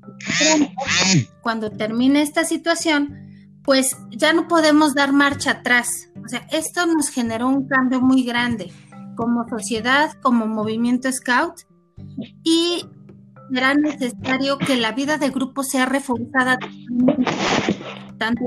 cuando 1.41 1.71
termine 1.71 2.23
esta 2.23 2.45
situación, 2.45 3.25
pues 3.62 3.97
ya 4.11 4.33
no 4.33 4.47
podemos 4.49 4.95
dar 4.95 5.12
marcha 5.12 5.53
atrás. 5.53 6.11
O 6.25 6.29
sea, 6.29 6.47
esto 6.51 6.87
nos 6.87 7.09
generó 7.09 7.49
un 7.49 7.67
cambio 7.67 8.01
muy 8.01 8.25
grande 8.25 8.73
como 9.17 9.49
sociedad, 9.49 10.12
como 10.23 10.47
movimiento 10.47 11.11
scout, 11.11 11.61
y 12.43 12.85
será 13.53 13.75
necesario 13.75 14.59
que 14.59 14.77
la 14.77 14.93
vida 14.93 15.19
de 15.19 15.31
grupo 15.31 15.62
sea 15.62 15.87
reforzada 15.87 16.59
tanto 18.19 18.45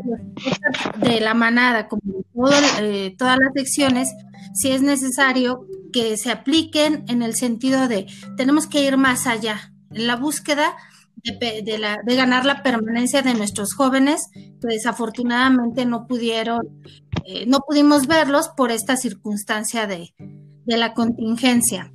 de 0.98 1.20
la 1.20 1.34
manada 1.34 1.88
como 1.88 2.02
de 2.04 3.08
eh, 3.08 3.16
todas 3.18 3.38
las 3.40 3.54
secciones, 3.54 4.10
si 4.54 4.72
es 4.72 4.82
necesario 4.82 5.66
que 5.98 6.16
se 6.16 6.30
apliquen 6.30 7.06
en 7.08 7.24
el 7.24 7.34
sentido 7.34 7.88
de 7.88 8.06
tenemos 8.36 8.68
que 8.68 8.86
ir 8.86 8.98
más 8.98 9.26
allá, 9.26 9.74
en 9.90 10.06
la 10.06 10.16
búsqueda 10.16 10.76
de, 11.24 11.78
la, 11.80 11.98
de 12.06 12.16
ganar 12.16 12.46
la 12.46 12.62
permanencia 12.62 13.24
de 13.24 13.34
nuestros 13.34 13.74
jóvenes, 13.74 14.30
que 14.34 14.68
desafortunadamente 14.68 15.88
no 15.88 16.06
pudieron, 16.06 16.84
eh, 17.26 17.46
no 17.48 17.62
pudimos 17.68 18.06
verlos 18.06 18.50
por 18.50 18.70
esta 18.70 18.96
circunstancia 18.96 19.88
de, 19.88 20.14
de 20.20 20.78
la 20.78 20.94
contingencia. 20.94 21.92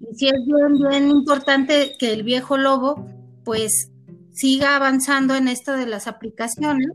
Y 0.00 0.14
sí 0.14 0.26
es 0.26 0.44
bien, 0.44 0.90
bien 0.90 1.08
importante 1.08 1.92
que 1.98 2.12
el 2.12 2.24
viejo 2.24 2.58
lobo, 2.58 3.08
pues, 3.44 3.90
siga 4.32 4.76
avanzando 4.76 5.34
en 5.36 5.48
esto 5.48 5.72
de 5.72 5.86
las 5.86 6.06
aplicaciones 6.06 6.88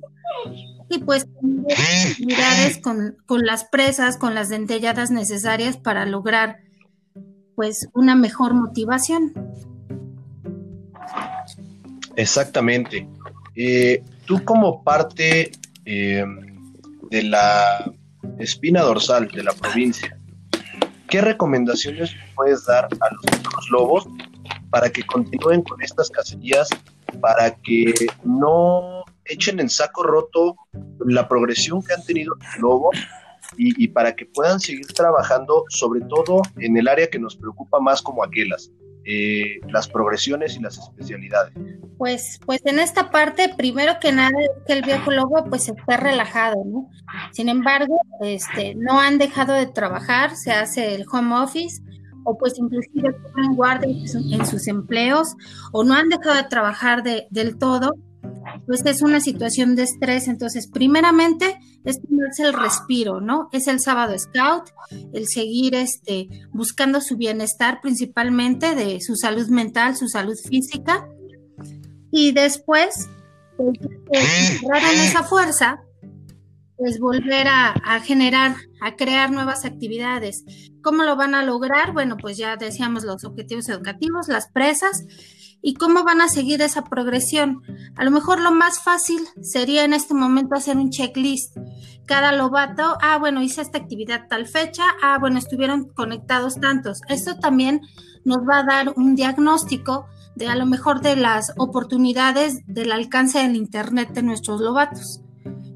y 0.89 0.99
pues 0.99 1.27
con, 2.81 3.17
con 3.25 3.45
las 3.45 3.65
presas, 3.65 4.17
con 4.17 4.35
las 4.35 4.49
dentelladas 4.49 5.11
necesarias 5.11 5.77
para 5.77 6.05
lograr 6.05 6.57
pues 7.55 7.87
una 7.93 8.15
mejor 8.15 8.53
motivación. 8.53 9.33
Exactamente. 12.15 13.07
Eh, 13.55 14.03
tú 14.25 14.43
como 14.43 14.83
parte 14.83 15.51
eh, 15.85 16.25
de 17.09 17.23
la 17.23 17.91
espina 18.39 18.81
dorsal 18.81 19.27
de 19.27 19.43
la 19.43 19.53
provincia, 19.53 20.17
¿qué 21.09 21.21
recomendaciones 21.21 22.11
puedes 22.35 22.65
dar 22.65 22.85
a 22.85 23.13
los 23.13 23.39
otros 23.39 23.69
lobos 23.69 24.07
para 24.69 24.89
que 24.89 25.03
continúen 25.03 25.61
con 25.61 25.81
estas 25.83 26.09
cacerías, 26.09 26.67
para 27.21 27.53
que 27.55 27.93
no 28.23 29.02
echen 29.25 29.59
en 29.59 29.69
saco 29.69 30.03
roto 30.03 30.55
la 31.05 31.27
progresión 31.27 31.81
que 31.83 31.93
han 31.93 32.03
tenido 32.05 32.35
los 32.35 32.57
lobos 32.59 32.97
y, 33.57 33.87
para 33.89 34.15
que 34.15 34.25
puedan 34.25 34.59
seguir 34.59 34.87
trabajando, 34.87 35.65
sobre 35.69 36.01
todo 36.01 36.41
en 36.57 36.77
el 36.77 36.87
área 36.87 37.07
que 37.07 37.19
nos 37.19 37.35
preocupa 37.35 37.79
más 37.79 38.01
como 38.01 38.23
aquelas, 38.23 38.71
eh, 39.05 39.59
las 39.69 39.87
progresiones 39.87 40.55
y 40.55 40.61
las 40.61 40.77
especialidades. 40.77 41.53
Pues, 41.97 42.39
pues 42.45 42.61
en 42.65 42.79
esta 42.79 43.11
parte, 43.11 43.53
primero 43.55 43.93
que 44.01 44.11
nada, 44.11 44.31
que 44.65 44.73
el 44.73 44.81
viejo 44.81 45.11
lobo 45.11 45.45
pues 45.49 45.69
esté 45.69 45.97
relajado, 45.97 46.63
¿no? 46.65 46.89
Sin 47.31 47.49
embargo, 47.49 48.01
este, 48.21 48.75
no 48.75 48.99
han 48.99 49.17
dejado 49.17 49.53
de 49.53 49.67
trabajar, 49.67 50.35
se 50.35 50.51
hace 50.51 50.95
el 50.95 51.05
home 51.11 51.35
office, 51.35 51.81
o 52.25 52.37
pues 52.37 52.57
inclusive 52.57 53.15
en 53.37 53.55
guardia 53.55 53.89
en 53.89 54.45
sus 54.45 54.67
empleos, 54.67 55.35
o 55.71 55.83
no 55.83 55.93
han 55.93 56.09
dejado 56.09 56.35
de 56.35 56.43
trabajar 56.43 57.03
de, 57.03 57.27
del 57.29 57.57
todo, 57.57 57.95
pues 58.65 58.85
es 58.85 59.01
una 59.01 59.19
situación 59.19 59.75
de 59.75 59.83
estrés. 59.83 60.27
Entonces, 60.27 60.67
primeramente, 60.67 61.57
es 61.85 61.99
el 62.39 62.53
respiro, 62.53 63.21
¿no? 63.21 63.49
Es 63.51 63.67
el 63.67 63.79
sábado 63.79 64.17
scout, 64.17 64.69
el 65.13 65.27
seguir 65.27 65.75
este, 65.75 66.29
buscando 66.51 67.01
su 67.01 67.17
bienestar 67.17 67.81
principalmente 67.81 68.75
de 68.75 69.01
su 69.01 69.15
salud 69.15 69.47
mental, 69.49 69.95
su 69.95 70.07
salud 70.07 70.37
física. 70.49 71.07
Y 72.11 72.31
después, 72.31 73.09
pues, 73.57 73.79
en 74.11 74.99
esa 75.01 75.23
fuerza, 75.23 75.83
pues 76.77 76.99
volver 76.99 77.47
a, 77.47 77.99
generar, 78.01 78.55
a 78.81 78.95
crear 78.95 79.31
nuevas 79.31 79.65
actividades. 79.65 80.43
¿Cómo 80.81 81.03
lo 81.03 81.15
van 81.15 81.35
a 81.35 81.43
lograr? 81.43 81.93
Bueno, 81.93 82.17
pues 82.17 82.37
ya 82.37 82.57
decíamos 82.57 83.03
los 83.03 83.23
objetivos 83.23 83.69
educativos, 83.69 84.27
las 84.27 84.51
presas 84.51 85.05
y 85.65 85.75
cómo 85.75 86.03
van 86.03 86.21
a 86.21 86.27
seguir 86.27 86.61
esa 86.61 86.83
progresión. 86.83 87.61
A 87.95 88.03
lo 88.03 88.11
mejor 88.11 88.41
lo 88.41 88.51
más 88.51 88.79
fácil 88.79 89.21
sería 89.41 89.85
en 89.85 89.93
este 89.93 90.13
momento 90.13 90.55
hacer 90.55 90.75
un 90.75 90.91
checklist. 90.91 91.57
Cada 92.05 92.33
lobato, 92.33 92.97
ah, 93.01 93.17
bueno, 93.17 93.41
hice 93.41 93.61
esta 93.61 93.77
actividad 93.77 94.27
tal 94.29 94.45
fecha, 94.45 94.83
ah, 95.01 95.17
bueno, 95.19 95.39
estuvieron 95.39 95.87
conectados 95.93 96.59
tantos. 96.59 96.99
Esto 97.07 97.39
también 97.39 97.81
nos 98.25 98.39
va 98.39 98.59
a 98.59 98.63
dar 98.63 98.93
un 98.97 99.15
diagnóstico 99.15 100.05
de 100.35 100.47
a 100.47 100.55
lo 100.55 100.65
mejor 100.65 101.01
de 101.01 101.15
las 101.15 101.53
oportunidades 101.57 102.59
del 102.67 102.91
alcance 102.91 103.39
del 103.39 103.55
Internet 103.55 104.09
de 104.09 104.21
nuestros 104.21 104.59
lobatos. 104.59 105.21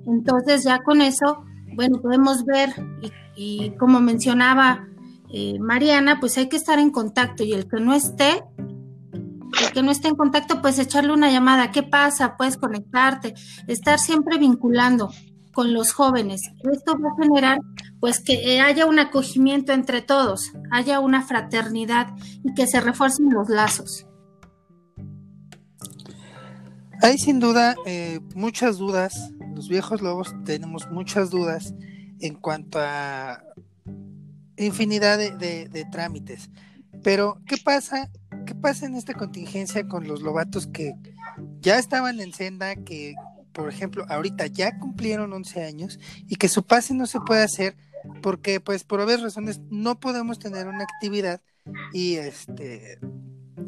Entonces 0.06 0.66
ya 0.66 0.80
con 0.84 1.02
eso, 1.02 1.46
bueno, 1.76 2.02
podemos 2.02 2.44
ver 2.44 2.74
y, 3.38 3.72
como 3.78 4.02
mencionaba 4.02 4.86
eh, 5.30 5.60
Mariana, 5.60 6.20
pues 6.20 6.38
hay 6.38 6.50
que 6.50 6.58
estar 6.58 6.80
en 6.80 6.90
contacto 6.90 7.44
y 7.44 7.54
el 7.54 7.70
que 7.70 7.80
no 7.80 7.94
esté, 7.94 8.44
el 9.62 9.72
que 9.72 9.84
no 9.84 9.92
esté 9.92 10.08
en 10.08 10.16
contacto, 10.16 10.62
pues 10.62 10.80
echarle 10.80 11.14
una 11.14 11.32
llamada, 11.32 11.72
¿qué 11.72 11.84
pasa? 11.84 12.38
Puedes 12.38 12.58
conectarte, 12.58 13.34
estar 13.68 14.00
siempre 14.00 14.38
vinculando 14.38 15.12
con 15.54 15.74
los 15.74 15.92
jóvenes. 15.92 16.42
Esto 16.72 16.98
va 17.00 17.10
a 17.10 17.22
generar 17.22 17.60
pues 18.00 18.20
que 18.20 18.62
haya 18.62 18.86
un 18.86 19.00
acogimiento 19.00 19.74
entre 19.74 20.02
todos, 20.02 20.52
haya 20.72 21.00
una 21.00 21.24
fraternidad 21.24 22.10
y 22.44 22.54
que 22.54 22.68
se 22.68 22.80
refuercen 22.80 23.30
los 23.30 23.50
lazos. 23.50 24.06
Hay 27.02 27.18
sin 27.18 27.40
duda 27.40 27.76
eh, 27.86 28.20
muchas 28.36 28.78
dudas, 28.78 29.32
los 29.56 29.68
viejos 29.68 30.02
lobos 30.02 30.36
tenemos 30.46 30.90
muchas 30.92 31.30
dudas 31.30 31.74
en 32.20 32.36
cuanto 32.36 32.80
a 32.80 33.44
infinidad 34.58 35.18
de 35.18 35.88
trámites. 35.92 36.50
Pero, 37.04 37.40
¿qué 37.46 37.58
pasa 37.58 38.10
¿qué 38.48 38.56
pasa 38.56 38.86
en 38.86 38.96
esta 38.96 39.14
contingencia 39.14 39.88
con 39.88 40.08
los 40.08 40.22
lobatos 40.22 40.68
que 40.68 40.94
ya 41.60 41.78
estaban 41.78 42.20
en 42.22 42.34
senda, 42.34 42.76
que 42.76 43.14
por 43.52 43.70
ejemplo 43.70 44.06
ahorita 44.08 44.48
ya 44.48 44.80
cumplieron 44.80 45.34
11 45.34 45.64
años 45.64 46.00
y 46.28 46.38
que 46.38 46.48
su 46.48 46.64
pase 46.64 46.94
no 46.94 47.06
se 47.08 47.20
puede 47.20 47.44
hacer 47.44 47.76
porque 48.22 48.62
pues 48.62 48.86
por 48.86 49.02
obvias 49.02 49.22
razones 49.22 49.60
no 49.70 50.00
podemos 50.00 50.40
tener 50.40 50.68
una 50.68 50.84
actividad 50.84 51.42
y 51.92 52.16
este 52.16 53.00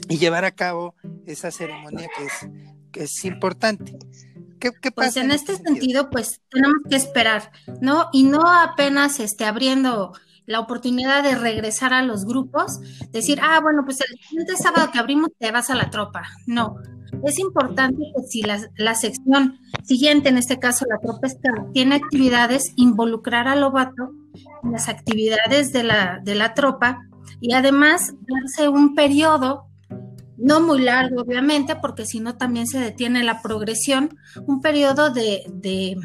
y 0.08 0.18
llevar 0.18 0.46
a 0.46 0.52
cabo 0.52 0.96
esa 1.26 1.52
ceremonia 1.52 2.08
que 2.18 2.26
es 2.26 2.50
que 2.92 3.04
es 3.04 3.26
importante. 3.26 3.98
¿Qué, 4.60 4.72
qué 4.82 4.92
pues 4.92 5.16
en, 5.18 5.32
este, 5.32 5.54
este 5.54 5.64
sentido? 5.64 6.10
pues 6.10 6.42
tenemos 6.50 6.78
que 6.90 6.96
esperar, 6.96 7.52
¿no? 7.82 8.10
Y 8.12 8.24
no 8.24 8.50
apenas 8.50 9.20
este 9.20 9.46
abriendo 9.46 10.14
la 10.50 10.60
oportunidad 10.60 11.22
de 11.22 11.36
regresar 11.36 11.94
a 11.94 12.02
los 12.02 12.26
grupos, 12.26 12.80
decir, 13.12 13.40
ah, 13.42 13.60
bueno, 13.62 13.84
pues 13.86 14.02
el 14.02 14.18
siguiente 14.20 14.58
sábado 14.58 14.90
que 14.92 14.98
abrimos 14.98 15.30
te 15.38 15.52
vas 15.52 15.70
a 15.70 15.76
la 15.76 15.92
tropa. 15.92 16.24
No, 16.48 16.76
es 17.24 17.38
importante 17.38 18.02
que 18.16 18.24
si 18.24 18.42
la, 18.42 18.96
sección 18.96 19.60
siguiente, 19.84 20.30
en 20.30 20.40
este 20.40 20.58
caso 20.58 20.86
la 20.90 20.98
tropa 20.98 21.28
está, 21.28 21.52
tiene 21.72 21.96
actividades, 21.96 22.74
involucrar 22.78 23.48
al 23.48 23.62
lobato 23.62 24.12
en 24.64 24.72
las 24.72 24.90
actividades 24.90 25.72
de 25.72 25.84
la, 25.84 26.20
de 26.24 26.34
la 26.34 26.56
tropa 26.56 27.04
y 27.40 27.54
además 27.54 28.16
darse 28.28 28.70
un 28.70 28.96
periodo, 28.96 29.68
no 30.38 30.62
muy 30.62 30.82
largo 30.82 31.22
obviamente, 31.22 31.76
porque 31.76 32.08
si 32.08 32.20
no 32.20 32.38
también 32.38 32.66
se 32.66 32.80
detiene 32.80 33.22
la 33.22 33.44
progresión, 33.44 34.18
un 34.48 34.62
periodo 34.62 35.12
de, 35.12 35.44
de 35.54 35.96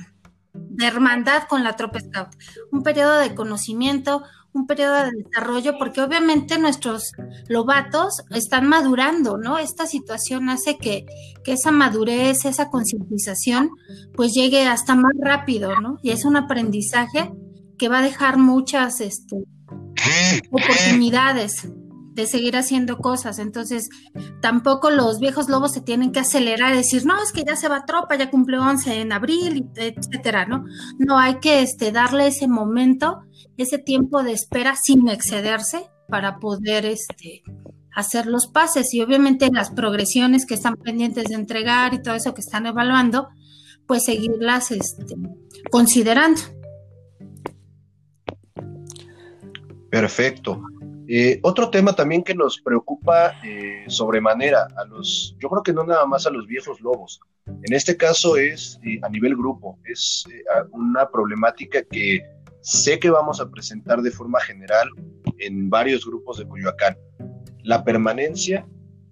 de 0.76 0.86
hermandad 0.86 1.44
con 1.48 1.62
la 1.62 1.76
tropa 1.76 2.00
scout, 2.00 2.34
un 2.70 2.82
periodo 2.82 3.18
de 3.18 3.34
conocimiento, 3.34 4.22
un 4.52 4.66
periodo 4.66 4.94
de 4.94 5.10
desarrollo, 5.24 5.78
porque 5.78 6.00
obviamente 6.00 6.58
nuestros 6.58 7.12
lobatos 7.48 8.22
están 8.30 8.68
madurando, 8.68 9.36
¿no? 9.36 9.58
Esta 9.58 9.86
situación 9.86 10.48
hace 10.48 10.78
que, 10.78 11.06
que 11.42 11.52
esa 11.52 11.72
madurez, 11.72 12.44
esa 12.44 12.70
concientización, 12.70 13.70
pues 14.14 14.32
llegue 14.32 14.66
hasta 14.66 14.94
más 14.94 15.12
rápido, 15.20 15.80
¿no? 15.80 15.98
Y 16.02 16.10
es 16.10 16.24
un 16.24 16.36
aprendizaje 16.36 17.32
que 17.78 17.88
va 17.88 17.98
a 17.98 18.02
dejar 18.02 18.38
muchas 18.38 19.00
este, 19.00 19.44
oportunidades 20.50 21.68
de 22.14 22.26
seguir 22.26 22.56
haciendo 22.56 22.98
cosas. 22.98 23.38
Entonces, 23.38 23.88
tampoco 24.40 24.90
los 24.90 25.18
viejos 25.18 25.48
lobos 25.48 25.72
se 25.72 25.80
tienen 25.80 26.12
que 26.12 26.20
acelerar 26.20 26.72
y 26.72 26.78
decir, 26.78 27.04
no, 27.04 27.20
es 27.22 27.32
que 27.32 27.44
ya 27.44 27.56
se 27.56 27.68
va 27.68 27.84
tropa, 27.84 28.16
ya 28.16 28.30
cumple 28.30 28.58
11 28.58 29.00
en 29.00 29.12
abril, 29.12 29.68
etcétera, 29.74 30.46
¿no? 30.46 30.64
No, 30.98 31.18
hay 31.18 31.40
que 31.40 31.60
este, 31.60 31.92
darle 31.92 32.28
ese 32.28 32.46
momento, 32.48 33.20
ese 33.56 33.78
tiempo 33.78 34.22
de 34.22 34.32
espera 34.32 34.76
sin 34.80 35.08
excederse 35.08 35.90
para 36.08 36.38
poder 36.38 36.86
este, 36.86 37.42
hacer 37.94 38.26
los 38.26 38.46
pases. 38.46 38.94
Y 38.94 39.02
obviamente 39.02 39.50
las 39.52 39.70
progresiones 39.70 40.46
que 40.46 40.54
están 40.54 40.76
pendientes 40.76 41.24
de 41.24 41.34
entregar 41.34 41.94
y 41.94 42.02
todo 42.02 42.14
eso 42.14 42.32
que 42.32 42.42
están 42.42 42.66
evaluando, 42.66 43.28
pues 43.86 44.04
seguirlas 44.04 44.70
este, 44.70 45.16
considerando. 45.70 46.40
Perfecto. 49.90 50.60
Eh, 51.06 51.38
otro 51.42 51.68
tema 51.70 51.94
también 51.94 52.22
que 52.22 52.34
nos 52.34 52.60
preocupa 52.60 53.32
eh, 53.44 53.84
sobremanera 53.88 54.66
a 54.76 54.84
los, 54.86 55.36
yo 55.38 55.50
creo 55.50 55.62
que 55.62 55.72
no 55.72 55.84
nada 55.84 56.06
más 56.06 56.26
a 56.26 56.30
los 56.30 56.46
viejos 56.46 56.80
lobos, 56.80 57.20
en 57.46 57.74
este 57.74 57.96
caso 57.96 58.36
es 58.36 58.80
eh, 58.84 58.98
a 59.02 59.08
nivel 59.10 59.36
grupo, 59.36 59.78
es 59.84 60.24
una 60.72 61.10
problemática 61.10 61.82
que 61.82 62.22
sé 62.62 62.98
que 62.98 63.10
vamos 63.10 63.38
a 63.40 63.50
presentar 63.50 64.00
de 64.00 64.10
forma 64.10 64.40
general 64.40 64.88
en 65.38 65.68
varios 65.68 66.06
grupos 66.06 66.38
de 66.38 66.48
Coyoacán, 66.48 66.96
la 67.62 67.84
permanencia 67.84 68.66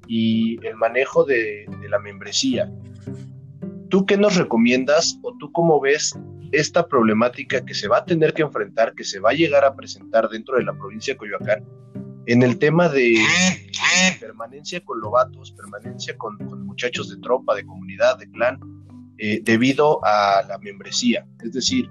y 0.08 0.64
el 0.66 0.76
manejo 0.76 1.24
de 1.24 1.66
la 1.90 1.98
membresía. 1.98 2.72
¿Tú 3.90 4.06
qué 4.06 4.16
nos 4.16 4.36
recomiendas 4.36 5.18
o 5.22 5.36
tú 5.36 5.52
cómo 5.52 5.78
ves 5.78 6.14
esta 6.52 6.86
problemática 6.86 7.64
que 7.64 7.74
se 7.74 7.88
va 7.88 7.98
a 7.98 8.04
tener 8.04 8.34
que 8.34 8.42
enfrentar, 8.42 8.94
que 8.94 9.04
se 9.04 9.18
va 9.18 9.30
a 9.30 9.34
llegar 9.34 9.64
a 9.64 9.74
presentar 9.74 10.28
dentro 10.28 10.56
de 10.56 10.64
la 10.64 10.74
provincia 10.74 11.14
de 11.14 11.18
Coyoacán 11.18 11.64
en 12.26 12.42
el 12.42 12.58
tema 12.58 12.88
de 12.88 13.16
permanencia 14.20 14.80
con 14.84 15.00
lobatos, 15.00 15.52
permanencia 15.52 16.16
con, 16.16 16.36
muchachos 16.64 17.10
de 17.10 17.16
tropa, 17.18 17.54
de 17.54 17.64
comunidad, 17.66 18.18
de 18.18 18.30
clan, 18.30 18.58
eh, 19.18 19.40
debido 19.42 20.04
a 20.04 20.42
la 20.48 20.58
membresía. 20.58 21.26
Es 21.42 21.52
decir, 21.52 21.90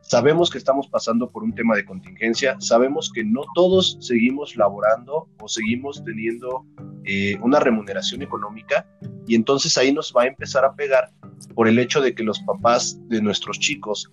sabemos 0.00 0.50
que 0.50 0.58
estamos 0.58 0.88
pasando 0.88 1.30
por 1.30 1.42
un 1.42 1.54
tema 1.54 1.74
de 1.76 1.84
contingencia, 1.84 2.56
sabemos 2.60 3.10
que 3.12 3.24
no 3.24 3.42
todos 3.54 3.98
seguimos 4.00 4.56
laborando 4.56 5.28
o 5.40 5.48
seguimos 5.48 6.02
teniendo 6.04 6.64
eh, 7.04 7.36
una 7.42 7.60
remuneración 7.60 8.22
económica 8.22 8.86
y 9.26 9.34
entonces 9.34 9.76
ahí 9.76 9.92
nos 9.92 10.12
va 10.16 10.22
a 10.22 10.26
empezar 10.26 10.64
a 10.64 10.74
pegar 10.74 11.10
por 11.54 11.68
el 11.68 11.78
hecho 11.78 12.00
de 12.00 12.14
que 12.14 12.22
los 12.22 12.40
papás 12.40 12.98
de 13.08 13.20
nuestros 13.22 13.58
chicos 13.58 14.10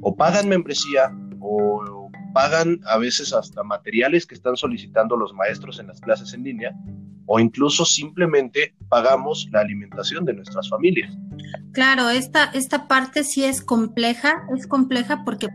o 0.00 0.14
pagan 0.14 0.48
membresía 0.48 1.10
o 1.40 2.10
pagan 2.34 2.80
a 2.86 2.98
veces 2.98 3.32
hasta 3.32 3.62
materiales 3.62 4.26
que 4.26 4.34
están 4.34 4.56
solicitando 4.56 5.16
los 5.16 5.32
maestros 5.34 5.80
en 5.80 5.88
las 5.88 6.00
clases 6.00 6.34
en 6.34 6.44
línea 6.44 6.74
o 7.28 7.38
incluso 7.38 7.84
simplemente 7.84 8.74
pagamos 8.88 9.48
la 9.52 9.60
alimentación 9.60 10.24
de 10.24 10.32
nuestras 10.32 10.68
familias. 10.68 11.12
Claro, 11.72 12.08
esta, 12.08 12.44
esta 12.44 12.88
parte 12.88 13.22
sí 13.22 13.44
es 13.44 13.60
compleja, 13.62 14.46
es 14.56 14.66
compleja 14.66 15.24
porque 15.24 15.48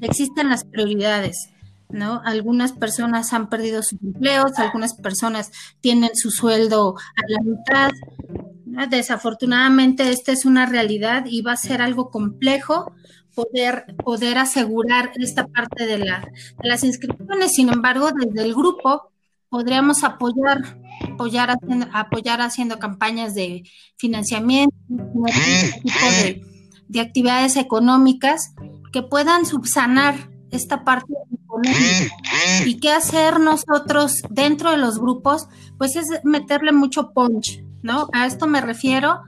existen 0.00 0.50
las 0.50 0.64
prioridades. 0.64 1.48
¿No? 1.88 2.22
Algunas 2.24 2.72
personas 2.72 3.34
han 3.34 3.50
perdido 3.50 3.82
sus 3.82 4.00
empleos, 4.02 4.58
algunas 4.58 4.94
personas 4.94 5.52
tienen 5.82 6.12
su 6.14 6.30
sueldo 6.30 6.96
a 6.96 7.28
la 7.28 7.38
mitad. 7.42 7.90
Desafortunadamente, 8.90 10.10
esta 10.10 10.32
es 10.32 10.44
una 10.44 10.66
realidad 10.66 11.24
y 11.26 11.42
va 11.42 11.52
a 11.52 11.56
ser 11.56 11.82
algo 11.82 12.10
complejo 12.10 12.92
poder, 13.34 13.94
poder 14.04 14.38
asegurar 14.38 15.12
esta 15.16 15.46
parte 15.46 15.86
de, 15.86 15.98
la, 15.98 16.26
las 16.62 16.84
inscripciones. 16.84 17.52
Sin 17.54 17.68
embargo, 17.68 18.10
desde 18.12 18.42
el 18.46 18.54
grupo 18.54 19.10
podríamos 19.48 20.04
apoyar, 20.04 20.78
apoyar, 21.12 21.50
haciendo, 21.50 21.86
apoyar 21.92 22.40
haciendo 22.40 22.78
campañas 22.78 23.34
de 23.34 23.64
financiamiento, 23.96 24.74
tipo 25.82 26.06
de, 26.22 26.42
de 26.88 27.00
actividades 27.00 27.56
económicas 27.56 28.54
que 28.92 29.02
puedan 29.02 29.44
subsanar 29.44 30.30
esta 30.50 30.84
parte 30.84 31.12
económica. 31.32 32.14
¿Y 32.66 32.78
qué 32.78 32.90
hacer 32.90 33.40
nosotros 33.40 34.22
dentro 34.30 34.70
de 34.70 34.76
los 34.76 34.98
grupos? 34.98 35.48
Pues 35.78 35.96
es 35.96 36.06
meterle 36.24 36.72
mucho 36.72 37.12
punch, 37.12 37.62
¿no? 37.82 38.08
A 38.12 38.26
esto 38.26 38.46
me 38.46 38.60
refiero 38.60 39.20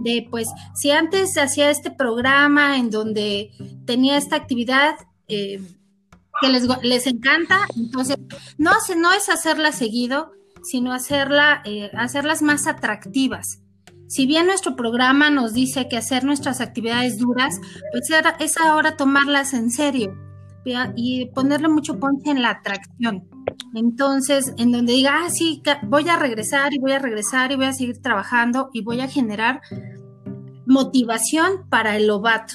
de, 0.00 0.26
pues, 0.30 0.48
si 0.74 0.90
antes 0.90 1.36
hacía 1.38 1.70
este 1.70 1.90
programa 1.90 2.78
en 2.78 2.90
donde 2.90 3.50
tenía 3.86 4.16
esta 4.16 4.36
actividad 4.36 4.94
eh, 5.28 5.60
que 6.40 6.48
les, 6.48 6.66
les, 6.82 7.06
encanta, 7.06 7.66
entonces, 7.76 8.16
no, 8.58 8.72
no 8.96 9.12
es 9.12 9.28
hacerla 9.28 9.72
seguido, 9.72 10.32
sino 10.62 10.92
hacerla, 10.92 11.62
eh, 11.64 11.90
hacerlas 11.94 12.42
más 12.42 12.66
atractivas. 12.66 13.60
Si 14.08 14.26
bien 14.26 14.46
nuestro 14.46 14.76
programa 14.76 15.30
nos 15.30 15.54
dice 15.54 15.88
que 15.88 15.96
hacer 15.96 16.24
nuestras 16.24 16.60
actividades 16.60 17.18
duras, 17.18 17.58
pues 17.92 18.10
es 18.40 18.58
ahora 18.58 18.96
tomarlas 18.96 19.54
en 19.54 19.70
serio 19.70 20.14
y 20.96 21.26
ponerle 21.34 21.68
mucho 21.68 21.98
ponche 21.98 22.30
en 22.30 22.42
la 22.42 22.50
atracción. 22.50 23.26
Entonces, 23.74 24.52
en 24.58 24.72
donde 24.72 24.92
diga, 24.92 25.24
ah, 25.24 25.30
sí, 25.30 25.62
voy 25.84 26.08
a 26.08 26.16
regresar 26.16 26.74
y 26.74 26.78
voy 26.78 26.92
a 26.92 26.98
regresar 26.98 27.52
y 27.52 27.56
voy 27.56 27.66
a 27.66 27.72
seguir 27.72 28.00
trabajando 28.02 28.70
y 28.72 28.82
voy 28.82 29.00
a 29.00 29.08
generar 29.08 29.62
motivación 30.66 31.68
para 31.68 31.96
el 31.96 32.06
lobato. 32.06 32.54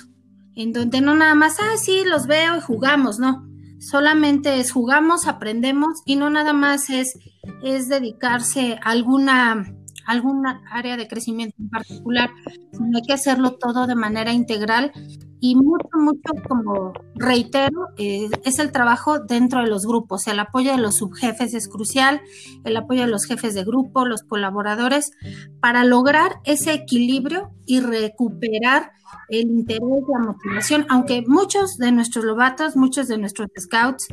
En 0.55 0.74
donde 0.74 1.01
no 1.01 1.15
nada 1.15 1.36
más, 1.36 1.57
ah, 1.59 1.78
sí, 1.78 2.03
los 2.05 2.28
veo 2.28 2.57
y 2.57 2.61
jugamos, 2.61 3.20
no. 3.20 3.47
Solamente 3.80 4.59
es 4.59 4.72
jugamos, 4.72 5.28
aprendemos 5.28 6.01
y 6.05 6.15
no 6.15 6.30
nada 6.30 6.53
más 6.53 6.89
es, 6.89 7.18
es 7.63 7.89
dedicarse 7.89 8.80
a 8.84 8.89
alguna 8.89 9.76
alguna 10.07 10.63
área 10.71 10.97
de 10.97 11.07
crecimiento 11.07 11.55
en 11.59 11.69
particular, 11.69 12.29
sino 12.71 12.97
hay 12.97 13.03
que 13.03 13.13
hacerlo 13.13 13.57
todo 13.57 13.85
de 13.85 13.95
manera 13.95 14.33
integral 14.33 14.91
y 15.39 15.55
mucho, 15.55 15.89
mucho, 15.99 16.33
como 16.47 16.93
reitero, 17.13 17.89
eh, 17.97 18.27
es 18.43 18.57
el 18.57 18.71
trabajo 18.71 19.19
dentro 19.19 19.61
de 19.61 19.67
los 19.67 19.85
grupos. 19.85 20.25
El 20.27 20.39
apoyo 20.39 20.71
de 20.71 20.79
los 20.79 20.97
subjefes 20.97 21.53
es 21.53 21.67
crucial, 21.67 22.21
el 22.63 22.75
apoyo 22.75 23.01
de 23.01 23.07
los 23.07 23.25
jefes 23.25 23.53
de 23.53 23.63
grupo, 23.63 24.05
los 24.05 24.23
colaboradores, 24.23 25.11
para 25.59 25.83
lograr 25.83 26.37
ese 26.43 26.73
equilibrio 26.73 27.51
y 27.67 27.81
recuperar 27.81 28.91
el 29.29 29.51
interés, 29.51 29.81
la 30.11 30.19
motivación, 30.19 30.85
aunque 30.89 31.23
muchos 31.27 31.77
de 31.77 31.91
nuestros 31.91 32.25
lobatos, 32.25 32.75
muchos 32.75 33.07
de 33.07 33.17
nuestros 33.19 33.49
scouts, 33.59 34.07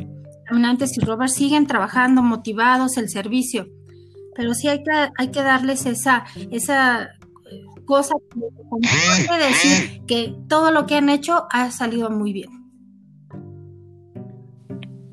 caminantes 0.47 0.99
y 0.99 1.01
rovers 1.01 1.33
siguen 1.33 1.67
trabajando 1.67 2.23
motivados 2.23 2.99
el 2.99 3.09
servicio, 3.09 3.67
pero 4.35 4.55
sí 4.55 4.69
hay 4.69 4.83
que, 4.83 4.91
hay 5.17 5.31
que 5.31 5.43
darles 5.43 5.87
esa, 5.87 6.25
esa 6.51 7.11
cosa 7.85 8.15
que 9.29 9.39
decir 9.39 10.03
que 10.07 10.35
todo 10.49 10.71
lo 10.71 10.87
que 10.87 10.97
han 10.97 11.09
hecho 11.09 11.47
ha 11.51 11.71
salido 11.71 12.11
muy 12.11 12.33
bien. 12.33 12.51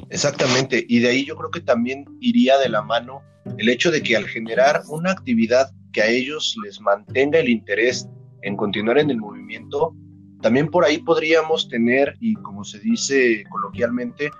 Exactamente, 0.09 0.85
y 0.87 0.99
de 0.99 1.09
ahí 1.09 1.25
yo 1.25 1.35
creo 1.37 1.51
que 1.51 1.61
también 1.61 2.05
iría 2.19 2.57
de 2.57 2.67
la 2.67 2.81
mano 2.81 3.21
el 3.57 3.69
hecho 3.69 3.91
de 3.91 4.03
que 4.03 4.17
al 4.17 4.27
generar 4.27 4.83
una 4.89 5.11
actividad 5.11 5.71
que 5.93 6.01
a 6.01 6.07
ellos 6.07 6.55
les 6.63 6.81
mantenga 6.81 7.39
el 7.39 7.49
interés 7.49 8.07
en 8.41 8.57
continuar 8.57 8.97
en 8.97 9.09
el 9.09 9.17
movimiento, 9.17 9.95
también 10.41 10.69
por 10.69 10.83
ahí 10.83 10.97
podríamos 10.97 11.69
tener, 11.69 12.15
y 12.19 12.33
como 12.33 12.63
se 12.63 12.79
dice 12.79 13.43
coloquialmente, 13.49 14.31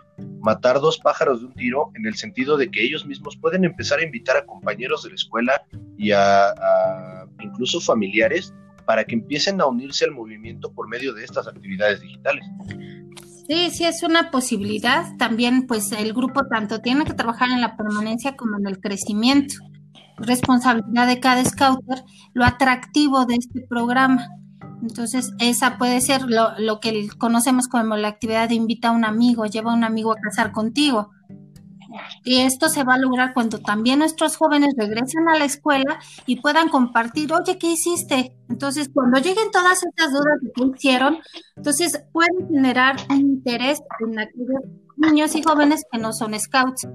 matar 0.41 0.80
dos 0.80 0.97
pájaros 0.97 1.41
de 1.41 1.47
un 1.47 1.53
tiro 1.53 1.91
en 1.95 2.05
el 2.05 2.15
sentido 2.15 2.57
de 2.57 2.69
que 2.69 2.84
ellos 2.84 3.05
mismos 3.05 3.38
pueden 3.38 3.63
empezar 3.63 3.99
a 3.99 4.03
invitar 4.03 4.38
a 4.38 4.45
compañeros 4.45 5.03
de 5.03 5.09
la 5.09 5.15
escuela 5.15 5.63
y 5.97 6.11
a, 6.11 6.53
incluso 7.41 7.80
familiares 7.80 8.53
para 8.86 9.03
que 9.03 9.15
empiecen 9.15 9.61
a 9.61 9.67
unirse 9.67 10.05
al 10.05 10.11
movimiento 10.11 10.72
por 10.74 10.88
medio 10.88 11.13
de 11.13 11.24
estas 11.24 11.47
actividades 11.47 12.01
digitales. 12.01 12.43
Sí, 13.47 13.69
sí 13.69 13.86
es 13.86 14.03
una 14.03 14.32
posibilidad. 14.32 15.05
También, 15.17 15.67
pues, 15.67 15.91
el 15.91 16.13
grupo 16.13 16.45
tanto 16.45 16.80
tiene 16.80 17.05
que 17.05 17.13
trabajar 17.13 17.49
en 17.49 17.61
la 17.61 17.76
permanencia 17.76 18.36
como 18.36 18.57
en 18.57 18.67
el 18.67 18.80
crecimiento. 18.80 19.55
Responsabilidad 20.17 21.07
de 21.07 21.19
cada 21.19 21.43
scouter, 21.43 22.03
lo 22.34 22.45
atractivo 22.45 23.26
de 23.26 23.36
este 23.36 23.61
programa. 23.67 24.28
Entonces, 24.82 25.32
esa 25.39 25.77
puede 25.77 26.01
ser 26.01 26.23
lo, 26.27 26.79
que 26.79 27.07
conocemos 27.17 27.67
como 27.67 27.95
la 27.97 28.07
actividad 28.07 28.49
de 28.49 28.55
invita 28.55 28.89
a 28.89 28.91
un 28.91 29.05
amigo, 29.05 29.45
lleva 29.45 29.71
a 29.71 29.75
un 29.75 29.84
amigo 29.84 30.11
a 30.11 30.15
casar 30.15 30.51
contigo. 30.51 31.11
Y 32.23 32.38
esto 32.38 32.69
se 32.69 32.84
va 32.84 32.93
a 32.93 32.97
lograr 32.97 33.34
cuando 33.34 33.59
también 33.59 33.99
nuestros 33.99 34.38
jóvenes 34.38 34.73
regresen 34.77 35.27
a 35.27 35.38
la 35.38 35.45
escuela 35.45 35.99
y 36.25 36.39
puedan 36.39 36.69
compartir, 36.69 37.34
oye, 37.34 37.57
¿qué 37.57 37.67
hiciste? 37.67 38.38
Entonces, 38.49 38.89
cuando 38.93 39.19
lleguen 39.19 39.51
todas 39.51 39.84
estas 39.84 40.11
dudas 40.11 40.39
qué 40.55 40.63
hicieron, 40.63 41.17
entonces 41.57 42.03
pueden 42.13 42.47
generar 42.47 42.95
un 43.09 43.19
interés 43.19 43.82
en 43.99 44.19
aquellos 44.19 44.61
niños 44.97 45.36
y 45.36 45.43
jóvenes 45.43 45.84
que 45.91 45.99
no 45.99 46.13
son 46.13 46.39
scouts. 46.39 46.88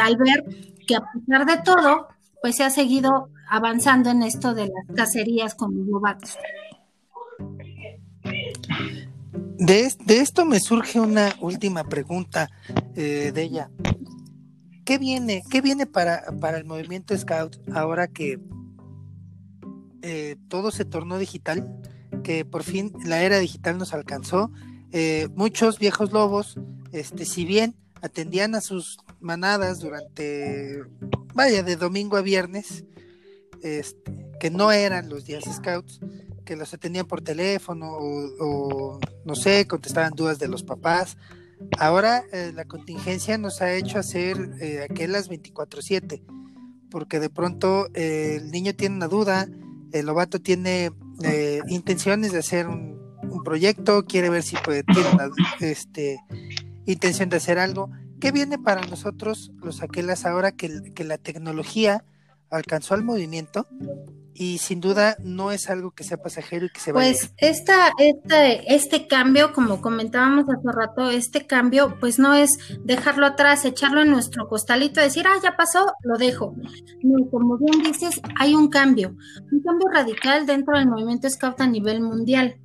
Al 0.00 0.16
ver 0.16 0.44
que 0.86 0.96
a 0.96 1.02
pesar 1.12 1.46
de 1.46 1.62
todo, 1.62 2.08
pues 2.42 2.56
se 2.56 2.64
ha 2.64 2.70
seguido 2.70 3.28
avanzando 3.48 4.10
en 4.10 4.22
esto 4.22 4.54
de 4.54 4.68
las 4.68 4.96
cacerías 4.96 5.54
con 5.54 5.76
los 5.76 5.86
lobatos. 5.86 6.36
De, 9.58 9.94
esto 10.08 10.44
me 10.44 10.58
surge 10.60 10.98
una 10.98 11.34
última 11.40 11.84
pregunta 11.84 12.50
eh, 12.96 13.30
de 13.32 13.42
ella. 13.42 13.70
¿Qué 14.84 14.98
viene, 14.98 15.42
qué 15.50 15.60
viene 15.60 15.86
para, 15.86 16.24
para 16.40 16.58
el 16.58 16.64
movimiento 16.64 17.16
Scout 17.16 17.56
ahora 17.72 18.08
que 18.08 18.40
eh, 20.02 20.36
todo 20.48 20.72
se 20.72 20.84
tornó 20.84 21.18
digital? 21.18 21.80
Que 22.24 22.44
por 22.44 22.64
fin 22.64 22.92
la 23.04 23.22
era 23.22 23.38
digital 23.38 23.78
nos 23.78 23.94
alcanzó. 23.94 24.50
Eh, 24.90 25.28
muchos 25.34 25.78
viejos 25.78 26.12
lobos, 26.12 26.58
este, 26.90 27.24
si 27.24 27.44
bien 27.44 27.76
atendían 28.02 28.54
a 28.56 28.60
sus 28.60 28.98
manadas 29.20 29.78
durante, 29.78 30.82
vaya, 31.34 31.62
de 31.62 31.76
domingo 31.76 32.16
a 32.16 32.22
viernes, 32.22 32.84
este, 33.62 34.28
que 34.40 34.50
no 34.50 34.72
eran 34.72 35.08
los 35.08 35.24
días 35.24 35.44
scouts, 35.44 36.00
que 36.44 36.56
los 36.56 36.72
atendían 36.74 37.06
por 37.06 37.22
teléfono 37.22 37.90
o, 37.90 38.98
no 39.24 39.34
sé, 39.34 39.66
contestaban 39.66 40.12
dudas 40.14 40.38
de 40.38 40.48
los 40.48 40.62
papás. 40.62 41.16
Ahora 41.78 42.24
eh, 42.32 42.52
la 42.54 42.64
contingencia 42.64 43.38
nos 43.38 43.62
ha 43.62 43.72
hecho 43.72 43.98
hacer 43.98 44.36
eh, 44.60 44.86
aquellas 44.88 45.30
24/7, 45.30 46.22
porque 46.90 47.20
de 47.20 47.30
pronto 47.30 47.86
eh, 47.94 48.38
el 48.40 48.50
niño 48.50 48.74
tiene 48.74 48.96
una 48.96 49.08
duda, 49.08 49.48
el 49.92 50.06
lobato 50.06 50.40
tiene 50.40 50.90
eh, 51.22 51.60
intenciones 51.68 52.32
de 52.32 52.38
hacer 52.38 52.66
un, 52.66 53.00
proyecto, 53.44 54.04
quiere 54.04 54.30
ver 54.30 54.42
si 54.44 54.56
puede, 54.56 54.84
tiene 54.84 55.08
una 55.14 55.28
este, 55.60 56.20
intención 56.86 57.28
de 57.28 57.38
hacer 57.38 57.58
algo. 57.58 57.90
¿Qué 58.20 58.30
viene 58.30 58.56
para 58.56 58.86
nosotros 58.86 59.50
los 59.60 59.82
aquelas 59.82 60.26
ahora 60.26 60.52
que, 60.52 60.92
que 60.94 61.02
la 61.02 61.18
tecnología 61.18 62.04
alcanzó 62.50 62.94
al 62.94 63.02
movimiento 63.02 63.66
y 64.34 64.58
sin 64.58 64.80
duda 64.80 65.16
no 65.22 65.52
es 65.52 65.68
algo 65.68 65.90
que 65.90 66.04
sea 66.04 66.16
pasajero 66.16 66.66
y 66.66 66.70
que 66.70 66.80
se 66.80 66.92
vaya. 66.92 67.10
Pues 67.10 67.32
esta, 67.36 67.92
este, 67.98 68.74
este 68.74 69.06
cambio, 69.06 69.52
como 69.52 69.80
comentábamos 69.80 70.44
hace 70.48 70.72
rato, 70.72 71.10
este 71.10 71.46
cambio, 71.46 71.96
pues 72.00 72.18
no 72.18 72.34
es 72.34 72.58
dejarlo 72.84 73.26
atrás, 73.26 73.64
echarlo 73.64 74.02
en 74.02 74.10
nuestro 74.10 74.48
costalito, 74.48 75.00
decir, 75.00 75.26
ah, 75.26 75.38
ya 75.42 75.56
pasó, 75.56 75.92
lo 76.02 76.16
dejo. 76.16 76.54
No, 77.02 77.28
como 77.30 77.58
bien 77.58 77.82
dices, 77.82 78.20
hay 78.38 78.54
un 78.54 78.68
cambio, 78.68 79.14
un 79.50 79.62
cambio 79.62 79.88
radical 79.92 80.46
dentro 80.46 80.78
del 80.78 80.88
movimiento 80.88 81.28
Scout 81.28 81.60
a 81.60 81.66
nivel 81.66 82.00
mundial. 82.00 82.56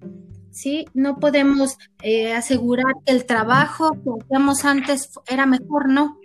¿sí? 0.52 0.86
No 0.94 1.18
podemos 1.18 1.78
eh, 2.02 2.34
asegurar 2.34 2.94
que 3.06 3.14
el 3.14 3.26
trabajo 3.26 3.92
que 3.92 4.10
hacíamos 4.24 4.66
antes 4.66 5.12
era 5.28 5.46
mejor, 5.46 5.90
no, 5.90 6.18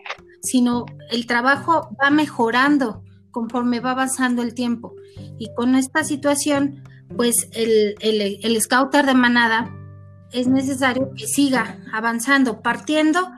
sino 0.42 0.86
el 1.10 1.26
trabajo 1.26 1.90
va 2.02 2.10
mejorando 2.10 3.02
conforme 3.32 3.80
va 3.80 3.90
avanzando 3.90 4.42
el 4.42 4.54
tiempo. 4.54 4.94
Y 5.38 5.52
con 5.54 5.74
esta 5.74 6.04
situación, 6.04 6.84
pues 7.16 7.48
el, 7.52 7.96
el, 8.00 8.60
scouter 8.60 9.04
de 9.04 9.14
manada 9.14 9.74
es 10.30 10.46
necesario 10.46 11.10
que 11.16 11.26
siga 11.26 11.78
avanzando, 11.92 12.62
partiendo 12.62 13.28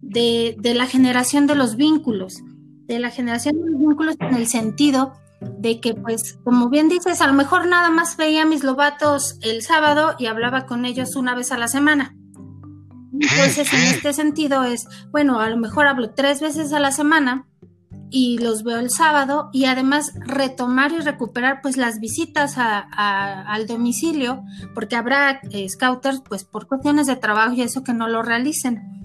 de, 0.00 0.56
de, 0.58 0.74
la 0.74 0.86
generación 0.86 1.46
de 1.46 1.56
los 1.56 1.76
vínculos, 1.76 2.42
de 2.86 2.98
la 3.00 3.10
generación 3.10 3.56
de 3.56 3.70
los 3.70 3.80
vínculos 3.80 4.16
en 4.20 4.34
el 4.34 4.46
sentido 4.46 5.14
de 5.40 5.80
que, 5.80 5.94
pues, 5.94 6.38
como 6.44 6.68
bien 6.68 6.88
dices, 6.88 7.20
a 7.20 7.26
lo 7.26 7.32
mejor 7.32 7.66
nada 7.66 7.90
más 7.90 8.16
veía 8.16 8.42
a 8.42 8.46
mis 8.46 8.62
lobatos 8.62 9.38
el 9.42 9.62
sábado 9.62 10.14
y 10.18 10.26
hablaba 10.26 10.66
con 10.66 10.84
ellos 10.84 11.16
una 11.16 11.34
vez 11.34 11.50
a 11.50 11.58
la 11.58 11.68
semana. 11.68 12.14
Entonces, 13.12 13.72
en 13.72 13.80
este 13.82 14.12
sentido 14.12 14.64
es, 14.64 14.86
bueno, 15.10 15.40
a 15.40 15.50
lo 15.50 15.56
mejor 15.56 15.86
hablo 15.86 16.14
tres 16.14 16.40
veces 16.40 16.72
a 16.72 16.80
la 16.80 16.92
semana 16.92 17.46
y 18.10 18.38
los 18.38 18.64
veo 18.64 18.78
el 18.78 18.90
sábado 18.90 19.50
y 19.52 19.66
además 19.66 20.12
retomar 20.16 20.92
y 20.92 20.98
recuperar 20.98 21.60
pues 21.62 21.76
las 21.76 22.00
visitas 22.00 22.54
al 22.56 23.66
domicilio 23.66 24.42
porque 24.74 24.96
habrá 24.96 25.40
eh, 25.50 25.68
scouters 25.68 26.20
pues 26.28 26.44
por 26.44 26.66
cuestiones 26.66 27.06
de 27.06 27.16
trabajo 27.16 27.52
y 27.54 27.62
eso 27.62 27.84
que 27.84 27.94
no 27.94 28.08
lo 28.08 28.22
realicen. 28.22 29.00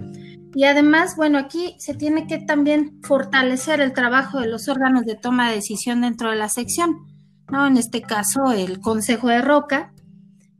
Y 0.55 0.63
además, 0.63 1.17
bueno, 1.17 1.37
aquí 1.37 1.75
se 1.79 1.93
tiene 1.93 2.27
que 2.27 2.37
también 2.37 3.01
fortalecer 3.03 3.81
el 3.81 3.93
trabajo 3.93 4.39
de 4.39 4.47
los 4.47 4.69
órganos 4.69 5.03
de 5.05 5.15
toma 5.15 5.49
de 5.49 5.55
decisión 5.55 6.01
dentro 6.01 6.29
de 6.29 6.37
la 6.37 6.47
sección, 6.47 6.95
¿no? 7.51 7.67
En 7.67 7.75
este 7.75 8.01
caso, 8.01 8.53
el 8.53 8.79
Consejo 8.79 9.27
de 9.27 9.41
Roca, 9.41 9.91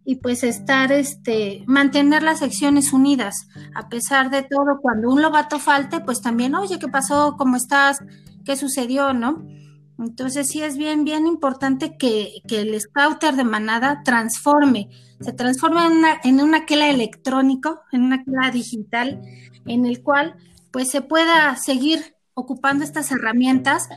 y 0.03 0.17
pues 0.17 0.43
estar, 0.43 0.91
este, 0.91 1.63
mantener 1.65 2.23
las 2.23 2.39
secciones 2.39 2.91
unidas, 2.91 3.47
a 3.73 3.87
pesar 3.87 4.29
de 4.29 4.43
todo, 4.43 4.79
cuando 4.81 5.09
un 5.09 5.21
lobato 5.21 5.59
falte, 5.59 6.01
pues 6.01 6.21
también, 6.21 6.55
oye, 6.55 6.77
¿qué 6.77 6.87
pasó? 6.89 7.35
¿Cómo 7.37 7.55
estás? 7.55 7.99
¿Qué 8.45 8.55
sucedió? 8.55 9.13
¿No? 9.13 9.43
Entonces 9.97 10.47
sí 10.47 10.61
es 10.61 10.77
bien, 10.77 11.03
bien 11.05 11.25
importante 11.25 11.97
que, 11.97 12.41
el 12.49 12.79
scouter 12.79 13.35
de 13.35 13.43
manada 13.43 14.01
transforme, 14.03 14.89
se 15.21 15.31
transforme 15.31 15.85
en 15.85 15.91
una, 15.93 16.19
en 16.23 16.41
un 16.41 16.53
aquela 16.53 16.89
electrónico, 16.89 17.81
en 17.91 18.03
una 18.03 18.17
aquela 18.17 18.51
digital, 18.51 19.21
en 19.65 19.85
el 19.85 20.03
cual 20.03 20.35
pues 20.71 20.89
se 20.89 21.01
pueda 21.01 21.55
seguir 21.55 22.15
ocupando 22.33 22.83
estas 22.83 23.11
herramientas 23.11 23.87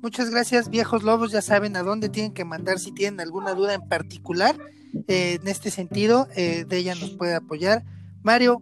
Muchas 0.01 0.31
gracias, 0.31 0.69
viejos 0.69 1.03
lobos. 1.03 1.31
Ya 1.31 1.41
saben 1.41 1.77
a 1.77 1.83
dónde 1.83 2.09
tienen 2.09 2.33
que 2.33 2.43
mandar 2.43 2.77
si 2.77 2.91
tienen 2.91 3.21
alguna 3.21 3.53
duda 3.53 3.75
en 3.75 3.87
particular. 3.87 4.57
Eh, 5.07 5.39
en 5.41 5.47
este 5.47 5.71
sentido, 5.71 6.27
eh, 6.35 6.65
de 6.67 6.77
ella 6.77 6.95
nos 6.95 7.11
puede 7.11 7.35
apoyar. 7.35 7.85
Mario, 8.21 8.61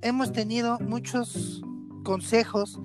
hemos 0.00 0.32
tenido 0.32 0.78
muchos 0.80 1.62
consejos, 2.04 2.80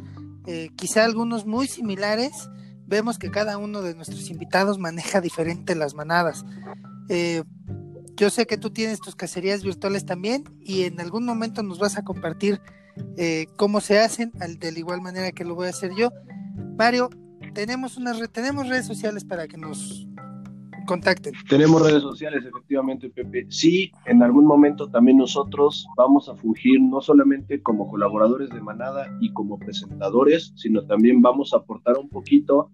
eh, 0.48 0.68
quizá 0.76 1.06
algunos 1.06 1.46
muy 1.46 1.68
similares. 1.68 2.50
Vemos 2.88 3.20
que 3.20 3.30
cada 3.30 3.58
uno 3.58 3.82
de 3.82 3.94
nuestros 3.96 4.30
invitados 4.30 4.80
maneja 4.80 5.22
diferente 5.22 5.76
las 5.76 5.94
manadas. 5.94 6.46
yo 8.16 8.30
sé 8.30 8.48
que 8.48 8.58
tú 8.58 8.72
tienes 8.72 9.00
tus 9.00 9.16
cacerías 9.16 9.64
virtuales 9.64 10.06
también 10.06 10.44
y 10.60 10.84
en 10.84 11.00
algún 11.00 11.26
momento 11.26 11.62
nos 11.64 11.80
vas 11.80 11.98
a 11.98 12.04
compartir 12.04 12.62
cómo 13.58 13.82
se 13.82 14.00
hacen, 14.00 14.32
de 14.32 14.72
la 14.72 14.80
igual 14.80 15.02
manera 15.02 15.32
que 15.32 15.44
lo 15.44 15.54
voy 15.54 15.68
a 15.68 15.72
hacer 15.72 15.92
yo. 15.96 16.12
Mario, 16.78 17.10
tenemos 17.54 17.98
unas 17.98 18.18
tenemos 18.32 18.68
redes 18.68 18.88
sociales 18.88 19.24
para 19.24 19.48
que 19.48 19.58
nos 19.58 20.08
contacten. 20.88 21.34
Tenemos 21.48 21.84
redes 21.84 22.02
sociales, 22.02 22.44
efectivamente, 22.44 23.12
Pepe. 23.12 23.46
Sí, 23.50 23.92
en 24.08 24.24
algún 24.24 24.46
momento 24.46 24.90
también 24.90 25.18
nosotros 25.18 25.86
vamos 25.96 26.28
a 26.30 26.36
fungir 26.36 26.82
no 26.82 27.00
solamente 27.02 27.62
como 27.62 27.88
colaboradores 27.88 28.50
de 28.50 28.60
Manada 28.60 29.16
y 29.22 29.32
como 29.34 29.60
presentadores, 29.60 30.52
sino 30.56 30.84
también 30.88 31.22
vamos 31.22 31.54
a 31.54 31.58
aportar 31.58 31.98
un 32.00 32.10
poquito 32.10 32.72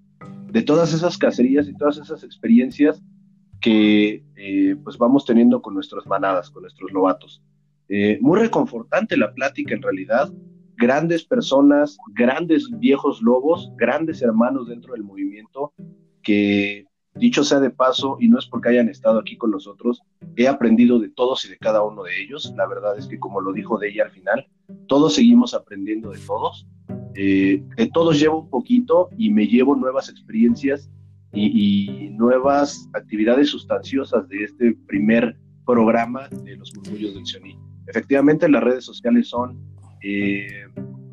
de 0.48 0.62
todas 0.62 0.94
esas 0.94 1.18
cacerías 1.18 1.68
y 1.68 1.74
todas 1.74 1.98
esas 1.98 2.24
experiencias 2.24 3.04
que 3.60 4.24
eh, 4.38 4.76
pues 4.82 4.98
vamos 4.98 5.26
teniendo 5.26 5.62
con 5.62 5.74
nuestras 5.74 6.06
manadas, 6.06 6.50
con 6.50 6.62
nuestros 6.62 6.92
lobatos. 6.94 7.44
Eh, 7.90 8.18
muy 8.22 8.40
reconfortante 8.40 9.18
la 9.18 9.34
plática 9.34 9.76
en 9.76 9.82
realidad 9.82 10.32
grandes 10.78 11.24
personas, 11.24 11.98
grandes 12.14 12.70
viejos 12.80 13.22
lobos, 13.22 13.72
grandes 13.78 14.22
hermanos 14.22 14.68
dentro 14.68 14.94
del 14.94 15.04
movimiento, 15.04 15.74
que 16.22 16.86
dicho 17.16 17.44
sea 17.44 17.60
de 17.60 17.70
paso, 17.70 18.18
y 18.20 18.28
no 18.28 18.40
es 18.40 18.48
porque 18.48 18.70
hayan 18.70 18.90
estado 18.90 19.20
aquí 19.20 19.38
con 19.38 19.52
nosotros, 19.52 20.02
he 20.36 20.48
aprendido 20.48 21.00
de 21.00 21.10
todos 21.10 21.46
y 21.46 21.50
de 21.50 21.58
cada 21.58 21.84
uno 21.84 22.04
de 22.04 22.22
ellos. 22.22 22.54
La 22.58 22.68
verdad 22.68 22.98
es 22.98 23.08
que, 23.08 23.20
como 23.20 23.42
lo 23.42 23.54
dijo 23.54 23.78
de 23.78 23.90
ella 23.90 24.06
al 24.06 24.12
final, 24.12 24.48
todos 24.88 25.16
seguimos 25.16 25.54
aprendiendo 25.54 26.12
de 26.12 26.20
todos. 26.20 26.68
Eh, 27.16 27.64
de 27.78 27.88
todos 27.88 28.20
llevo 28.20 28.42
un 28.42 28.50
poquito 28.50 29.10
y 29.18 29.30
me 29.30 29.46
llevo 29.46 29.76
nuevas 29.76 30.10
experiencias 30.10 30.90
y, 31.32 32.10
nuevas 32.14 32.90
actividades 32.94 33.50
sustanciosas 33.50 34.28
de 34.30 34.44
este 34.44 34.78
primer 34.88 35.36
programa 35.66 36.30
de 36.30 36.56
los 36.56 36.74
murmullos 36.76 37.16
del 37.16 37.26
Sioní. 37.26 37.58
Efectivamente, 37.88 38.48
las 38.48 38.64
redes 38.64 38.86
sociales 38.86 39.30
son 39.30 39.60
eh, 40.04 40.66